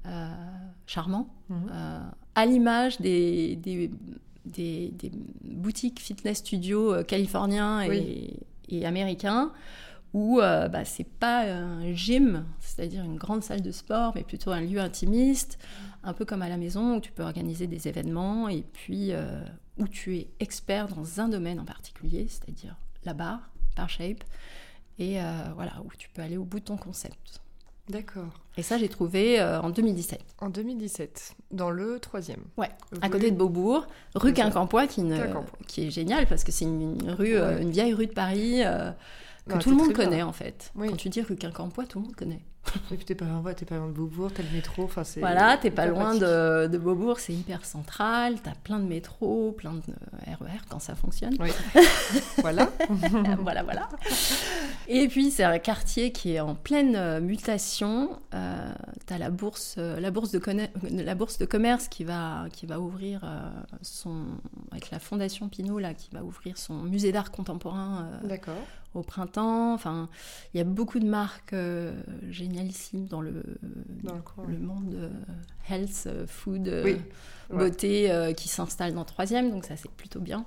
euh, 0.07 0.29
charmant, 0.87 1.29
Mhm. 1.49 1.57
euh, 1.73 2.01
à 2.35 2.45
l'image 2.47 3.01
des, 3.01 3.57
des, 3.57 3.91
des- 4.45 4.91
des 4.93 5.11
boutiques 5.45 6.01
fitness 6.01 6.39
studio 6.39 6.93
euh, 6.93 7.03
californiens 7.05 7.81
et, 7.83 7.89
Oui. 7.89 8.31
et 8.69 8.85
américains, 8.85 9.51
où 10.15 10.41
euh, 10.41 10.69
bah, 10.69 10.85
c'est 10.85 11.05
pas 11.05 11.43
un 11.43 11.93
gym, 11.93 12.47
c'est-à-dire 12.61 13.05
une 13.05 13.17
grande 13.17 13.43
salle 13.43 13.61
de 13.61 13.73
sport, 13.73 14.13
mais 14.15 14.23
plutôt 14.23 14.53
un 14.53 14.61
lieu 14.61 14.79
intimiste, 14.79 15.59
un 16.05 16.13
peu 16.13 16.25
comme 16.25 16.41
à 16.41 16.49
la 16.49 16.57
maison, 16.57 16.97
où 16.97 17.01
tu 17.01 17.11
peux 17.11 17.25
organiser 17.25 17.67
des 17.67 17.89
événements 17.89 18.49
et 18.49 18.63
puis 18.63 19.13
euh, 19.13 19.43
où 19.77 19.89
tu 19.89 20.17
es 20.17 20.29
expert 20.39 20.87
dans 20.87 21.21
un 21.21 21.29
domaine 21.29 21.59
en 21.59 21.65
particulier, 21.65 22.27
c'est-à-dire 22.29 22.77
la 23.05 23.13
barre, 23.13 23.51
bar 23.77 23.91
shape, 23.91 24.23
et 25.01 25.21
euh, 25.21 25.25
voilà, 25.57 25.73
où 25.85 25.89
tu 25.99 26.09
peux 26.09 26.23
aller 26.23 26.37
au 26.37 26.45
bout 26.45 26.61
de 26.61 26.65
ton 26.65 26.77
concept. 26.77 27.41
D'accord. 27.89 28.33
Et 28.57 28.63
ça, 28.63 28.79
j'ai 28.79 28.89
trouvé 28.89 29.41
euh, 29.41 29.61
en 29.61 29.69
2017. 29.69 30.21
En 30.39 30.49
2017, 30.49 31.35
dans 31.51 31.71
le 31.71 31.99
troisième. 31.99 32.41
Ouais, 32.57 32.71
à 33.03 33.11
côté 33.11 33.33
de 33.33 33.37
Beaubourg, 33.37 33.89
rue. 34.15 34.33
Quincampoix, 34.33 34.87
qui, 34.87 35.03
est 35.03 35.91
géniale 35.91 36.27
parce 36.27 36.45
que 36.45 36.53
c'est 36.53 36.65
une, 36.65 36.99
une 37.03 37.11
rue, 37.11 37.37
Ouais. 37.39 37.61
une 37.61 37.73
vieille 37.73 37.93
rue 37.93 38.07
de 38.07 38.13
Paris 38.13 38.63
que 39.47 39.53
Non, 39.53 39.59
tout 39.59 39.71
le 39.71 39.77
monde 39.77 39.93
bien. 39.93 40.05
connaît 40.05 40.23
en 40.23 40.33
fait. 40.33 40.73
Oui. 40.75 40.89
Quand 40.89 40.97
tu 40.97 41.09
dis 41.09 41.21
rue 41.23 41.37
Quincampoix, 41.37 41.85
tout 41.87 41.99
le 41.99 42.07
monde 42.07 42.17
connaît. 42.17 42.41
Et 42.91 42.97
puis 42.97 43.05
t'es 43.05 43.15
pas, 43.15 43.27
t'es 43.55 43.67
pas 43.67 43.77
loin 43.77 43.89
de 43.89 43.93
Beaubourg, 43.93 44.33
t'as 44.33 44.43
le 44.43 44.49
métro, 44.51 44.89
c'est. 45.05 45.21
Voilà, 45.21 45.59
t'es 45.59 45.71
pas 45.71 45.85
hyper 45.85 45.95
loin 45.95 46.15
de, 46.15 46.67
de 46.67 46.79
Beaubourg, 46.79 47.21
c'est 47.21 47.35
hyper 47.35 47.63
central, 47.63 48.41
t'as 48.43 48.55
plein 48.55 48.79
de 48.79 48.87
métros, 48.87 49.53
plein 49.53 49.75
de 49.75 49.81
euh, 49.91 50.35
RER 50.41 50.61
quand 50.71 50.79
ça 50.79 50.95
fonctionne. 50.95 51.37
Oui. 51.41 51.51
voilà. 52.39 52.71
voilà, 53.41 53.63
voilà. 53.65 53.89
Et 54.89 55.09
puis 55.09 55.31
c'est 55.31 55.45
un 55.45 55.59
quartier 55.59 56.11
qui 56.11 56.33
est 56.33 56.41
en 56.41 56.55
pleine 56.55 56.97
euh, 56.97 57.21
mutation. 57.21 58.19
Euh, 58.33 58.73
t'as 59.05 59.19
la 59.19 59.29
bourse, 59.31 59.75
euh, 59.77 60.01
la 60.01 60.11
bourse 60.11 60.31
de, 60.31 60.39
conne- 60.39 60.69
la 60.91 61.15
bourse 61.15 61.37
de 61.37 61.45
commerce 61.45 61.89
qui 61.89 62.05
va, 62.05 62.47
qui 62.51 62.65
va 62.65 62.81
ouvrir 62.81 63.31
son, 63.83 64.25
avec 64.73 64.91
la 64.91 64.99
fondation 65.01 65.51
Pinault 65.51 65.79
là, 65.81 65.93
qui 65.93 66.09
va 66.13 66.25
ouvrir 66.25 66.57
son 66.57 66.77
musée 66.83 67.13
d'art 67.13 67.31
contemporain 67.31 68.09
euh, 68.25 68.27
D'accord. 68.27 68.55
Au 68.95 69.03
printemps. 69.03 69.75
Enfin, 69.75 70.09
il 70.53 70.59
y 70.59 70.61
a 70.61 70.65
beaucoup 70.65 70.99
de 70.99 71.07
marques 71.07 71.53
euh, 71.53 71.93
génialissimes 72.31 73.07
dans 73.07 73.21
le, 73.21 73.43
Dans 74.03 74.15
le 74.15 74.23
coin. 74.23 74.45
le 74.49 74.59
monde 74.59 74.95
euh, 74.95 75.11
health, 75.69 76.09
food, 76.27 76.69
Oui. 76.85 76.97
Ouais. 77.51 77.59
beauté 77.59 78.33
qui 78.37 78.49
s'installe 78.49 78.95
dans 78.95 79.01
le 79.01 79.07
troisième, 79.07 79.51
donc 79.51 79.65
ça 79.67 79.77
c'est 79.77 79.91
plutôt 79.91 80.21
bien. 80.21 80.45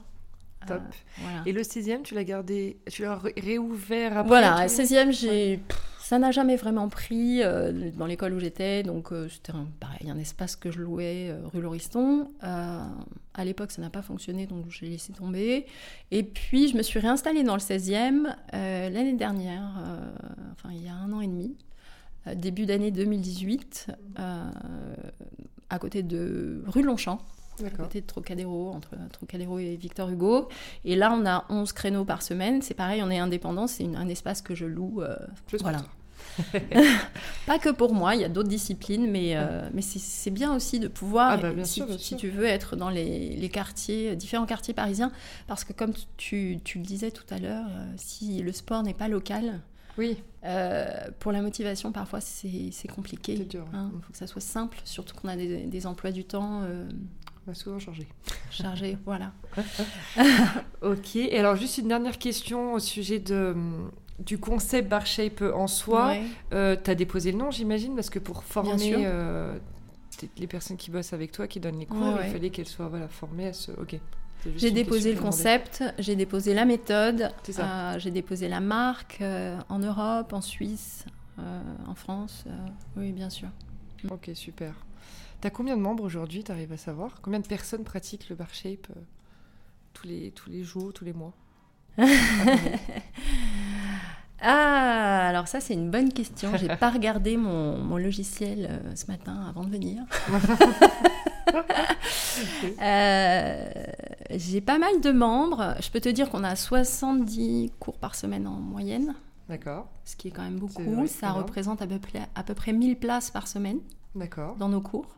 Top. 0.66 0.82
Euh, 0.82 1.22
voilà. 1.22 1.42
Et 1.46 1.52
le 1.52 1.62
16e, 1.62 2.02
tu 2.02 2.16
l'as 2.16 2.24
gardé, 2.24 2.78
tu 2.90 3.04
l'as 3.04 3.16
ré- 3.18 3.34
réouvert 3.38 4.18
après 4.18 4.28
Voilà, 4.28 4.68
tout 4.68 4.74
16e, 4.74 5.12
j'ai... 5.12 5.58
pff, 5.58 5.82
ça 6.00 6.20
n'a 6.20 6.32
jamais 6.32 6.56
vraiment 6.56 6.88
pris 6.90 7.44
euh, 7.44 7.92
dans 7.92 8.06
l'école 8.06 8.34
où 8.34 8.40
j'étais. 8.40 8.82
Donc, 8.84 9.12
euh, 9.12 9.28
c'était 9.30 9.52
un, 9.52 9.68
pareil, 9.80 10.10
un 10.10 10.18
espace 10.18 10.56
que 10.56 10.72
je 10.72 10.80
louais 10.80 11.30
euh, 11.30 11.40
rue 11.54 11.62
Lauriston. 11.62 12.30
À 12.42 13.46
l'époque, 13.46 13.72
ça 13.72 13.82
n'a 13.82 13.90
pas 13.92 14.02
fonctionné, 14.02 14.48
donc 14.48 14.66
j'ai 14.70 14.88
laissé 14.90 15.14
tomber. 15.14 15.66
Et 16.12 16.24
puis, 16.24 16.70
je 16.70 16.76
me 16.78 16.82
suis 16.82 16.98
réinstallée 17.00 17.44
dans 17.44 17.54
le 17.56 17.60
16e 17.62 18.34
euh, 18.54 18.90
l'année 18.90 19.14
dernière, 19.14 19.80
enfin, 20.54 20.70
il 20.74 20.84
y 20.84 20.88
a 20.90 20.94
un 20.96 21.12
an 21.14 21.22
et 21.22 21.28
demi, 21.28 21.56
début 22.36 22.66
d'année 22.66 22.90
2018, 22.92 23.88
euh, 24.20 24.44
à 25.70 25.78
côté 25.80 26.02
de 26.04 26.64
rue 26.68 26.82
Longchamp 26.84 27.20
à 27.66 27.70
côté 27.70 28.02
de 28.02 28.06
Trocadéro, 28.06 28.70
entre 28.72 28.92
Trocadéro 29.12 29.60
et 29.60 29.76
Victor 29.76 30.10
Hugo. 30.10 30.50
Et 30.86 30.96
là, 30.96 31.12
on 31.14 31.26
a 31.26 31.46
11 31.50 31.72
créneaux 31.74 32.06
par 32.06 32.22
semaine. 32.22 32.62
C'est 32.62 32.74
pareil, 32.74 33.02
on 33.04 33.10
est 33.10 33.20
indépendant, 33.20 33.68
c'est 33.68 33.86
un 33.96 34.08
espace 34.08 34.42
que 34.42 34.56
je 34.56 34.66
loue. 34.66 35.02
euh, 35.02 35.16
Juste 35.50 35.64
voilà. 35.64 35.84
Pas 37.46 37.60
que 37.60 37.70
pour 37.70 37.94
moi, 37.94 38.16
il 38.16 38.22
y 38.22 38.24
a 38.26 38.30
d'autres 38.30 38.50
disciplines, 38.50 39.10
mais, 39.10 39.36
euh, 39.36 39.70
mais 39.74 39.82
c'est- 39.82 40.30
bien 40.32 40.54
aussi 40.54 40.80
de 40.80 40.88
pouvoir, 40.88 41.32
Ah 41.34 41.38
bah, 41.38 41.52
bien 41.54 41.64
si, 41.64 41.76
sûr, 41.76 41.86
bien 41.88 41.98
si 41.98 42.04
sûr. 42.10 42.18
tu 42.18 42.30
veux, 42.30 42.46
être 42.46 42.76
dans 42.76 42.90
les, 42.90 43.36
les 43.36 43.50
quartiers, 43.50 44.16
différents 44.16 44.46
quartiers 44.46 44.74
parisiens. 44.74 45.12
Parce 45.48 45.64
que 45.64 45.74
comme 45.74 45.94
tu, 46.18 46.60
tu 46.64 46.80
le 46.80 46.84
disais 46.84 47.12
tout 47.12 47.24
à 47.30 47.40
l'heure, 47.40 47.66
euh, 47.70 47.86
si 47.96 48.42
le 48.42 48.52
sport 48.52 48.84
n'est 48.84 48.94
pas 48.94 49.08
local, 49.08 49.62
Oui. 49.98 50.18
euh, 50.44 50.86
pour 51.20 51.32
la 51.32 51.42
motivation, 51.42 51.92
parfois, 51.92 52.20
c'est 52.22 52.72
compliqué. 52.94 53.34
Il 53.34 53.42
ouais. 53.42 53.64
faut 54.02 54.12
que 54.12 54.18
ça 54.18 54.28
soit 54.28 54.42
simple, 54.42 54.78
surtout 54.84 55.16
qu'on 55.16 55.30
a 55.30 55.36
des, 55.38 55.64
des 55.66 55.88
emplois 55.88 56.12
du 56.12 56.24
temps 56.26 56.62
euh, 56.64 56.88
Va 57.48 57.54
souvent 57.54 57.80
changer. 57.80 58.08
chargés. 58.52 58.98
voilà. 59.06 59.32
Ok. 60.82 61.16
Et 61.16 61.40
alors, 61.40 61.56
juste 61.56 61.78
une 61.78 61.88
dernière 61.88 62.18
question 62.18 62.74
au 62.74 62.80
sujet 62.80 63.20
de, 63.20 63.56
du 64.20 64.38
concept 64.38 64.90
Bar 64.90 65.06
Shape 65.06 65.42
en 65.42 65.68
soi. 65.68 66.08
Ouais. 66.10 66.24
Euh, 66.54 66.76
T'as 66.82 66.96
déposé 66.96 67.32
le 67.32 67.38
nom, 67.38 67.50
j'imagine, 67.52 67.96
parce 67.96 68.10
que 68.10 68.20
pour 68.20 68.44
former 68.44 68.96
euh, 69.06 69.58
les 70.38 70.48
personnes 70.48 70.78
qui 70.78 70.92
bossent 70.92 71.14
avec 71.14 71.32
toi, 71.32 71.48
qui 71.48 71.60
donnent 71.60 71.80
les 71.80 71.86
cours, 71.86 72.00
Ouais, 72.02 72.12
il 72.12 72.18
ouais. 72.26 72.30
fallait 72.32 72.50
qu'elles 72.50 72.68
soient 72.68 72.88
voilà, 72.90 73.08
formées 73.08 73.48
à 73.48 73.54
ce. 73.54 73.72
Ok. 73.72 73.98
J'ai 74.56 74.72
déposé 74.72 75.14
le 75.14 75.20
concept, 75.20 75.84
j'ai 75.98 76.16
déposé 76.16 76.54
la 76.54 76.64
méthode, 76.66 77.32
euh, 77.60 78.00
j'ai 78.00 78.12
déposé 78.12 78.48
la 78.48 78.60
marque 78.60 79.18
euh, 79.22 79.58
en 79.68 79.80
Europe, 79.80 80.32
en 80.32 80.42
Suisse, 80.42 81.06
en 81.88 81.96
France. 81.96 82.46
oui, 82.96 83.12
bien 83.14 83.30
sûr. 83.30 83.50
Ok, 84.10 84.30
super. 84.36 84.74
T'as 85.42 85.50
combien 85.50 85.78
de 85.78 85.82
membres 85.82 86.04
aujourd'hui, 86.04 86.44
t'arrives 86.44 86.72
à 86.72 86.78
savoir? 86.78 87.22
Combien 87.22 87.40
de 87.40 87.48
personnes 87.48 87.84
pratiquent 87.84 88.30
le 88.30 88.36
Bar 88.36 88.54
Shape 88.54 88.88
euh, 88.96 89.00
tous, 89.94 90.08
les, 90.08 90.32
tous 90.32 90.50
les 90.50 90.64
jours, 90.64 90.94
tous 90.94 91.06
les 91.06 91.14
mois? 91.14 91.34
Ah, 94.40 95.28
alors 95.30 95.48
ça 95.48 95.60
c'est 95.60 95.74
une 95.74 95.90
bonne 95.90 96.14
question. 96.14 96.56
J'ai 96.58 96.68
pas 96.68 96.90
regardé 96.94 97.38
mon, 97.38 97.80
mon 97.80 97.98
logiciel 97.98 98.68
euh, 98.70 98.96
ce 98.96 99.08
matin 99.08 99.46
avant 99.50 99.64
de 99.64 99.70
venir. 99.72 100.04
Euh, 102.82 103.66
j'ai 104.32 104.62
pas 104.62 104.78
mal 104.78 105.02
de 105.02 105.12
membres. 105.12 105.76
Je 105.82 105.90
peux 105.90 106.00
te 106.00 106.10
dire 106.10 106.30
qu'on 106.30 106.44
a 106.44 106.56
70 106.56 107.72
cours 107.80 107.98
par 107.98 108.14
semaine 108.14 108.46
en 108.46 108.60
moyenne, 108.60 109.16
D'accord, 109.50 109.88
ce 110.04 110.16
qui 110.16 110.28
est 110.28 110.32
quand 110.32 110.44
même 110.44 110.60
beaucoup. 110.60 111.08
Ça 111.08 111.32
représente 111.32 111.82
à 111.82 111.88
peu, 111.88 111.98
près, 111.98 112.28
à 112.36 112.44
peu 112.44 112.54
près 112.54 112.74
1000 112.74 113.00
places 113.00 113.32
par 113.32 113.48
semaine. 113.48 113.80
D'accord. 114.16 114.56
dans 114.56 114.70
nos 114.70 114.82
cours. 114.82 115.16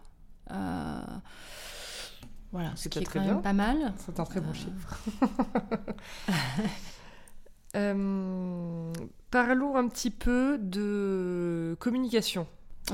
Euh, 0.51 1.01
Voilà, 2.51 2.75
ce 2.75 2.89
qui 2.89 2.99
est 2.99 3.03
très 3.03 3.19
quand 3.19 3.25
bien. 3.25 3.33
même 3.35 3.43
pas 3.43 3.53
mal. 3.53 3.93
C'est 3.97 4.19
un 4.19 4.25
très 4.25 4.41
bon 4.41 4.49
Euh. 4.49 4.53
chiffre. 4.53 4.99
Euh, 7.75 8.91
parlons 9.29 9.75
un 9.75 9.87
petit 9.89 10.09
peu 10.09 10.57
de 10.57 11.77
communication. 11.79 12.47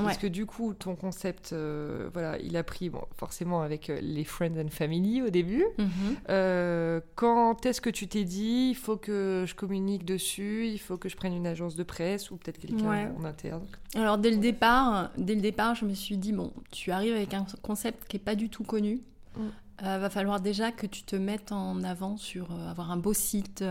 Parce 0.04 0.18
que 0.18 0.26
du 0.26 0.46
coup, 0.46 0.74
ton 0.74 0.94
concept, 0.94 1.52
euh, 1.52 2.08
voilà, 2.12 2.38
il 2.38 2.56
a 2.56 2.62
pris 2.62 2.90
bon, 2.90 3.02
forcément 3.16 3.62
avec 3.62 3.90
euh, 3.90 3.98
les 4.00 4.24
friends 4.24 4.58
and 4.58 4.68
family 4.70 5.22
au 5.22 5.30
début. 5.30 5.64
Mhm. 5.78 5.88
Euh, 6.28 7.00
quand 7.14 7.64
est-ce 7.66 7.80
que 7.80 7.90
tu 7.90 8.08
t'es 8.08 8.24
dit, 8.24 8.68
il 8.70 8.76
faut 8.76 8.96
que 8.96 9.44
je 9.46 9.54
communique 9.54 10.04
dessus, 10.04 10.66
il 10.68 10.78
faut 10.78 10.96
que 10.96 11.08
je 11.08 11.16
prenne 11.16 11.34
une 11.34 11.46
agence 11.46 11.76
de 11.76 11.82
presse 11.82 12.30
ou 12.30 12.36
peut-être 12.36 12.58
quelqu'un 12.58 12.88
Ouais. 12.88 13.08
en 13.18 13.24
interne? 13.24 13.66
Alors 13.94 14.18
dès 14.18 14.30
le 14.30 14.36
départ, 14.38 15.10
dès 15.16 15.34
le 15.34 15.40
départ, 15.40 15.74
je 15.74 15.84
me 15.84 15.94
suis 15.94 16.16
dit 16.16 16.32
bon, 16.32 16.52
tu 16.70 16.90
arrives 16.90 17.14
avec 17.14 17.34
un 17.34 17.46
concept 17.62 18.06
qui 18.08 18.16
est 18.16 18.20
pas 18.20 18.34
du 18.34 18.48
tout 18.48 18.64
connu. 18.64 19.00
Mm. 19.36 19.40
Euh, 19.84 19.98
va 19.98 20.08
falloir 20.08 20.40
déjà 20.40 20.72
que 20.72 20.86
tu 20.86 21.02
te 21.02 21.16
mettes 21.16 21.52
en 21.52 21.82
avant 21.84 22.16
sur 22.16 22.50
avoir 22.70 22.90
un 22.90 22.96
beau 22.96 23.12
site, 23.12 23.62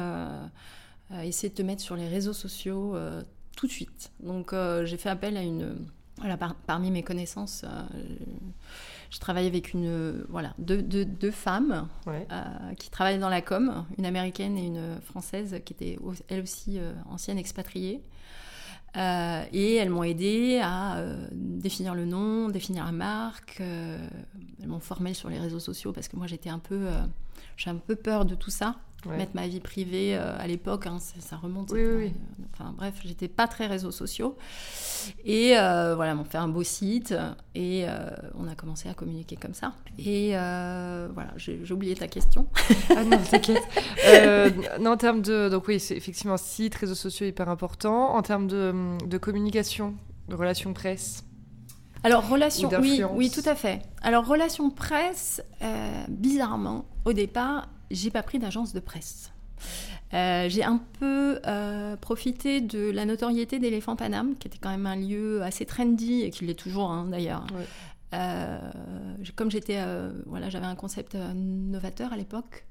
essayer 1.24 1.50
de 1.50 1.56
te 1.56 1.64
mettre 1.64 1.82
sur 1.82 1.96
les 1.96 2.08
réseaux 2.08 2.34
sociaux 2.34 2.96
tout 3.58 3.66
de 3.66 3.72
suite. 3.72 4.12
Donc 4.20 4.54
j'ai 4.84 4.98
fait 4.98 5.10
appel 5.10 5.36
à 5.36 5.42
une 5.42 5.76
voilà 6.18 6.38
par- 6.38 6.56
parmi 6.56 6.92
mes 6.92 7.04
connaissances, 7.04 7.64
euh, 7.66 7.84
je 9.12 9.20
travaille 9.20 9.48
avec 9.48 9.74
une 9.74 9.86
euh, 9.86 10.26
voilà 10.30 10.54
deux, 10.58 10.82
deux- 10.82 11.06
deux 11.06 11.32
femmes 11.32 11.88
Ouais. 12.08 12.28
euh, 12.32 12.74
qui 12.80 12.90
travaillaient 12.90 13.20
dans 13.20 13.30
la 13.30 13.42
com, 13.42 13.86
une 13.98 14.06
américaine 14.06 14.58
et 14.58 14.66
une 14.66 15.00
française 15.02 15.60
qui 15.66 15.74
était 15.74 15.98
au- 16.02 16.14
elle 16.30 16.42
aussi 16.42 16.80
euh, 16.80 16.94
ancienne 17.10 17.38
expatriée. 17.38 18.02
Euh, 18.98 19.44
et 19.52 19.76
elles 19.76 19.90
m'ont 19.90 20.04
aidé 20.04 20.62
à 20.64 21.04
définir 21.34 21.96
le 21.96 22.06
nom, 22.06 22.48
définir 22.48 22.86
la 22.86 22.94
marque. 22.94 23.60
elles 23.60 24.68
m'ont 24.70 24.80
formé 24.80 25.14
sur 25.14 25.28
les 25.30 25.38
réseaux 25.38 25.60
sociaux 25.60 25.92
parce 25.92 26.08
que 26.08 26.16
moi 26.16 26.28
j'étais 26.28 26.50
un 26.50 26.60
peu, 26.60 26.88
j'ai 27.58 27.70
un 27.70 27.76
peu 27.76 27.98
peur 27.98 28.24
de 28.24 28.36
tout 28.36 28.52
ça, 28.52 28.78
Ouais. 29.06 29.18
mettre 29.18 29.32
ma 29.36 29.48
vie 29.48 29.60
privée 29.60 30.16
euh, 30.18 30.38
à 30.40 30.48
l'époque. 30.48 30.88
hein, 30.88 30.98
ça, 31.00 31.38
remonte. 31.38 31.72
Oui, 31.72 31.82
oui, 31.86 32.06
euh. 32.06 32.44
Enfin 32.54 32.74
bref, 32.76 32.96
j'étais 33.04 33.28
pas 33.28 33.48
très 33.48 33.68
réseaux 33.68 33.92
sociaux. 33.92 34.38
Et 35.26 35.58
euh, 35.58 35.94
voilà, 35.96 36.16
m'ont 36.16 36.24
fait 36.24 36.38
un 36.38 36.48
beau 36.48 36.64
site 36.64 37.14
et 37.54 37.86
euh, 37.88 38.10
on 38.38 38.48
a 38.48 38.56
commencé 38.56 38.90
à 38.90 38.94
communiquer 38.94 39.36
comme 39.36 39.54
ça. 39.54 39.74
Et 40.00 40.32
voilà, 40.32 41.32
j'ai 41.38 41.72
oublié 41.72 41.96
ta 41.96 42.08
question. 42.08 42.48
Ah 42.96 43.04
non, 43.04 43.18
t'inquiète. 43.18 43.64
Non, 44.80 44.92
en 44.92 44.98
termes 44.98 45.22
de. 45.22 45.50
Donc, 45.50 45.68
oui, 45.68 45.80
c'est 45.80 45.96
effectivement 45.96 46.38
site, 46.38 46.76
réseaux 46.76 46.96
sociaux 46.96 47.26
hyper 47.26 47.50
important. 47.50 48.16
En 48.16 48.22
termes 48.22 48.48
de, 48.48 48.74
de 49.06 49.18
communication, 49.18 49.94
de 50.30 50.36
relations 50.36 50.74
presse. 50.74 51.24
Alors, 52.04 52.30
relation, 52.30 52.70
Ou 52.70 52.82
oui, 52.82 53.02
oui, 53.16 53.32
tout 53.32 53.48
à 53.50 53.56
fait. 53.56 53.82
Alors, 54.04 54.28
relation 54.28 54.70
presse, 54.70 55.42
euh, 55.64 56.04
bizarrement, 56.08 56.86
au 57.04 57.14
départ, 57.14 57.68
j'ai 57.92 58.12
pas 58.12 58.24
pris 58.24 58.40
d'agence 58.40 58.74
de 58.74 58.80
presse. 58.80 59.32
Euh, 60.14 60.48
j'ai 60.50 60.64
un 60.64 60.78
peu 61.00 61.40
euh, 61.46 61.96
profité 61.98 62.62
de 62.62 62.90
la 62.90 63.06
notoriété 63.06 63.60
d'Éléphant 63.60 63.96
Paname, 63.96 64.36
qui 64.36 64.48
était 64.48 64.60
quand 64.60 64.70
même 64.70 64.86
un 64.86 64.96
lieu 64.96 65.42
assez 65.42 65.66
trendy 65.66 66.22
et 66.22 66.30
qui 66.30 66.46
l'est 66.46 66.54
toujours 66.54 66.92
hein, 66.92 67.08
d'ailleurs. 67.10 67.46
Ouais. 67.54 67.66
Euh, 68.14 68.60
comme 69.36 69.52
j'étais, 69.52 69.80
voilà, 70.26 70.50
j'avais 70.50 70.68
un 70.68 70.76
concept 70.76 71.16
novateur 71.16 72.14
à 72.14 72.18
l'époque. 72.18 72.66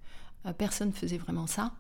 personne 0.57 0.93
faisait 0.93 1.19
vraiment 1.19 1.47
ça. 1.47 1.73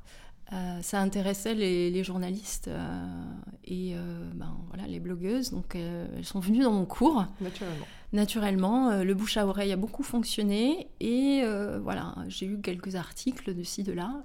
Euh, 0.55 0.82
ça 0.82 1.00
intéressait 1.00 1.55
les, 1.55 1.90
les 1.90 2.05
journalistes 2.05 2.68
euh, 2.68 3.24
et 3.64 3.94
euh, 3.96 4.30
ben, 4.34 4.57
voilà, 4.68 4.86
les 4.86 5.00
blogueuses. 5.00 5.50
Donc 5.50 5.74
elles 5.74 6.24
sont 6.24 6.38
venues 6.38 6.62
dans 6.62 6.72
mon 6.72 6.84
cours 6.84 7.26
Naturellement. 7.40 7.86
naturellement. 8.12 9.02
Le 9.02 9.14
bouche 9.14 9.36
à 9.36 9.46
oreille 9.46 9.72
a 9.72 9.76
beaucoup 9.76 10.05
fonctionné 10.05 10.88
et 11.00 11.42
voilà, 11.82 12.14
j'ai 12.28 12.46
eu 12.46 12.61
quelques 12.61 12.94
articles 12.94 13.55
de 13.55 13.62
ci, 13.62 13.82
de 13.82 13.92
là. 13.92 14.24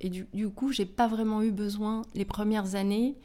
Et 0.00 0.10
du, 0.10 0.26
du 0.34 0.48
coup, 0.48 0.72
j'ai 0.72 0.86
pas 0.86 1.06
vraiment 1.06 1.42
eu 1.42 1.52
besoin 1.52 2.02
les 2.14 2.24
premières 2.24 2.74
années 2.74 3.16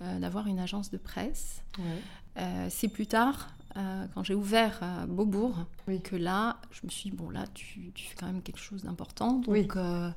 d'avoir 0.00 0.46
une 0.46 0.58
agence 0.58 0.90
de 0.90 0.98
presse. 0.98 1.62
Ouais. 1.78 2.68
C'est 2.68 2.88
plus 2.88 3.06
tard, 3.06 3.55
euh, 3.76 4.06
quand 4.14 4.22
j'ai 4.24 4.34
ouvert 4.34 4.78
euh, 4.82 5.06
Beaubourg, 5.06 5.54
Oui. 5.88 6.00
que 6.00 6.16
là, 6.16 6.56
je 6.70 6.80
me 6.84 6.90
suis 6.90 7.10
dit, 7.10 7.16
bon, 7.16 7.28
là, 7.30 7.44
tu, 7.54 7.90
tu 7.94 8.06
fais 8.06 8.14
quand 8.16 8.26
même 8.26 8.42
quelque 8.42 8.58
chose 8.60 8.84
d'important. 8.84 9.32
Donc, 9.34 9.48
Oui. 9.48 9.68
euh, 9.76 10.08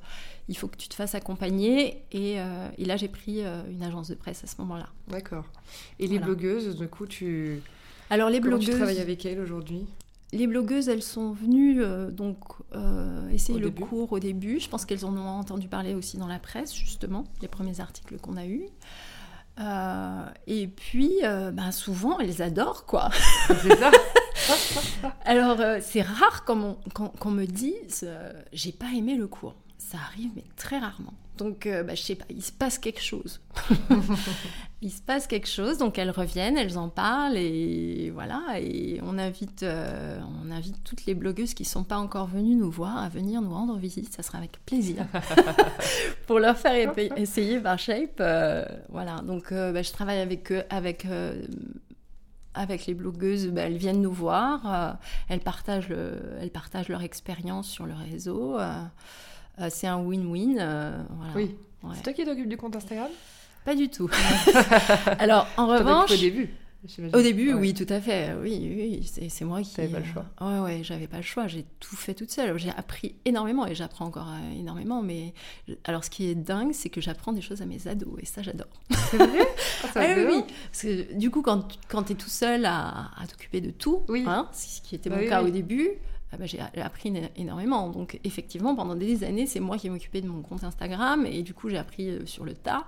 il 0.47 0.57
faut 0.57 0.67
que 0.67 0.77
tu 0.77 0.87
te 0.87 0.93
fasses 0.95 1.15
accompagner. 1.15 2.03
Et, 2.11 2.39
euh, 2.39 2.69
et 2.77 2.85
là, 2.85 2.95
j'ai 2.97 3.09
pris 3.09 3.41
une 3.41 3.83
agence 3.83 4.07
de 4.09 4.15
presse 4.15 4.43
à 4.43 4.47
ce 4.47 4.55
moment-là. 4.59 4.87
D'accord. 5.09 5.45
Et 5.99 6.07
les 6.07 6.19
blogueuses, 6.19 6.77
du 6.77 6.87
coup, 6.87 7.05
tu. 7.05 7.61
Alors, 8.09 8.29
les 8.29 8.39
Comment 8.39 8.57
tu 8.57 8.65
blogueuses. 8.65 8.75
travailles 8.77 8.99
avec 9.01 9.25
elles 9.25 9.39
aujourd'hui? 9.39 9.85
Les 10.31 10.45
blogueuses, 10.45 10.89
elles 10.89 11.01
sont 11.01 11.31
venues 11.31 11.81
euh, 11.81 12.11
donc 12.11 12.37
euh, 12.75 13.27
essayer 13.29 13.55
Au 13.57 13.61
le 13.61 13.71
début. 13.71 13.81
cours 13.81 14.11
au 14.13 14.19
début. 14.19 14.59
Je 14.59 14.69
pense 14.69 14.85
qu'elles 14.85 15.03
en 15.03 15.17
ont 15.17 15.27
entendu 15.27 15.67
parler 15.67 15.95
aussi 15.95 16.17
dans 16.17 16.27
la 16.27 16.37
presse, 16.37 16.73
justement, 16.75 17.23
les 17.41 17.47
premiers 17.47 17.79
articles 17.79 18.17
qu'on 18.19 18.37
a 18.37 18.45
eus. 18.45 18.67
Euh, 19.59 20.25
et 20.47 20.67
puis, 20.67 21.19
euh, 21.23 21.51
ben, 21.51 21.71
souvent, 21.71 22.19
elles 22.19 22.41
adorent, 22.41 22.85
quoi. 22.85 23.09
C'est 23.47 23.75
ça 23.77 23.91
Alors, 25.25 25.59
euh, 25.59 25.79
c'est 25.81 26.01
rare 26.01 26.45
qu'on 26.45 27.31
me 27.31 27.45
dise 27.45 28.09
j'ai 28.53 28.71
pas 28.71 28.87
aimé 28.95 29.15
le 29.15 29.27
cours. 29.27 29.55
Ça 29.91 29.97
arrive, 29.97 30.29
mais 30.35 30.43
très 30.55 30.77
rarement. 30.77 31.13
Donc, 31.37 31.65
euh, 31.65 31.83
bah, 31.83 31.95
je 31.95 32.01
sais 32.03 32.15
pas, 32.15 32.25
il 32.29 32.43
se 32.43 32.51
passe 32.51 32.77
quelque 32.77 33.01
chose. 33.01 33.39
il 34.81 34.91
se 34.91 35.01
passe 35.01 35.25
quelque 35.25 35.47
chose, 35.47 35.77
donc 35.79 35.97
elles 35.97 36.11
reviennent, 36.11 36.57
elles 36.57 36.77
en 36.77 36.89
parlent, 36.89 37.37
et 37.37 38.11
voilà. 38.13 38.41
Et 38.59 38.99
on 39.03 39.17
invite, 39.17 39.63
euh, 39.63 40.19
on 40.43 40.51
invite 40.51 40.83
toutes 40.83 41.05
les 41.07 41.15
blogueuses 41.15 41.53
qui 41.55 41.65
sont 41.65 41.83
pas 41.83 41.97
encore 41.97 42.27
venues 42.27 42.55
nous 42.55 42.69
voir 42.69 42.97
à 42.97 43.09
venir 43.09 43.41
nous 43.41 43.49
rendre 43.53 43.77
visite. 43.77 44.13
Ça 44.13 44.21
sera 44.21 44.37
avec 44.37 44.63
plaisir 44.65 45.05
pour 46.27 46.39
leur 46.39 46.57
faire 46.57 46.75
essayer 47.17 47.59
par 47.59 47.79
Shape. 47.79 48.17
euh, 48.19 48.63
voilà, 48.89 49.21
donc 49.21 49.51
euh, 49.51 49.71
bah, 49.71 49.81
je 49.81 49.91
travaille 49.91 50.19
avec 50.19 50.51
eux, 50.51 50.63
avec. 50.69 51.07
avec 52.53 52.85
les 52.85 52.93
blogueuses, 52.93 53.47
bah, 53.47 53.61
elles 53.61 53.77
viennent 53.77 54.01
nous 54.01 54.11
voir, 54.11 54.61
euh, 54.65 54.91
elles, 55.29 55.39
partagent 55.39 55.87
le- 55.89 56.19
elles 56.41 56.49
partagent 56.51 56.89
leur 56.89 57.01
expérience 57.01 57.67
sur 57.69 57.85
le 57.85 57.93
réseau. 57.93 58.59
euh, 58.59 58.83
c'est 59.69 59.87
un 59.87 59.97
win-win. 60.01 60.57
euh, 60.59 61.01
voilà. 61.17 61.33
Oui. 61.35 61.55
Ouais. 61.83 61.91
C'est 61.95 62.03
toi 62.03 62.13
qui 62.13 62.23
t'occupes 62.25 62.49
du 62.49 62.57
compte 62.57 62.75
Instagram? 62.75 63.09
Pas 63.65 63.75
du 63.75 63.89
tout. 63.89 64.09
Alors, 65.19 65.47
en 65.57 65.67
revanche, 65.67 66.11
au 66.11 66.15
début 66.17 66.49
au 67.13 67.21
début, 67.21 67.53
Ouais. 67.53 67.59
oui, 67.59 67.73
tout 67.73 67.85
à 67.93 67.99
fait. 67.99 68.33
Oui, 68.41 69.01
oui, 69.11 69.29
c'est, 69.29 69.43
moi 69.43 69.61
qui. 69.61 69.73
T'avais 69.75 69.89
pas 69.89 69.99
le 69.99 70.05
choix. 70.05 70.23
euh, 70.41 70.63
ouais, 70.63 70.77
ouais, 70.77 70.79
j'avais 70.81 71.07
pas 71.07 71.17
le 71.17 71.23
choix. 71.23 71.45
J'ai 71.47 71.65
tout 71.81 71.97
fait 71.97 72.13
toute 72.13 72.31
seule. 72.31 72.57
J'ai 72.57 72.69
appris 72.69 73.15
énormément 73.25 73.67
et 73.67 73.75
j'apprends 73.75 74.05
encore 74.05 74.29
euh, 74.29 74.57
énormément. 74.57 75.01
Mais 75.01 75.33
alors, 75.83 76.05
ce 76.05 76.09
qui 76.09 76.29
est 76.29 76.35
dingue, 76.35 76.71
c'est 76.71 76.87
que 76.87 77.01
j'apprends 77.01 77.33
des 77.33 77.41
choses 77.41 77.61
à 77.61 77.65
mes 77.65 77.85
ados 77.89 78.17
et 78.21 78.25
ça, 78.25 78.41
j'adore. 78.43 78.69
C'est 79.11 79.17
vrai? 79.17 79.45
Ah, 79.83 79.87
Ah 79.93 80.05
oui, 80.25 80.41
parce 80.71 80.83
que 80.83 81.13
du 81.15 81.29
coup, 81.29 81.41
quand, 81.41 81.67
quand 81.89 82.03
tu 82.03 82.13
es 82.13 82.15
tout 82.15 82.29
seul 82.29 82.63
à, 82.65 83.09
à 83.21 83.27
t'occuper 83.27 83.59
de 83.59 83.71
tout, 83.71 84.03
Oui. 84.07 84.23
hein, 84.25 84.47
ce 84.53 84.79
qui 84.79 84.95
était 84.95 85.09
Bah 85.09 85.17
mon 85.17 85.23
oui, 85.23 85.27
cas 85.27 85.43
oui. 85.43 85.49
au 85.49 85.51
début, 85.51 85.89
ah 86.31 86.37
bah, 86.37 86.45
j'ai 86.45 86.59
appris 86.81 87.09
éno- 87.11 87.29
énormément. 87.35 87.89
Donc, 87.89 88.19
effectivement, 88.23 88.75
pendant 88.75 88.95
des 88.95 89.23
années, 89.23 89.47
c'est 89.47 89.59
moi 89.59 89.77
qui 89.77 89.89
m'occupais 89.89 90.21
de 90.21 90.27
mon 90.27 90.41
compte 90.41 90.63
Instagram 90.63 91.25
et 91.25 91.41
du 91.41 91.53
coup, 91.53 91.69
j'ai 91.69 91.77
appris 91.77 92.09
euh, 92.09 92.25
sur 92.25 92.45
le 92.45 92.53
tas. 92.53 92.85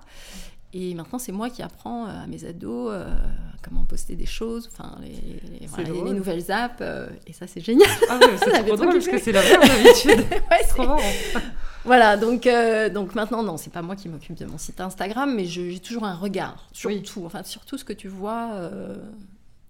Et 0.74 0.94
maintenant, 0.94 1.20
c'est 1.20 1.34
moi 1.34 1.50
qui 1.50 1.62
apprends 1.62 2.06
euh, 2.08 2.24
à 2.24 2.28
mes 2.28 2.46
ados 2.46 2.92
euh, 2.94 3.14
comment 3.62 3.84
poster 3.84 4.16
des 4.16 4.26
choses, 4.26 4.70
enfin, 4.72 4.96
les, 5.02 5.10
les- 5.60 5.68
voilà, 5.68 5.84
les- 5.86 5.92
les 5.96 6.00
drôle. 6.02 6.16
nouvelles 6.16 6.50
apps, 6.52 6.78
euh, 6.82 7.10
et 7.28 7.34
ça, 7.34 7.46
c'est 7.48 7.60
génial. 7.60 7.90
Ah 8.10 8.20
c'est 8.38 8.64
trop 8.64 8.76
drôle 8.78 8.94
parce 8.94 9.08
que 9.08 9.18
c'est 9.18 9.32
la 9.34 9.42
même 9.44 9.60
d'habitude. 9.60 10.20
Ouais, 10.32 10.58
c'est- 10.62 10.68
trop 10.70 10.86
marrant. 10.88 11.02
Voilà, 11.84 12.16
donc, 12.16 12.46
euh, 12.46 12.90
donc 12.90 13.16
maintenant, 13.16 13.42
non, 13.42 13.58
c'est 13.58 13.74
pas 13.74 13.82
moi 13.82 13.96
qui 13.96 14.08
m'occupe 14.08 14.36
de 14.36 14.46
mon 14.46 14.60
site 14.60 14.80
Instagram, 14.80 15.34
mais 15.36 15.46
j'ai 15.46 15.80
toujours 15.80 16.04
un 16.04 16.14
regard 16.14 16.68
sur 16.72 16.92
Oui. 16.92 17.02
tout, 17.02 17.24
enfin, 17.26 17.42
sur 17.44 17.66
tout 17.66 17.76
ce 17.80 17.84
que 17.84 17.92
tu 17.94 18.08
vois 18.08 18.52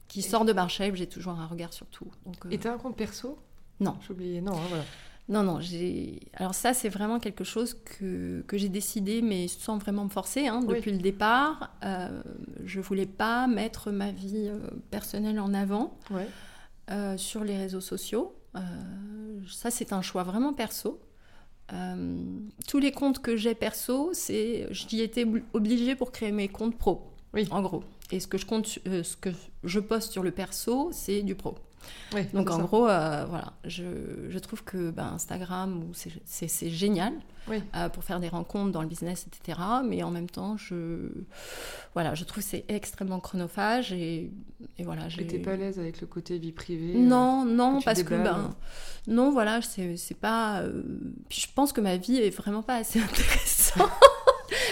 qui 0.10 0.22
sort 0.22 0.44
de 0.44 0.52
Barchèvre, 0.52 0.98
j'ai 0.98 1.08
toujours 1.08 1.40
un 1.40 1.46
regard 1.48 1.72
sur 1.72 1.86
tout. 1.88 2.08
Donc, 2.26 2.36
Et 2.52 2.58
t'as 2.58 2.74
un 2.74 2.78
compte 2.78 2.98
perso? 2.98 3.40
Non. 3.82 3.98
J'ai 4.08 4.14
oublié. 4.14 4.40
Non, 4.42 4.54
hein, 4.54 4.66
voilà. 4.70 4.84
Non, 5.30 5.44
non, 5.44 5.60
j'ai. 5.60 6.20
Alors, 6.36 6.54
ça, 6.56 6.74
c'est 6.74 6.90
vraiment 6.90 7.20
quelque 7.20 7.44
chose 7.44 7.74
que, 7.74 8.42
que 8.48 8.58
j'ai 8.58 8.70
décidé, 8.70 9.22
mais 9.22 9.48
sans 9.48 9.78
vraiment 9.78 10.04
me 10.06 10.10
forcer, 10.10 10.48
hein, 10.48 10.62
Oui. 10.66 10.76
depuis 10.76 10.92
le 10.92 10.98
départ. 10.98 11.74
Euh, 11.84 12.22
je 12.66 12.80
voulais 12.80 13.06
pas 13.06 13.48
mettre 13.48 13.92
ma 13.92 14.12
vie 14.12 14.48
euh, 14.50 14.60
personnelle 14.90 15.40
en 15.40 15.54
avant 15.54 15.98
Ouais. 16.12 16.28
euh, 16.92 17.18
sur 17.18 17.44
les 17.44 17.58
réseaux 17.58 17.82
sociaux. 17.82 18.36
Ça, 19.50 19.72
c'est 19.72 19.94
un 19.94 20.02
choix 20.02 20.24
vraiment 20.24 20.54
perso. 20.54 21.00
Tous 22.68 22.80
les 22.80 22.92
comptes 22.92 23.20
que 23.20 23.36
j'ai 23.38 23.56
perso, 23.56 24.10
c'est 24.14 24.68
j'y 24.72 25.02
étais 25.02 25.24
obli- 25.24 25.44
obligée 25.54 25.96
pour 25.96 26.12
créer 26.12 26.32
mes 26.32 26.48
comptes 26.50 26.78
pro. 26.78 27.08
Oui. 27.34 27.48
En 27.52 27.62
gros. 27.62 27.84
Et 28.12 28.20
ce 28.20 28.28
que 28.28 28.38
je 28.38 28.46
compte, 28.46 28.68
ce 28.68 29.16
que 29.16 29.30
je 29.64 29.80
poste 29.80 30.12
sur 30.12 30.22
le 30.22 30.32
perso, 30.32 30.90
c'est 30.92 31.22
du 31.22 31.36
pro. 31.36 31.56
Oui, 32.14 32.22
Donc 32.34 32.50
en 32.50 32.58
ça. 32.58 32.64
gros, 32.64 32.88
euh, 32.88 33.26
voilà, 33.30 33.54
je, 33.66 33.84
je 34.30 34.40
trouve 34.40 34.64
que 34.64 34.92
ben, 34.92 35.12
Instagram, 35.14 35.84
c'est- 36.26 36.70
génial 36.70 37.14
Oui. 37.48 37.64
euh, 37.76 37.90
pour 37.90 38.04
faire 38.04 38.20
des 38.20 38.28
rencontres 38.30 38.72
dans 38.72 38.82
le 38.82 38.88
business, 38.88 39.26
etc. 39.28 39.60
Mais 39.86 40.04
en 40.04 40.12
même 40.12 40.30
temps, 40.30 40.58
je, 40.58 41.10
voilà, 41.94 42.14
je 42.16 42.24
trouve 42.24 42.44
que 42.44 42.50
c'est 42.50 42.66
extrêmement 42.68 43.20
chronophage 43.20 43.94
et, 43.94 44.32
et 44.78 44.84
voilà. 44.84 45.04
T'es 45.08 45.40
pas 45.40 45.52
à 45.54 45.56
l'aise 45.56 45.80
avec 45.80 46.02
le 46.02 46.08
côté 46.08 46.38
vie 46.38 46.52
privée 46.52 46.94
euh, 46.96 47.00
Non, 47.00 47.46
non, 47.46 47.80
que 47.80 47.86
parce 47.86 48.04
que 48.04 48.16
ben, 48.16 48.54
non, 49.08 49.32
voilà, 49.32 49.62
c'est 49.62 49.98
c'est 49.98 50.14
pas. 50.20 50.60
euh, 50.62 50.84
Puis 51.30 51.42
je 51.42 51.48
pense 51.54 51.74
que 51.74 51.82
ma 51.82 51.98
vie 51.98 52.18
est 52.18 52.30
vraiment 52.30 52.62
pas 52.64 52.76
assez 52.76 53.00
intéressante. 53.04 53.90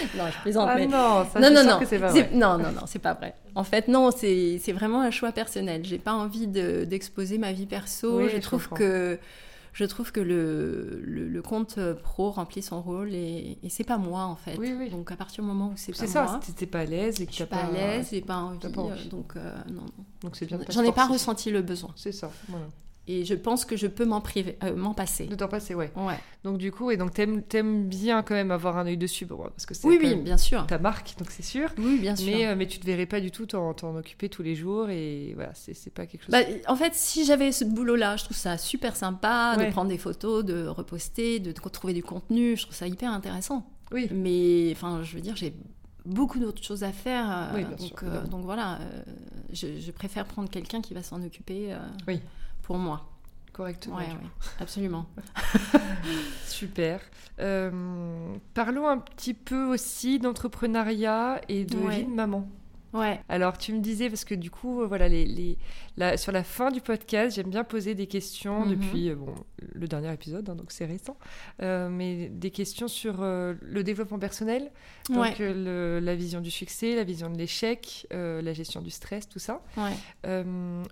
non, 0.16 0.24
je 0.30 0.38
plaisante, 0.42 0.68
Ah 0.70 0.76
mais 0.76 0.86
non, 0.86 1.24
ça, 1.32 1.40
non, 1.40 1.50
non, 1.50 1.64
non, 1.64 1.80
c'est 1.86 1.98
pas 1.98 2.10
vrai. 2.12 2.30
non, 2.32 2.58
non, 2.58 2.72
non, 2.72 2.82
c'est 2.86 2.98
pas 2.98 3.14
vrai. 3.14 3.34
En 3.54 3.64
fait, 3.64 3.88
non, 3.88 4.10
c'est 4.10 4.72
vraiment 4.72 5.00
un 5.02 5.10
choix 5.10 5.32
personnel. 5.32 5.84
J'ai 5.84 5.98
pas 5.98 6.12
envie 6.12 6.46
de- 6.46 6.84
d'exposer 6.84 7.38
ma 7.38 7.52
vie 7.52 7.66
perso. 7.66 8.18
Oui, 8.18 8.28
je, 8.30 8.36
je 8.36 8.40
trouve 8.40 8.62
comprends. 8.68 8.76
que 8.76 9.18
je 9.72 9.84
trouve 9.84 10.10
que 10.10 10.18
le, 10.20 11.00
le, 11.04 11.28
le 11.28 11.42
compte 11.42 11.78
pro 12.02 12.30
remplit 12.32 12.60
son 12.60 12.82
rôle 12.82 13.14
et, 13.14 13.56
et 13.62 13.68
c'est 13.68 13.84
pas 13.84 13.98
moi 13.98 14.24
en 14.24 14.34
fait. 14.34 14.56
Oui, 14.58 14.74
oui. 14.76 14.90
Donc 14.90 15.12
à 15.12 15.16
partir 15.16 15.44
du 15.44 15.48
moment 15.48 15.68
où 15.68 15.72
c'est 15.76 15.92
pas 15.92 15.98
C'est 15.98 16.06
ça, 16.08 16.24
moi, 16.24 16.40
t'es 16.56 16.66
pas 16.66 16.80
à 16.80 16.84
l'aise 16.86 17.20
et 17.20 17.26
que 17.26 17.36
t'as 17.36 17.46
pas 17.46 17.56
à 17.66 17.70
l'aise, 17.70 18.08
j'ai 18.10 18.20
pas 18.20 18.36
envie, 18.36 18.58
pas 18.58 18.80
envie. 18.80 18.90
euh, 19.06 19.10
donc 19.10 19.36
euh, 19.36 19.54
non, 19.68 19.82
non. 19.82 20.04
Donc 20.22 20.36
c'est 20.36 20.46
bien. 20.46 20.58
J'en 20.70 20.82
ai 20.82 20.92
pas 20.92 21.06
ressenti 21.06 21.50
le 21.52 21.62
besoin 21.62 21.90
C'est 21.96 22.12
ça, 22.12 22.30
voilà. 22.48 22.66
Et 23.08 23.24
je 23.24 23.34
pense 23.34 23.64
que 23.64 23.76
je 23.76 23.86
peux 23.86 24.04
m'en 24.04 24.20
priver, 24.20 24.56
euh, 24.62 24.76
m'en 24.76 24.94
passer. 24.94 25.26
De 25.26 25.34
t'en 25.34 25.48
passer, 25.48 25.74
ouais. 25.74 25.90
Ouais. 25.96 26.18
Donc 26.44 26.58
du 26.58 26.70
coup, 26.70 26.90
et 26.90 26.96
donc 26.96 27.12
t'aimes, 27.12 27.42
t'aimes 27.42 27.88
bien 27.88 28.22
quand 28.22 28.34
même 28.34 28.50
avoir 28.50 28.78
un 28.78 28.86
œil 28.86 28.96
dessus, 28.96 29.24
bon, 29.26 29.38
parce 29.38 29.66
que 29.66 29.74
c'est 29.74 29.86
Oui, 29.88 29.98
oui, 30.00 30.14
bien 30.16 30.36
sûr. 30.36 30.66
ta 30.66 30.78
marque, 30.78 31.14
donc 31.18 31.30
c'est 31.30 31.42
sûr. 31.42 31.70
Oui, 31.78 31.98
bien 31.98 32.14
sûr. 32.14 32.26
Mais, 32.36 32.46
euh, 32.46 32.54
mais 32.56 32.66
tu 32.66 32.78
te 32.78 32.86
verrais 32.86 33.06
pas 33.06 33.20
du 33.20 33.30
tout 33.30 33.46
t'en, 33.46 33.74
t'en 33.74 33.96
occuper 33.96 34.28
tous 34.28 34.42
les 34.42 34.54
jours 34.54 34.90
et 34.90 35.32
voilà, 35.34 35.50
c'est, 35.54 35.74
c'est 35.74 35.90
pas 35.92 36.06
quelque 36.06 36.22
chose. 36.22 36.30
Bah, 36.30 36.40
en 36.68 36.76
fait, 36.76 36.94
si 36.94 37.24
j'avais 37.24 37.50
ce 37.52 37.64
boulot-là, 37.64 38.16
je 38.16 38.24
trouve 38.24 38.36
ça 38.36 38.56
super 38.58 38.94
sympa 38.96 39.56
Ouais. 39.58 39.66
de 39.66 39.70
prendre 39.72 39.88
des 39.90 39.98
photos, 39.98 40.44
de 40.44 40.66
reposter, 40.66 41.40
de, 41.40 41.52
trouver 41.52 41.94
du 41.94 42.02
contenu. 42.02 42.56
Je 42.56 42.62
trouve 42.62 42.74
ça 42.76 42.86
hyper 42.86 43.10
intéressant. 43.12 43.66
oui, 43.92 44.08
Mais 44.12 44.70
enfin, 44.72 45.02
je 45.02 45.14
veux 45.16 45.20
dire, 45.20 45.34
j'ai 45.36 45.52
beaucoup 46.06 46.38
d'autres 46.38 46.62
choses 46.62 46.84
à 46.84 46.92
faire. 46.92 47.26
euh, 47.30 47.56
Oui, 47.56 47.64
bien 47.64 47.70
donc, 47.76 47.98
sûr, 48.00 48.08
euh, 48.08 48.24
donc 48.26 48.44
voilà, 48.44 48.76
euh, 48.80 49.02
je, 49.52 49.66
je 49.80 49.90
préfère 49.90 50.24
prendre 50.24 50.48
quelqu'un 50.48 50.80
qui 50.80 50.94
va 50.94 51.02
s'en 51.02 51.22
occuper 51.22 51.72
euh, 51.72 51.78
Oui. 52.08 52.20
Pour 52.70 52.78
moi. 52.78 53.04
correctement. 53.52 53.96
Ouais, 53.96 54.04
ouais, 54.04 54.30
absolument. 54.60 55.06
Super. 56.46 57.00
Euh, 57.40 58.34
parlons 58.54 58.86
un 58.88 58.98
petit 58.98 59.34
peu 59.34 59.64
aussi 59.64 60.20
d'entrepreneuriat 60.20 61.40
et 61.48 61.64
de 61.64 61.76
Ouais. 61.78 61.96
vie 61.98 62.04
de 62.04 62.10
maman. 62.10 62.48
Ouais. 62.92 63.20
Alors, 63.28 63.56
tu 63.58 63.72
me 63.72 63.78
disais, 63.80 64.08
parce 64.08 64.24
que 64.24 64.34
du 64.34 64.50
coup, 64.50 64.82
euh, 64.82 64.86
voilà, 64.86 65.08
les, 65.08 65.24
les- 65.24 65.58
la- 65.96 66.16
sur 66.16 66.32
la 66.32 66.42
fin 66.42 66.70
du 66.72 66.80
podcast, 66.80 67.36
j'aime 67.36 67.48
bien 67.50 67.62
poser 67.62 67.94
des 67.94 68.06
questions 68.08 68.64
Mhm. 68.66 68.70
depuis 68.70 69.10
euh, 69.10 69.14
bon, 69.14 69.32
le 69.74 69.86
dernier 69.86 70.12
épisode, 70.12 70.48
hein, 70.48 70.56
donc 70.56 70.72
c'est 70.72 70.86
récent, 70.86 71.16
euh, 71.62 71.88
mais 71.88 72.28
des 72.28 72.50
questions 72.50 72.88
sur 72.88 73.22
euh, 73.22 73.54
le 73.62 73.84
développement 73.84 74.18
personnel, 74.18 74.72
donc 75.08 75.18
Ouais. 75.38 75.52
le- 75.54 76.00
la 76.00 76.14
vision 76.16 76.40
du 76.40 76.50
succès, 76.50 76.96
la 76.96 77.04
vision 77.04 77.30
de 77.30 77.36
l'échec, 77.38 78.06
euh, 78.12 78.42
la 78.42 78.52
gestion 78.52 78.80
du 78.80 78.90
stress, 78.90 79.28
tout 79.28 79.38
ça. 79.38 79.60
Ouais. 79.76 80.44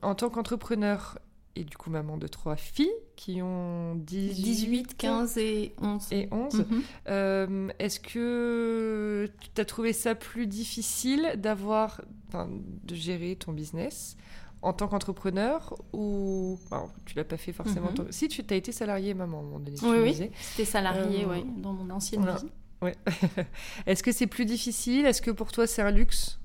En 0.03 0.15
tant 0.15 0.31
qu'entrepreneur 0.31 1.19
et 1.59 1.65
du 1.65 1.77
coup 1.77 1.91
maman 1.91 2.17
de 2.17 2.27
trois 2.29 2.57
filles 2.57 2.91
qui 3.17 3.43
ont 3.43 3.95
18, 3.97 4.43
18, 4.43 4.97
15 4.97 5.39
et 5.39 5.75
11. 5.81 6.07
et 6.13 6.29
11, 6.31 6.55
Mhm. 6.55 6.83
euh, 7.09 7.69
Est-ce 7.79 7.99
que 8.01 9.29
tu 9.55 9.61
as 9.61 9.65
trouvé 9.65 9.93
ça 9.93 10.15
plus 10.15 10.47
difficile 10.47 11.33
d'avoir, 11.37 12.01
de 12.33 12.95
gérer 12.95 13.35
ton 13.37 13.53
business 13.53 14.17
en 14.63 14.73
tant 14.73 14.89
qu'entrepreneur 14.89 15.75
ou 15.93 16.59
alors, 16.71 16.91
tu 17.07 17.17
l'as 17.17 17.25
pas 17.25 17.37
fait 17.37 17.53
forcément 17.53 17.89
en 17.89 18.03
Mhm. 18.03 18.13
Si 18.13 18.29
tu 18.29 18.45
as 18.51 18.57
été 18.57 18.73
salarié 18.73 19.15
maman 19.15 19.39
à 19.39 19.41
un 19.41 19.45
moment 19.45 19.59
donné, 19.61 19.77
Oui, 19.83 19.99
oui. 20.21 20.31
C'était 20.41 20.65
salarié, 20.65 21.25
Euh, 21.25 21.29
ouais, 21.29 21.45
dans 21.59 21.73
mon 21.73 21.91
ancienne 21.91 22.23
voilà. 22.23 22.39
vie. 22.39 22.51
Ouais. 22.83 22.95
Est-ce 23.87 24.03
que 24.05 24.13
c'est 24.13 24.27
plus 24.29 24.45
difficile? 24.45 25.07
Est-ce 25.07 25.23
que 25.23 25.31
pour 25.33 25.51
toi 25.53 25.67
c'est 25.67 25.83
un 25.83 25.91
luxe 25.91 26.39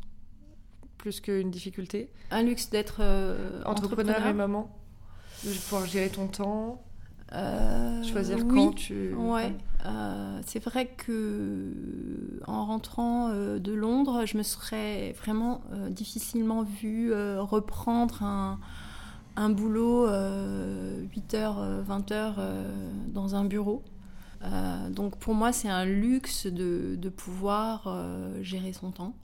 plus 0.98 1.20
qu'une 1.22 1.52
difficulté? 1.52 2.10
Un 2.32 2.44
luxe 2.44 2.70
d'être 2.70 2.98
euh, 3.02 3.62
Entrepreneur, 3.66 4.16
entrepreneur. 4.16 4.28
et 4.28 4.34
maman 4.34 4.76
de 5.46 5.52
pouvoir 5.60 5.86
gérer 5.86 6.10
ton 6.10 6.28
temps, 6.28 6.82
Euh, 7.34 8.04
choisir 8.04 8.38
oui. 8.38 8.54
quand 8.54 8.74
tu. 8.76 9.14
Ouais, 9.16 9.56
euh, 9.86 10.40
c'est 10.46 10.64
vrai 10.64 10.86
que 10.86 12.40
en 12.46 12.66
rentrant 12.66 13.30
euh, 13.30 13.58
de 13.58 13.72
Londres, 13.74 14.26
je 14.28 14.38
me 14.38 14.44
serais 14.44 15.14
vraiment 15.14 15.62
difficilement 15.90 16.62
vue 16.64 17.12
reprendre 17.40 18.22
un, 18.22 18.60
un 19.36 19.50
boulot 19.50 20.08
8h, 20.08 21.84
20h 21.88 22.34
dans 23.08 23.34
un 23.36 23.46
bureau. 23.46 23.84
Donc 24.92 25.18
pour 25.18 25.34
moi, 25.34 25.52
c'est 25.52 25.70
un 25.70 25.86
luxe 25.86 26.46
de, 26.46 26.96
de 26.98 27.10
pouvoir 27.10 27.88
gérer 28.42 28.74
son 28.74 28.92
temps. 28.92 29.16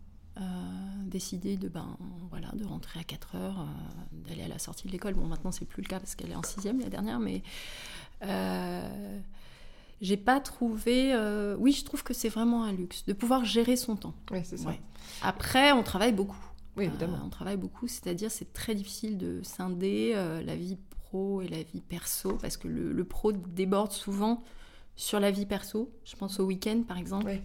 Décider 1.10 1.57
de 1.57 1.68
ben 1.68 1.97
voilà 2.30 2.49
de 2.53 2.64
rentrer 2.66 2.99
à 2.99 3.03
4 3.03 3.36
heures 3.36 3.60
euh, 3.62 4.28
d'aller 4.30 4.43
à 4.43 4.47
la 4.47 4.60
sortie 4.60 4.88
de 4.88 4.91
l'école 4.91 5.14
bon 5.16 5.26
maintenant 5.28 5.51
c'est 5.51 5.66
plus 5.66 5.82
le 5.82 5.88
cas 5.88 5.99
parce 5.99 6.16
qu'elle 6.16 6.32
est 6.32 6.36
en 6.36 6.43
sixième 6.43 6.80
la 6.80 6.89
dernière 6.89 7.20
mais 7.20 7.43
euh, 8.24 9.20
j'ai 10.01 10.18
pas 10.18 10.39
trouvé. 10.39 11.14
euh, 11.14 11.55
Oui, 11.60 11.72
je 11.74 11.84
trouve 11.84 12.03
que 12.03 12.14
c'est 12.14 12.30
vraiment 12.30 12.64
un 12.64 12.72
luxe 12.72 13.05
de 13.05 13.14
pouvoir 13.14 13.43
gérer 13.43 13.76
son 13.76 13.95
temps. 13.97 14.14
Oui, 14.32 14.39
c'est 14.43 14.55
ça. 14.57 14.70
Ouais. 14.70 14.80
Après, 15.22 15.72
on 15.74 15.84
travaille 15.84 16.14
beaucoup. 16.14 16.38
Oui, 16.78 16.86
Euh, 16.86 16.88
évidemment. 16.89 17.20
on 17.26 17.30
travaille 17.30 17.57
beaucoup, 17.57 17.88
c'est-à-dire 17.88 18.32
c'est 18.32 18.53
très 18.53 18.76
difficile 18.76 19.18
de 19.18 19.41
scinder 19.43 20.14
euh, 20.16 20.41
la 20.41 20.55
vie 20.55 20.78
pro 20.89 21.41
et 21.41 21.49
la 21.49 21.64
vie 21.64 21.82
perso 21.82 22.38
parce 22.41 22.55
que 22.55 22.68
le, 22.70 22.93
le 22.93 23.03
pro 23.03 23.34
déborde 23.34 23.91
souvent 23.91 24.41
sur 24.95 25.20
la 25.20 25.32
vie 25.32 25.45
perso. 25.45 25.91
Je 26.05 26.16
pense 26.16 26.39
au 26.39 26.45
week-end 26.45 26.84
par 26.88 26.97
exemple. 26.97 27.26
Oui. 27.28 27.41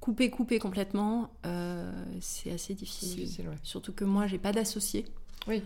Couper, 0.00 0.30
couper 0.30 0.58
complètement, 0.58 1.30
euh, 1.44 1.92
c'est 2.20 2.50
assez 2.52 2.68
C'est 2.68 2.74
difficile. 2.74 3.16
difficile, 3.24 3.48
ouais. 3.48 3.56
Surtout 3.62 3.92
que 3.92 4.04
moi, 4.04 4.26
j'ai 4.26 4.38
pas 4.38 4.52
d'associé. 4.52 5.04
Oui. 5.46 5.62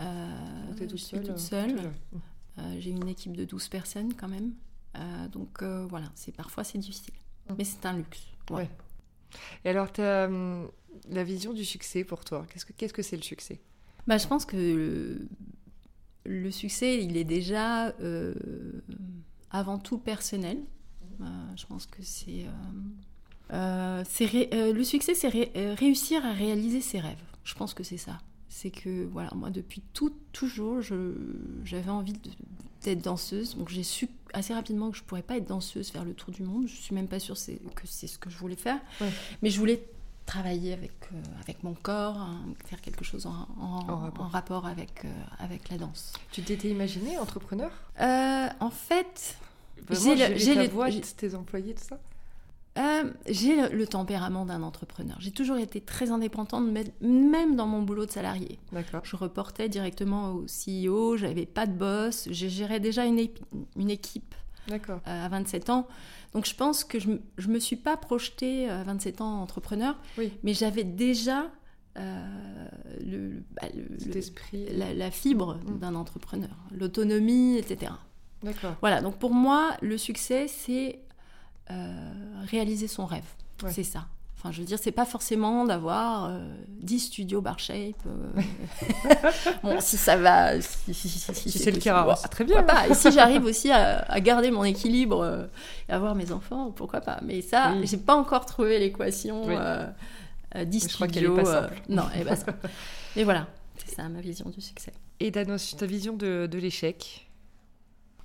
Euh, 0.00 0.74
toute 0.76 0.90
je 0.90 0.96
suis 0.96 0.98
seule, 0.98 1.20
toute 1.22 1.30
euh, 1.30 1.36
seule. 1.38 1.70
toute 1.72 1.80
seule. 1.80 1.92
Euh, 2.58 2.76
j'ai 2.80 2.90
une 2.90 3.08
équipe 3.08 3.36
de 3.36 3.44
12 3.44 3.68
personnes 3.68 4.14
quand 4.14 4.28
même. 4.28 4.52
Donc 5.32 5.62
voilà, 5.62 6.10
c'est 6.16 6.32
parfois 6.32 6.64
c'est 6.64 6.78
difficile. 6.78 7.14
Mm. 7.48 7.54
Mais 7.56 7.64
c'est 7.64 7.86
un 7.86 7.92
luxe. 7.96 8.20
Ouais. 8.50 8.56
Ouais. 8.56 8.70
Et 9.64 9.68
alors, 9.68 9.92
t'as, 9.92 10.26
hum, 10.26 10.68
la 11.08 11.22
vision 11.22 11.52
du 11.52 11.64
succès 11.64 12.02
pour 12.02 12.24
toi, 12.24 12.44
qu'est-ce 12.50 12.66
que 12.66 12.72
qu'est-ce 12.72 12.92
que 12.92 13.02
c'est 13.02 13.16
le 13.16 13.22
succès? 13.22 13.60
Bah, 14.08 14.18
je 14.18 14.26
pense 14.26 14.44
que 14.44 14.56
le, 14.56 15.28
le 16.24 16.50
succès, 16.50 17.02
il 17.04 17.16
est 17.16 17.24
déjà 17.24 17.94
avant 19.50 19.78
tout 19.78 19.98
personnel. 19.98 20.58
Euh, 21.20 21.24
je 21.56 21.66
pense 21.66 21.86
que 21.86 22.02
c'est... 22.02 22.46
euh, 23.52 24.02
c'est 24.08 24.26
ré- 24.26 24.50
euh, 24.52 24.72
le 24.72 24.84
succès, 24.84 25.14
c'est 25.14 25.28
ré- 25.28 25.52
euh, 25.56 25.74
réussir 25.78 26.24
à 26.24 26.32
réaliser 26.32 26.80
ses 26.80 27.00
rêves. 27.00 27.16
Je 27.44 27.54
pense 27.54 27.74
que 27.74 27.82
c'est 27.82 27.96
ça. 27.96 28.18
C'est 28.48 28.70
que, 28.70 29.04
voilà, 29.06 29.30
moi, 29.34 29.50
depuis 29.50 29.82
tout, 29.94 30.12
toujours, 30.32 30.80
je- 30.82 31.14
j'avais 31.64 31.90
envie 31.90 32.12
de- 32.14 32.30
d'être 32.82 33.02
danseuse. 33.02 33.56
Donc, 33.56 33.68
j'ai 33.68 33.82
su 33.82 34.08
assez 34.34 34.52
rapidement 34.54 34.90
que 34.90 34.96
je 34.96 35.02
ne 35.02 35.06
pourrais 35.06 35.22
pas 35.22 35.36
être 35.36 35.46
danseuse, 35.48 35.88
faire 35.90 36.04
le 36.04 36.14
tour 36.14 36.30
du 36.32 36.42
monde. 36.42 36.66
Je 36.68 36.74
suis 36.76 36.94
même 36.94 37.08
pas 37.08 37.18
sûre 37.20 37.36
que 37.36 37.82
c'est 37.86 38.06
ce 38.06 38.18
que 38.18 38.30
je 38.30 38.36
voulais 38.38 38.56
faire. 38.56 38.78
Ouais. 39.00 39.10
Mais 39.42 39.50
je 39.50 39.58
voulais 39.58 39.82
travailler 40.26 40.74
avec, 40.74 40.92
euh, 41.14 41.22
avec 41.42 41.62
mon 41.62 41.72
corps, 41.74 42.18
hein, 42.18 42.40
faire 42.66 42.82
quelque 42.82 43.02
chose 43.04 43.24
en, 43.24 43.48
en- 43.58 43.88
En 43.88 43.96
rapport. 43.96 44.24
en 44.24 44.28
rapport 44.28 44.66
avec, 44.66 45.04
euh, 45.06 45.08
avec 45.38 45.70
la 45.70 45.78
danse. 45.78 46.12
Tu 46.32 46.42
t'étais 46.42 46.68
imaginé 46.68 47.16
entrepreneur? 47.18 47.70
En 48.60 48.70
fait, 48.70 49.38
J'ai 49.90 50.54
ta 50.54 50.62
les- 50.62 50.68
boîte, 50.68 51.16
tes 51.16 51.34
employés, 51.34 51.74
tout 51.74 51.84
ça? 51.84 51.98
Euh, 52.78 53.04
j'ai 53.28 53.68
le, 53.70 53.86
tempérament 53.86 54.44
d'un 54.46 54.62
entrepreneur. 54.62 55.16
J'ai 55.20 55.30
toujours 55.32 55.56
été 55.58 55.80
très 55.80 56.10
indépendante, 56.10 56.64
même 57.00 57.56
dans 57.56 57.66
mon 57.66 57.82
boulot 57.82 58.06
de 58.06 58.10
salarié. 58.10 58.58
Je 59.02 59.16
reportais 59.16 59.68
directement 59.68 60.32
au 60.32 60.46
CEO, 60.46 61.16
j'avais 61.16 61.46
pas 61.46 61.66
de 61.66 61.72
boss, 61.72 62.28
je 62.30 62.46
gérais 62.46 62.80
déjà 62.80 63.04
une, 63.04 63.18
équipe 63.18 64.34
euh, 64.70 64.96
à 65.04 65.28
27 65.28 65.70
ans. 65.70 65.88
Donc 66.34 66.46
je 66.46 66.54
pense 66.54 66.84
que 66.84 66.98
je, 67.00 67.10
je 67.38 67.48
me 67.48 67.58
suis 67.58 67.76
pas 67.76 67.96
projetée 67.96 68.68
à 68.68 68.82
27 68.84 69.20
ans 69.22 69.40
entrepreneur, 69.42 69.96
Oui. 70.18 70.32
mais 70.42 70.52
j'avais 70.54 70.84
déjà 70.84 71.50
euh, 71.96 72.68
le, 73.04 73.42
bah, 73.60 73.66
le- 73.74 74.16
esprit. 74.16 74.66
la, 74.72 74.94
la 74.94 75.10
fibre 75.10 75.58
Mm. 75.66 75.78
d'un 75.78 75.94
entrepreneur, 75.94 76.50
l'autonomie, 76.70 77.56
etc. 77.56 77.92
Voilà, 78.80 79.00
donc 79.00 79.18
pour 79.18 79.32
moi, 79.34 79.72
le 79.82 79.98
succès, 79.98 80.46
c'est 80.46 81.00
euh, 81.70 82.10
réaliser 82.50 82.88
son 82.88 83.06
rêve. 83.06 83.24
Ouais. 83.62 83.70
C'est 83.72 83.82
ça. 83.84 84.06
Enfin, 84.36 84.52
je 84.52 84.60
veux 84.60 84.66
dire, 84.66 84.78
c'est 84.80 84.92
pas 84.92 85.04
forcément 85.04 85.64
d'avoir 85.64 86.26
euh, 86.26 86.38
10 86.80 87.00
studios 87.00 87.40
bar 87.40 87.58
shape. 87.58 87.96
euh. 88.06 88.40
bon, 89.64 89.80
si 89.80 89.96
ça 89.96 90.16
va. 90.16 90.60
Si, 90.60 90.94
si- 90.94 91.08
si- 91.08 91.34
si 91.34 91.58
c'est 91.58 91.72
le 91.72 91.78
cas, 91.78 92.04
bon, 92.04 92.14
très 92.30 92.44
bien. 92.44 92.62
pas. 92.62 92.86
Et 92.86 92.94
si 92.94 93.10
j'arrive 93.10 93.44
aussi 93.44 93.70
à, 93.72 93.98
à 94.02 94.20
garder 94.20 94.52
mon 94.52 94.62
équilibre 94.62 95.22
euh, 95.24 95.46
et 95.88 95.92
avoir 95.92 96.14
mes 96.14 96.30
enfants, 96.30 96.70
pourquoi 96.70 97.00
pas. 97.00 97.18
Mais 97.24 97.42
ça, 97.42 97.72
Oui. 97.76 97.86
j'ai 97.88 97.96
pas 97.96 98.14
encore 98.14 98.46
trouvé 98.46 98.78
l'équation 98.78 99.44
Oui. 99.44 99.54
euh, 99.58 99.86
euh, 100.54 100.64
10 100.64 100.84
Mais 100.84 100.88
je 100.88 100.94
crois 100.94 101.08
qu'elle 101.08 101.24
est 101.24 101.26
studios. 101.26 101.42
pas 101.42 101.56
euh, 101.56 101.62
simple. 101.62 101.80
non, 101.88 102.04
elle 102.14 102.20
est 102.20 102.24
pas 102.24 102.36
simple. 102.36 102.68
Mais 103.16 103.24
voilà, 103.24 103.48
c'est 103.84 103.96
ça 103.96 104.08
ma 104.08 104.20
vision 104.20 104.48
du 104.50 104.60
succès. 104.60 104.92
Et 105.18 105.32
ta, 105.32 105.44
ta 105.44 105.86
vision 105.86 106.14
de, 106.14 106.46
de 106.48 106.58
l'échec? 106.58 107.28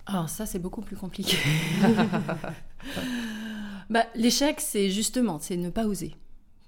Alors 0.06 0.30
ça, 0.30 0.46
c'est 0.46 0.60
beaucoup 0.60 0.82
plus 0.82 0.96
compliqué. 0.96 1.38
bah, 3.89 4.05
l'échec, 4.15 4.59
c'est 4.61 4.89
justement, 4.89 5.39
c'est 5.39 5.57
ne 5.57 5.69
pas 5.69 5.86
oser. 5.86 6.15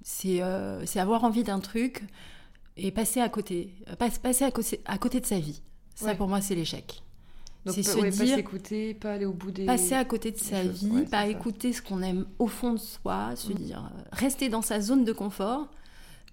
C'est 0.03 0.41
euh, 0.41 0.86
c'est 0.86 0.99
avoir 0.99 1.24
envie 1.24 1.43
d'un 1.43 1.59
truc 1.59 2.03
et 2.78 2.91
passer 2.91 3.22
à 3.22 3.30
côté, 3.30 3.74
passer 3.97 4.43
à 4.43 4.51
côté, 4.51 4.82
à 4.86 4.97
côté 4.97 5.20
de 5.20 5.26
sa 5.26 5.39
vie. 5.39 5.61
Ça, 5.95 6.07
Ouais. 6.07 6.16
pour 6.16 6.28
moi, 6.28 6.41
c'est 6.41 6.55
l'échec. 6.55 7.01
C'est 7.68 7.82
se 7.82 7.97
ouais, 7.97 8.11
pas 8.11 8.26
dire- 8.26 8.36
s'écouter, 8.36 8.93
pas 8.93 9.13
aller 9.13 9.26
au 9.26 9.34
bout 9.34 9.49
des. 9.49 9.66
Passer 9.66 9.95
à 9.95 10.05
côté 10.05 10.30
de 10.32 10.38
sa 10.38 10.61
choses, 10.61 10.84
vie, 10.84 10.91
ouais, 10.91 11.03
pas 11.05 11.24
ça. 11.24 11.28
écouter 11.30 11.74
ce 11.74 11.82
qu'on 11.82 12.03
aime 12.03 12.28
au 12.38 12.45
fond 12.47 12.74
de 12.74 12.78
soi, 12.80 13.36
se 13.36 13.51
Mm. 13.51 13.55
dire, 13.55 13.80
euh, 13.95 14.01
rester 14.11 14.49
dans 14.49 14.61
sa 14.61 14.82
zone 14.82 15.03
de 15.03 15.11
confort 15.13 15.68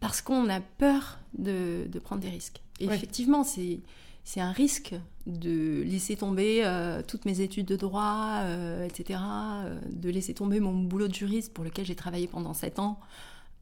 parce 0.00 0.20
qu'on 0.20 0.50
a 0.50 0.60
peur 0.60 1.18
de, 1.38 1.86
de 1.88 1.98
prendre 1.98 2.20
des 2.20 2.28
risques. 2.28 2.60
Et 2.80 2.84
effectivement, 2.86 3.44
c'est 3.44 3.80
c'est 4.24 4.40
un 4.40 4.52
risque 4.52 4.94
de 5.26 5.82
laisser 5.82 6.16
tomber 6.16 6.64
euh, 6.64 7.02
toutes 7.06 7.24
mes 7.24 7.40
études 7.40 7.66
de 7.66 7.76
droit, 7.76 8.40
euh, 8.42 8.86
etc., 8.86 9.20
euh, 9.22 9.78
de 9.90 10.10
laisser 10.10 10.34
tomber 10.34 10.60
mon 10.60 10.74
boulot 10.74 11.08
de 11.08 11.14
juriste 11.14 11.52
pour 11.52 11.64
lequel 11.64 11.84
j'ai 11.84 11.94
travaillé 11.94 12.26
pendant 12.26 12.54
sept 12.54 12.78
ans 12.78 13.00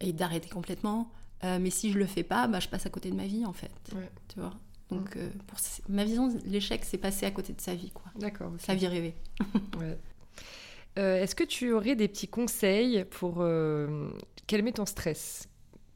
et 0.00 0.12
d'arrêter 0.12 0.48
complètement. 0.48 1.11
Mais 1.42 1.70
si 1.70 1.90
je 1.90 1.98
le 1.98 2.04
fais 2.04 2.22
pas, 2.22 2.48
bah, 2.48 2.61
je 2.61 2.68
passe 2.68 2.84
à 2.84 2.90
côté 2.90 3.11
de 3.11 3.16
ma 3.16 3.26
vie 3.26 3.46
en 3.46 3.54
fait. 3.54 3.70
Ouais. 3.94 4.02
Mm. 4.02 4.08
Tu 4.28 4.40
vois? 4.40 4.52
Donc, 4.90 5.16
euh, 5.16 5.30
pour 5.46 5.58
ma 5.88 6.04
vision, 6.04 6.28
l'échec, 6.44 6.84
c'est 6.84 6.98
passer 6.98 7.24
à 7.24 7.30
côté 7.30 7.54
de 7.54 7.61
sa 7.61 7.74
vie, 7.74 7.90
quoi. 7.90 8.12
D'accord. 8.16 8.52
Sa 8.58 8.74
vie 8.74 8.86
rêvée. 8.86 9.14
Ouais. 9.78 9.96
Est-ce 10.96 11.34
que 11.34 11.44
tu 11.44 11.72
aurais 11.72 11.94
des 11.94 12.08
petits 12.08 12.28
conseils 12.28 13.06
pour 13.08 13.42
calmer 14.46 14.72
ton 14.72 14.84
stress? 14.84 15.48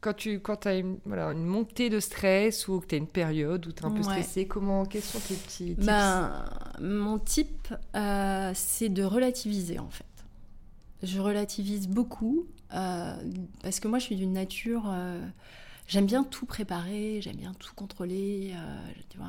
Quand 0.05 0.13
tu 0.13 0.39
quand 0.39 0.65
as 0.67 0.75
une, 0.75 0.97
voilà, 1.05 1.31
une 1.31 1.45
montée 1.45 1.89
de 1.89 1.99
stress 1.99 2.67
ou 2.67 2.79
que 2.79 2.85
tu 2.87 2.95
as 2.95 2.97
une 2.99 3.07
période 3.07 3.65
où 3.67 3.71
tu 3.71 3.81
es 3.81 3.85
un 3.85 3.89
peu 3.89 3.97
Ouais. 3.97 4.03
stressé, 4.03 4.47
comment, 4.47 4.85
quels 4.85 5.01
sont 5.01 5.19
tes 5.19 5.35
petits 5.35 5.73
tips? 5.75 5.85
Ben, 5.85 6.45
mon 6.79 7.17
type, 7.19 7.73
euh, 7.95 8.51
c'est 8.53 8.89
de 8.89 9.03
relativiser 9.03 9.79
en 9.79 9.89
fait. 9.89 10.05
Je 11.03 11.19
relativise 11.19 11.87
beaucoup 11.87 12.45
euh, 12.73 13.15
parce 13.63 13.79
que 13.79 13.87
moi, 13.87 13.99
je 13.99 14.05
suis 14.05 14.15
d'une 14.15 14.33
nature. 14.33 14.83
euh, 14.89 15.19
J'aime 15.87 16.07
bien 16.07 16.23
tout 16.23 16.47
préparer, 16.47 17.19
j'aime 17.21 17.35
bien 17.35 17.53
tout 17.59 17.71
contrôler. 17.75 18.53
euh, 18.55 19.21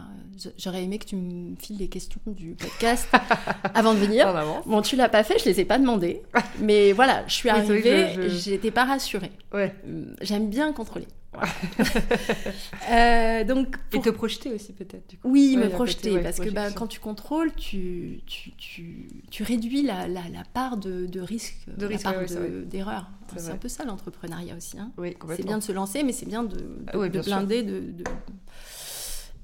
j'aurais 0.59 0.83
aimé 0.85 0.99
que 0.99 1.05
tu 1.05 1.15
me 1.17 1.55
files 1.57 1.77
les 1.77 1.89
questions 1.89 2.21
du 2.27 2.55
podcast 2.55 3.09
avant 3.75 3.93
de 3.93 3.99
venir. 3.99 4.27
En 4.27 4.35
avance. 4.35 4.67
Bon, 4.67 4.81
tu 4.81 4.97
l'as 4.97 5.11
pas 5.11 5.23
fait, 5.23 5.39
je 5.39 5.45
les 5.45 5.61
ai 5.61 5.65
pas 5.67 5.79
demandées. 5.79 6.23
Mais 6.61 6.93
voilà, 6.93 7.25
je 7.27 7.35
suis 7.35 7.51
arrivée, 7.51 8.09
je- 8.15 8.29
j'étais 8.29 8.71
pas 8.71 8.85
rassurée. 8.87 9.33
Ouais. 9.53 9.75
Euh, 9.87 10.15
J'aime 10.23 10.49
bien 10.49 10.73
contrôler. 10.73 11.07
Voilà. 11.37 11.53
Euh, 12.91 13.45
donc, 13.45 13.76
Et 13.93 14.01
te 14.01 14.11
projeter 14.11 14.53
aussi 14.53 14.72
peut-être. 14.72 15.09
Du 15.11 15.18
coup. 15.18 15.28
oui, 15.30 15.55
Ouais, 15.57 15.64
me 15.64 15.70
projeter, 15.70 16.03
côté, 16.11 16.14
ouais, 16.16 16.22
parce 16.22 16.39
que 16.39 16.51
bah, 16.51 16.70
quand 16.72 16.87
tu 16.87 17.01
contrôles, 17.01 17.53
tu, 17.55 18.20
tu, 18.26 18.53
tu, 18.53 19.09
tu 19.30 19.43
réduis 19.43 19.82
la, 19.82 20.07
la, 20.09 20.22
la 20.28 20.45
part 20.55 20.76
de, 20.76 21.07
de 21.07 21.20
risque, 21.20 21.57
De 21.68 21.82
la 21.82 21.89
risque, 21.89 22.03
part 22.05 22.12
ouais, 22.14 22.18
ouais, 22.20 22.28
c'est 22.28 22.51
de- 22.51 22.62
d'erreur. 22.64 23.11
C'est 23.37 23.51
un 23.51 23.57
peu 23.57 23.68
ça 23.68 23.84
l'entrepreneuriat 23.84 24.55
aussi. 24.57 24.78
hein. 24.78 24.93
Oui, 24.99 25.16
C'est 25.37 25.45
bien 25.45 25.59
de 25.59 25.62
se 25.62 25.72
lancer, 25.72 26.03
mais 26.05 26.12
c'est 26.12 26.26
bien 26.26 26.45
de, 26.45 26.57
de, 26.57 26.84
Ah 26.93 27.09
bien 27.09 27.20
blinder. 27.22 27.62
De, 27.62 27.80
de- 27.80 28.05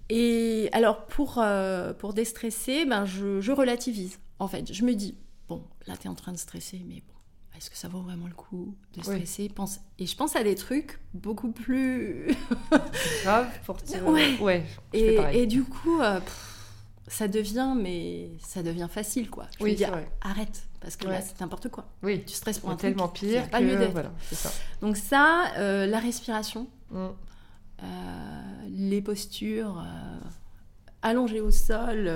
Et 0.09 0.69
alors, 0.73 1.07
pour, 1.07 1.37
euh, 1.39 1.93
pour 1.95 2.13
déstresser, 2.15 2.85
ben, 2.85 3.05
je, 3.05 3.41
je 3.41 3.53
relativise. 3.53 4.19
En 4.39 4.49
fait, 4.49 4.73
je 4.73 4.85
me 4.85 4.95
dis, 4.95 5.17
bon, 5.49 5.65
là, 5.87 5.97
tu 5.97 6.07
es 6.07 6.11
en 6.11 6.15
train 6.15 6.33
de 6.33 6.39
stresser, 6.39 6.83
mais 6.87 6.97
bon, 7.07 7.15
est-ce 7.63 7.71
que 7.71 7.77
ça 7.77 7.87
vaut 7.87 8.01
vraiment 8.01 8.27
le 8.27 8.35
coup 8.35 8.75
de 8.95 8.99
Oui. 8.99 9.05
stresser? 9.05 9.49
Pense... 9.49 9.79
Et 10.01 10.07
je 10.07 10.17
pense 10.17 10.35
à 10.35 10.43
des 10.43 10.57
trucs 10.57 10.99
beaucoup 11.15 11.53
plus... 11.53 12.27
grave 13.23 13.47
pour 13.65 13.81
te... 13.81 13.97
Ouais. 14.01 14.37
ouais 14.41 14.65
je 14.93 14.99
fais 14.99 15.13
Et, 15.13 15.17
pareil. 15.17 15.39
et 15.39 15.47
du 15.47 15.63
coup, 15.63 16.01
euh, 16.01 16.19
pff, 16.19 16.49
ça 17.07 17.29
devient, 17.29 17.75
mais 17.81 18.31
ça 18.41 18.65
devient 18.65 18.89
facile, 18.91 19.31
quoi. 19.31 19.47
Je 19.61 19.65
Oui, 19.65 19.77
c'est 19.79 19.87
vrai. 19.87 20.11
arrête, 20.23 20.65
parce 20.81 20.97
que 20.97 21.07
Ouais. 21.07 21.13
là, 21.13 21.21
c'est 21.21 21.41
n'importe 21.41 21.69
quoi. 21.69 21.87
Oui, 22.03 22.25
Tu 22.27 22.35
stresses 22.35 22.59
pour 22.59 22.71
un 22.71 22.77
truc 22.77 22.95
tellement 22.97 23.09
qui 23.09 23.27
pire 23.27 23.43
n'a 23.43 23.47
pas 23.49 23.61
que 23.61 23.65
lieu 23.65 23.77
d'être. 23.77 23.93
voilà. 23.93 24.11
Donc 24.81 24.97
ça, 24.97 25.53
euh, 25.59 25.87
la 25.87 26.01
respiration, 26.01 26.67
Mm. 26.91 26.97
euh, 27.85 28.41
les 28.71 29.03
postures, 29.03 29.85
allongées 31.03 31.41
au 31.41 31.53
sol, 31.53 32.11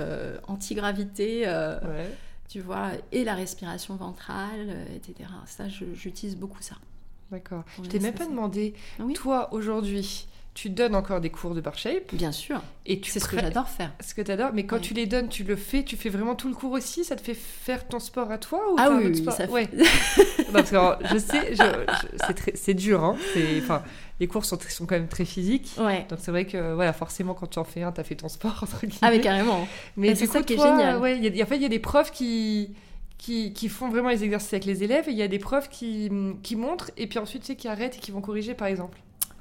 anti-gravité, 0.47 1.45
Ouais. 1.45 2.11
Tu 2.47 2.61
vois, 2.61 2.91
et 3.11 3.23
la 3.23 3.35
respiration 3.35 3.95
ventrale, 3.95 4.67
euh, 4.69 4.95
etc. 4.95 5.29
Ça, 5.45 5.67
j'utilise 5.67 6.37
beaucoup 6.37 6.61
ça. 6.61 6.75
D'accord. 7.31 7.63
Je 7.83 7.89
t'ai 7.89 7.99
même 7.99 8.13
pas 8.13 8.25
demandé. 8.25 8.73
Oui. 8.99 9.13
Toi 9.13 9.53
aujourd'hui, 9.53 10.27
tu 10.59 10.71
donnes 10.71 10.95
encore 10.95 11.21
des 11.21 11.29
cours 11.29 11.53
de 11.53 11.61
bar 11.61 11.77
shape 11.77 12.15
Bien 12.15 12.31
sûr, 12.31 12.59
et 12.87 12.99
tu 12.99 13.11
c'est 13.11 13.19
ce 13.19 13.27
que 13.27 13.39
j'adore 13.39 13.69
faire. 13.69 13.91
Ce 14.03 14.15
que 14.15 14.23
t'adores, 14.23 14.53
mais 14.55 14.65
quand 14.65 14.77
Ouais. 14.77 14.81
tu 14.81 14.95
les 14.95 15.05
donnes, 15.05 15.29
tu 15.29 15.43
le 15.43 15.55
fais, 15.55 15.83
tu 15.83 15.95
fais 15.97 16.09
vraiment 16.09 16.33
tout 16.33 16.47
le 16.47 16.55
cours 16.55 16.71
aussi? 16.71 17.03
Ça 17.03 17.15
te 17.15 17.21
fait 17.21 17.35
faire 17.35 17.87
ton 17.87 17.99
sport 17.99 18.31
à 18.31 18.39
toi 18.39 18.59
ou 18.71 18.75
Ah 18.79 18.89
oui, 18.89 19.15
sport? 19.15 19.33
ça 19.33 19.45
fait- 19.45 19.53
Ouais. 19.53 19.69
Non, 20.47 20.53
parce 20.53 20.71
que 20.71 20.75
alors, 20.75 20.97
je 21.13 21.17
sais, 21.19 21.51
je- 21.51 21.55
je- 21.57 22.17
c'est 22.25 22.33
très- 22.33 22.55
c'est 22.55 22.73
dur, 22.73 23.03
hein. 23.03 23.15
Enfin, 23.59 23.83
les 24.19 24.25
cours 24.27 24.45
sont, 24.45 24.57
sont 24.67 24.87
quand 24.87 24.95
même 24.95 25.07
très 25.07 25.25
physiques. 25.25 25.69
Ouais. 25.77 26.07
Donc 26.09 26.17
c'est 26.23 26.31
vrai 26.31 26.45
que 26.45 26.73
voilà, 26.73 26.91
forcément 26.91 27.35
quand 27.35 27.45
tu 27.47 27.59
en 27.59 27.63
fais 27.63 27.83
un, 27.83 27.91
t'as 27.91 28.03
fait 28.03 28.15
ton 28.15 28.27
sport 28.29 28.57
entre 28.63 28.79
guillemets. 28.79 28.97
Ah 29.03 29.11
mais 29.11 29.21
carrément. 29.21 29.67
Mais 29.95 30.09
Bah, 30.09 30.15
c'est 30.15 30.25
coup, 30.25 30.33
ça 30.33 30.41
qui 30.41 30.53
est 30.53 30.57
génial. 30.57 30.97
Ouais, 30.97 31.17
il 31.19 31.35
y 31.35 31.39
a- 31.39 31.43
en 31.43 31.47
fait, 31.47 31.57
il 31.57 31.61
y 31.61 31.65
a 31.65 31.69
des 31.69 31.77
profs 31.77 32.09
qui, 32.11 32.73
qui, 33.19 33.53
qui 33.53 33.69
font 33.69 33.89
vraiment 33.89 34.09
les 34.09 34.23
exercices 34.23 34.53
avec 34.53 34.65
les 34.65 34.83
élèves 34.83 35.07
et 35.07 35.11
il 35.11 35.17
y 35.17 35.21
a 35.21 35.27
des 35.27 35.37
profs 35.37 35.69
qui, 35.69 36.09
qui 36.41 36.55
montrent 36.55 36.89
et 36.97 37.05
puis 37.05 37.19
ensuite, 37.19 37.41
tu 37.43 37.47
sais, 37.47 37.55
qui 37.55 37.67
arrêtent 37.67 37.97
et 37.97 37.99
qui 37.99 38.09
vont 38.09 38.21
corriger, 38.21 38.55
par 38.55 38.67
exemple. 38.67 38.97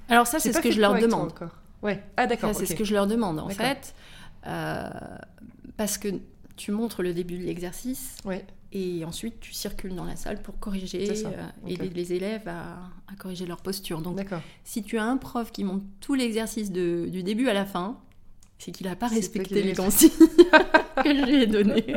Alors 0.09 0.27
ça, 0.27 0.39
c'est 0.39 0.53
ce 0.53 0.61
que 0.61 0.71
je 0.71 0.81
leur 0.81 0.95
demande. 0.99 1.29
encore. 1.33 1.57
Ouais. 1.83 2.03
Ah 2.17 2.27
d'accord. 2.27 2.55
C'est 2.55 2.67
ce 2.67 2.75
que 2.75 2.85
je 2.85 2.95
leur 2.95 3.07
demande 3.07 3.39
en 3.39 3.49
fait. 3.49 3.95
Euh, 4.47 4.89
parce 5.77 5.99
que 5.99 6.09
tu 6.57 6.71
montres 6.73 7.03
le 7.03 7.13
début 7.13 7.37
de 7.39 7.45
l'exercice 7.45 8.17
Ouais. 8.25 8.47
et 8.73 9.05
ensuite 9.05 9.41
tu 9.41 9.53
circules 9.53 9.95
dans 9.95 10.05
la 10.05 10.17
salle 10.17 10.41
pour 10.41 10.59
corriger 10.59 11.11
euh, 11.27 11.43
aider 11.67 11.91
les 11.91 12.13
élèves 12.13 12.47
à, 12.49 12.77
à 13.13 13.17
corriger 13.19 13.45
leur 13.45 13.59
posture. 13.59 14.01
Donc 14.01 14.17
D'accord. 14.17 14.41
si 14.65 14.83
tu 14.83 14.97
as 14.99 15.05
un 15.05 15.17
prof 15.17 15.51
qui 15.53 15.65
montre 15.65 15.85
tout 16.01 16.15
l'exercice 16.15 16.71
de- 16.73 17.09
du 17.11 17.23
début 17.23 17.49
à 17.49 17.55
la 17.55 17.67
fin, 17.67 17.99
c'est 18.59 18.73
qu'il 18.73 18.87
n'a 18.87 18.97
pas 18.97 19.09
respecté 19.09 19.63
les 19.63 19.75
consignes 19.75 20.11
que 21.05 21.15
je 21.15 21.25
lui 21.27 21.43
ai 21.43 21.47
données. 21.47 21.85
Et 21.89 21.93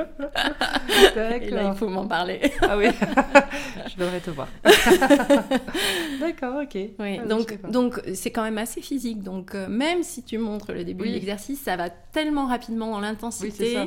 là, 1.15 1.37
il 1.37 1.49
D'accord. 1.49 1.77
faut 1.77 1.87
m'en 1.87 2.05
parler. 2.05 2.41
Ah 2.61 2.77
oui. 2.77 2.87
je 3.91 3.95
devrais 3.97 4.19
te 4.19 4.29
voir. 4.29 4.47
d'accord, 6.19 6.61
ok. 6.63 6.75
Oui, 6.99 7.19
Ah 7.21 7.25
donc 7.71 8.01
c'est 8.13 8.31
quand 8.31 8.43
même 8.43 8.57
assez 8.57 8.81
physique. 8.81 9.23
Donc 9.23 9.55
euh, 9.55 9.67
même 9.67 10.03
si 10.03 10.23
tu 10.23 10.37
montres 10.37 10.71
le 10.71 10.83
début 10.83 11.03
Oui. 11.03 11.09
de 11.09 11.13
l'exercice, 11.15 11.61
ça 11.61 11.75
va 11.75 11.89
tellement 11.89 12.47
rapidement 12.47 12.91
dans 12.91 12.99
l'intensité 12.99 13.77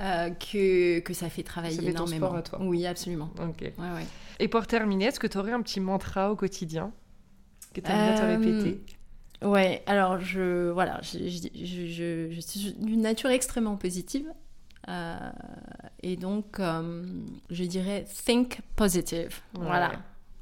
euh, 0.00 0.30
que, 0.30 1.00
que 1.00 1.14
ça 1.14 1.28
fait 1.28 1.42
travailler 1.42 1.76
Ça 1.76 1.82
fait 1.82 1.92
ton 1.92 2.06
énormément. 2.06 2.26
sport 2.26 2.36
à 2.36 2.42
toi. 2.42 2.58
Oui, 2.62 2.86
absolument. 2.86 3.30
Ok. 3.40 3.60
Ouais, 3.62 3.68
ouais. 3.78 4.06
Et 4.40 4.48
pour 4.48 4.66
terminer, 4.66 5.06
est-ce 5.06 5.20
que 5.20 5.26
tu 5.26 5.38
aurais 5.38 5.52
un 5.52 5.62
petit 5.62 5.80
mantra 5.80 6.30
au 6.32 6.36
quotidien 6.36 6.92
que 7.72 7.80
tu 7.80 7.90
aimerais 7.90 8.14
te 8.16 8.22
Euh, 8.22 8.36
répéter? 8.36 8.80
Ouais, 9.44 9.82
alors 9.86 10.18
je 10.20 10.70
voilà, 10.70 11.00
je, 11.02 11.18
je, 11.28 11.48
je- 11.64 11.86
je- 11.86 12.28
je 12.30 12.40
suis 12.40 12.72
d'une 12.74 13.02
nature 13.02 13.30
extrêmement 13.30 13.76
positive. 13.76 14.26
euh, 14.88 15.16
et 16.02 16.16
donc, 16.16 16.60
euh, 16.60 17.04
je 17.50 17.64
dirais 17.64 18.04
think 18.26 18.60
positive. 18.76 19.40
Ouais. 19.58 19.64
Voilà. 19.64 19.92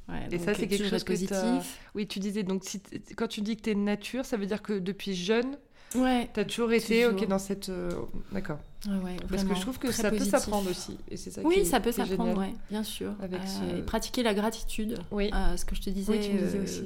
Ouais, 0.09 0.27
Et 0.31 0.37
ça, 0.37 0.53
c'est 0.53 0.67
quelque 0.67 0.89
chose 0.89 1.03
t'as- 1.03 1.11
positif. 1.13 1.79
Oui, 1.95 2.07
tu 2.07 2.19
disais, 2.19 2.43
donc 2.43 2.63
si 2.65 2.81
quand 3.15 3.27
tu 3.27 3.39
dis 3.41 3.55
que 3.55 3.61
tu 3.61 3.69
es 3.71 3.75
nature, 3.75 4.25
ça 4.25 4.35
veut 4.35 4.45
dire 4.45 4.61
que 4.61 4.73
depuis 4.73 5.15
jeune, 5.15 5.57
Ouais. 5.95 6.29
tu 6.33 6.39
as 6.41 6.45
toujours 6.45 6.73
été 6.73 7.03
Toujours. 7.05 7.21
ok 7.21 7.27
dans 7.29 7.39
cette. 7.39 7.69
euh, 7.69 7.89
D'accord. 8.33 8.59
ouais, 8.87 8.93
ouais, 9.03 9.15
Parce 9.29 9.45
que 9.45 9.55
je 9.55 9.61
trouve 9.61 9.79
que 9.79 9.91
ça 9.93 10.09
peut 10.11 10.19
s'apprendre 10.19 10.69
aussi. 10.69 10.97
Et 11.09 11.15
c'est 11.15 11.31
ça 11.31 11.41
Oui, 11.45 11.55
qui 11.61 11.65
ça 11.65 11.79
peut 11.79 11.93
s'apprendre, 11.93 12.37
ouais, 12.37 12.53
bien 12.69 12.83
sûr. 12.83 13.13
Avec 13.21 13.41
ce- 13.47 13.77
et 13.77 13.81
pratiquer 13.81 14.23
la 14.23 14.33
gratitude, 14.33 14.97
Oui. 15.11 15.31
ce 15.55 15.63
que 15.63 15.75
je 15.75 15.81
te 15.81 15.89
disais. 15.89 16.19
tu 16.19 16.33
me 16.33 16.39
disais 16.39 16.59
aussi. 16.59 16.83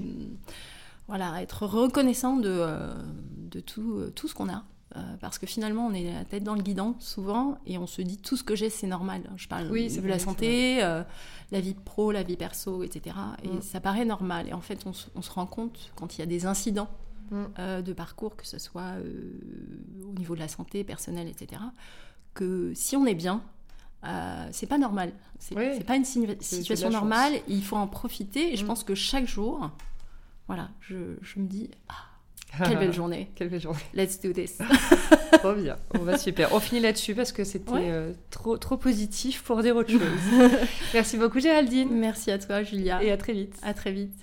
Voilà, 1.08 1.41
être 1.41 1.66
reconnaissant 1.66 2.36
de, 2.38 2.49
euh, 2.49 2.93
de 3.49 3.60
tout, 3.60 3.95
euh, 3.99 4.12
tout 4.16 4.28
ce 4.28 4.34
qu'on 4.36 4.49
a. 4.49 4.64
Euh, 4.95 4.99
parce 5.20 5.38
que 5.38 5.45
finalement, 5.45 5.86
on 5.86 5.93
est 5.93 6.12
la 6.14 6.26
tête 6.26 6.43
dans 6.43 6.55
le 6.55 6.62
guidon 6.62 6.95
souvent 6.99 7.58
et 7.66 7.78
on 7.78 7.88
se 7.88 8.01
dit 8.01 8.18
tout 8.18 8.36
ce 8.38 8.43
que 8.43 8.55
j'ai, 8.55 8.70
c'est 8.70 8.88
normal. 8.88 9.22
Je 9.36 9.47
parle 9.47 9.70
Oui, 9.70 9.89
de 9.95 10.08
la 10.08 10.18
santé, 10.20 10.78
la 10.80 11.60
vie 11.62 11.76
pro, 11.76 12.12
la 12.12 12.24
vie 12.24 12.38
perso, 12.38 12.84
etc. 12.84 13.16
Et 13.43 13.49
Mm. 13.49 13.62
ça 13.62 13.80
paraît 13.80 14.05
normal. 14.05 14.47
Et 14.49 14.53
en 14.53 14.62
fait, 14.62 14.86
on, 14.86 14.93
se- 14.93 15.08
on 15.16 15.22
se 15.22 15.30
rend 15.32 15.45
compte 15.45 15.91
quand 15.95 16.16
il 16.16 16.20
y 16.20 16.24
a 16.24 16.26
des 16.26 16.45
incidents 16.45 16.89
Mm. 17.32 17.36
euh, 17.60 17.82
de 17.82 17.91
parcours, 17.93 18.36
que 18.38 18.47
ce 18.47 18.58
soit 18.58 18.82
euh, 18.97 19.34
au 20.10 20.14
niveau 20.18 20.34
de 20.36 20.39
la 20.39 20.47
santé 20.47 20.84
personnelle, 20.86 21.28
etc., 21.28 21.62
que 22.34 22.72
si 22.74 22.95
on 22.95 23.05
est 23.05 23.16
bien, 23.16 23.41
euh, 24.05 24.47
c'est 24.51 24.68
pas 24.68 24.78
normal. 24.78 25.12
C'est 25.39 25.55
Oui. 25.58 25.84
pas 25.84 25.95
une 25.97 26.05
situation 26.05 26.89
normale. 26.89 27.34
Il 27.49 27.64
faut 27.64 27.76
en 27.76 27.88
profiter. 27.88 28.53
Et 28.53 28.55
je 28.55 28.64
Mm. 28.64 28.68
pense 28.68 28.84
que 28.86 28.95
chaque 28.95 29.28
jour, 29.28 29.70
voilà, 30.48 30.70
je, 30.82 30.95
je 31.22 31.39
me 31.39 31.45
dis, 31.48 31.70
ah, 31.89 31.93
quelle 32.66 32.78
belle 32.80 32.93
journée. 32.93 33.30
Quelle 33.36 33.50
belle 33.50 33.62
journée. 33.62 33.80
Let's 33.93 34.20
do 34.22 34.32
this. 34.32 34.58
Trop 35.39 35.54
bien. 35.54 35.76
On 35.93 36.00
va 36.04 36.18
super. 36.18 36.54
On 36.54 36.60
finit 36.60 36.82
là-dessus 36.82 37.14
parce 37.14 37.32
que 37.32 37.43
c'était 37.43 37.72
Ouais. 37.72 37.89
euh, 37.91 38.14
trop, 38.32 38.58
trop 38.58 38.78
positif 38.78 39.43
pour 39.43 39.62
dire 39.62 39.76
autre 39.76 39.91
chose. 39.91 40.02
Merci 40.93 41.18
beaucoup, 41.18 41.39
Géraldine. 41.39 41.89
Merci 41.91 42.32
à 42.32 42.39
toi, 42.39 42.64
Julia. 42.64 43.04
Et 43.04 43.12
à 43.12 43.18
très 43.18 43.34
vite. 43.34 43.56
à 43.62 43.74
très 43.74 43.91
vite. 43.91 44.14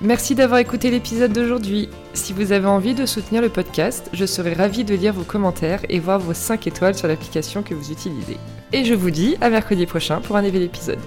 Merci 0.00 0.36
d'avoir 0.36 0.60
écouté 0.60 0.90
l'épisode 0.92 1.32
d'aujourd'hui. 1.32 1.88
Si 2.14 2.32
vous 2.32 2.52
avez 2.52 2.66
envie 2.68 2.94
de 2.94 3.04
soutenir 3.04 3.42
le 3.42 3.48
podcast, 3.48 4.08
je 4.12 4.26
serai 4.26 4.52
ravie 4.52 4.84
de 4.84 4.94
lire 4.94 5.12
vos 5.12 5.24
commentaires 5.24 5.80
et 5.88 5.98
voir 5.98 6.20
vos 6.20 6.34
5 6.34 6.68
étoiles 6.68 6.94
sur 6.94 7.08
l'application 7.08 7.64
que 7.64 7.74
vous 7.74 7.90
utilisez. 7.90 8.36
Et 8.72 8.84
je 8.84 8.94
vous 8.94 9.10
dis 9.10 9.36
à 9.40 9.50
mercredi 9.50 9.86
prochain 9.86 10.20
pour 10.20 10.36
un 10.36 10.42
nouvel 10.42 10.62
épisode. 10.62 11.00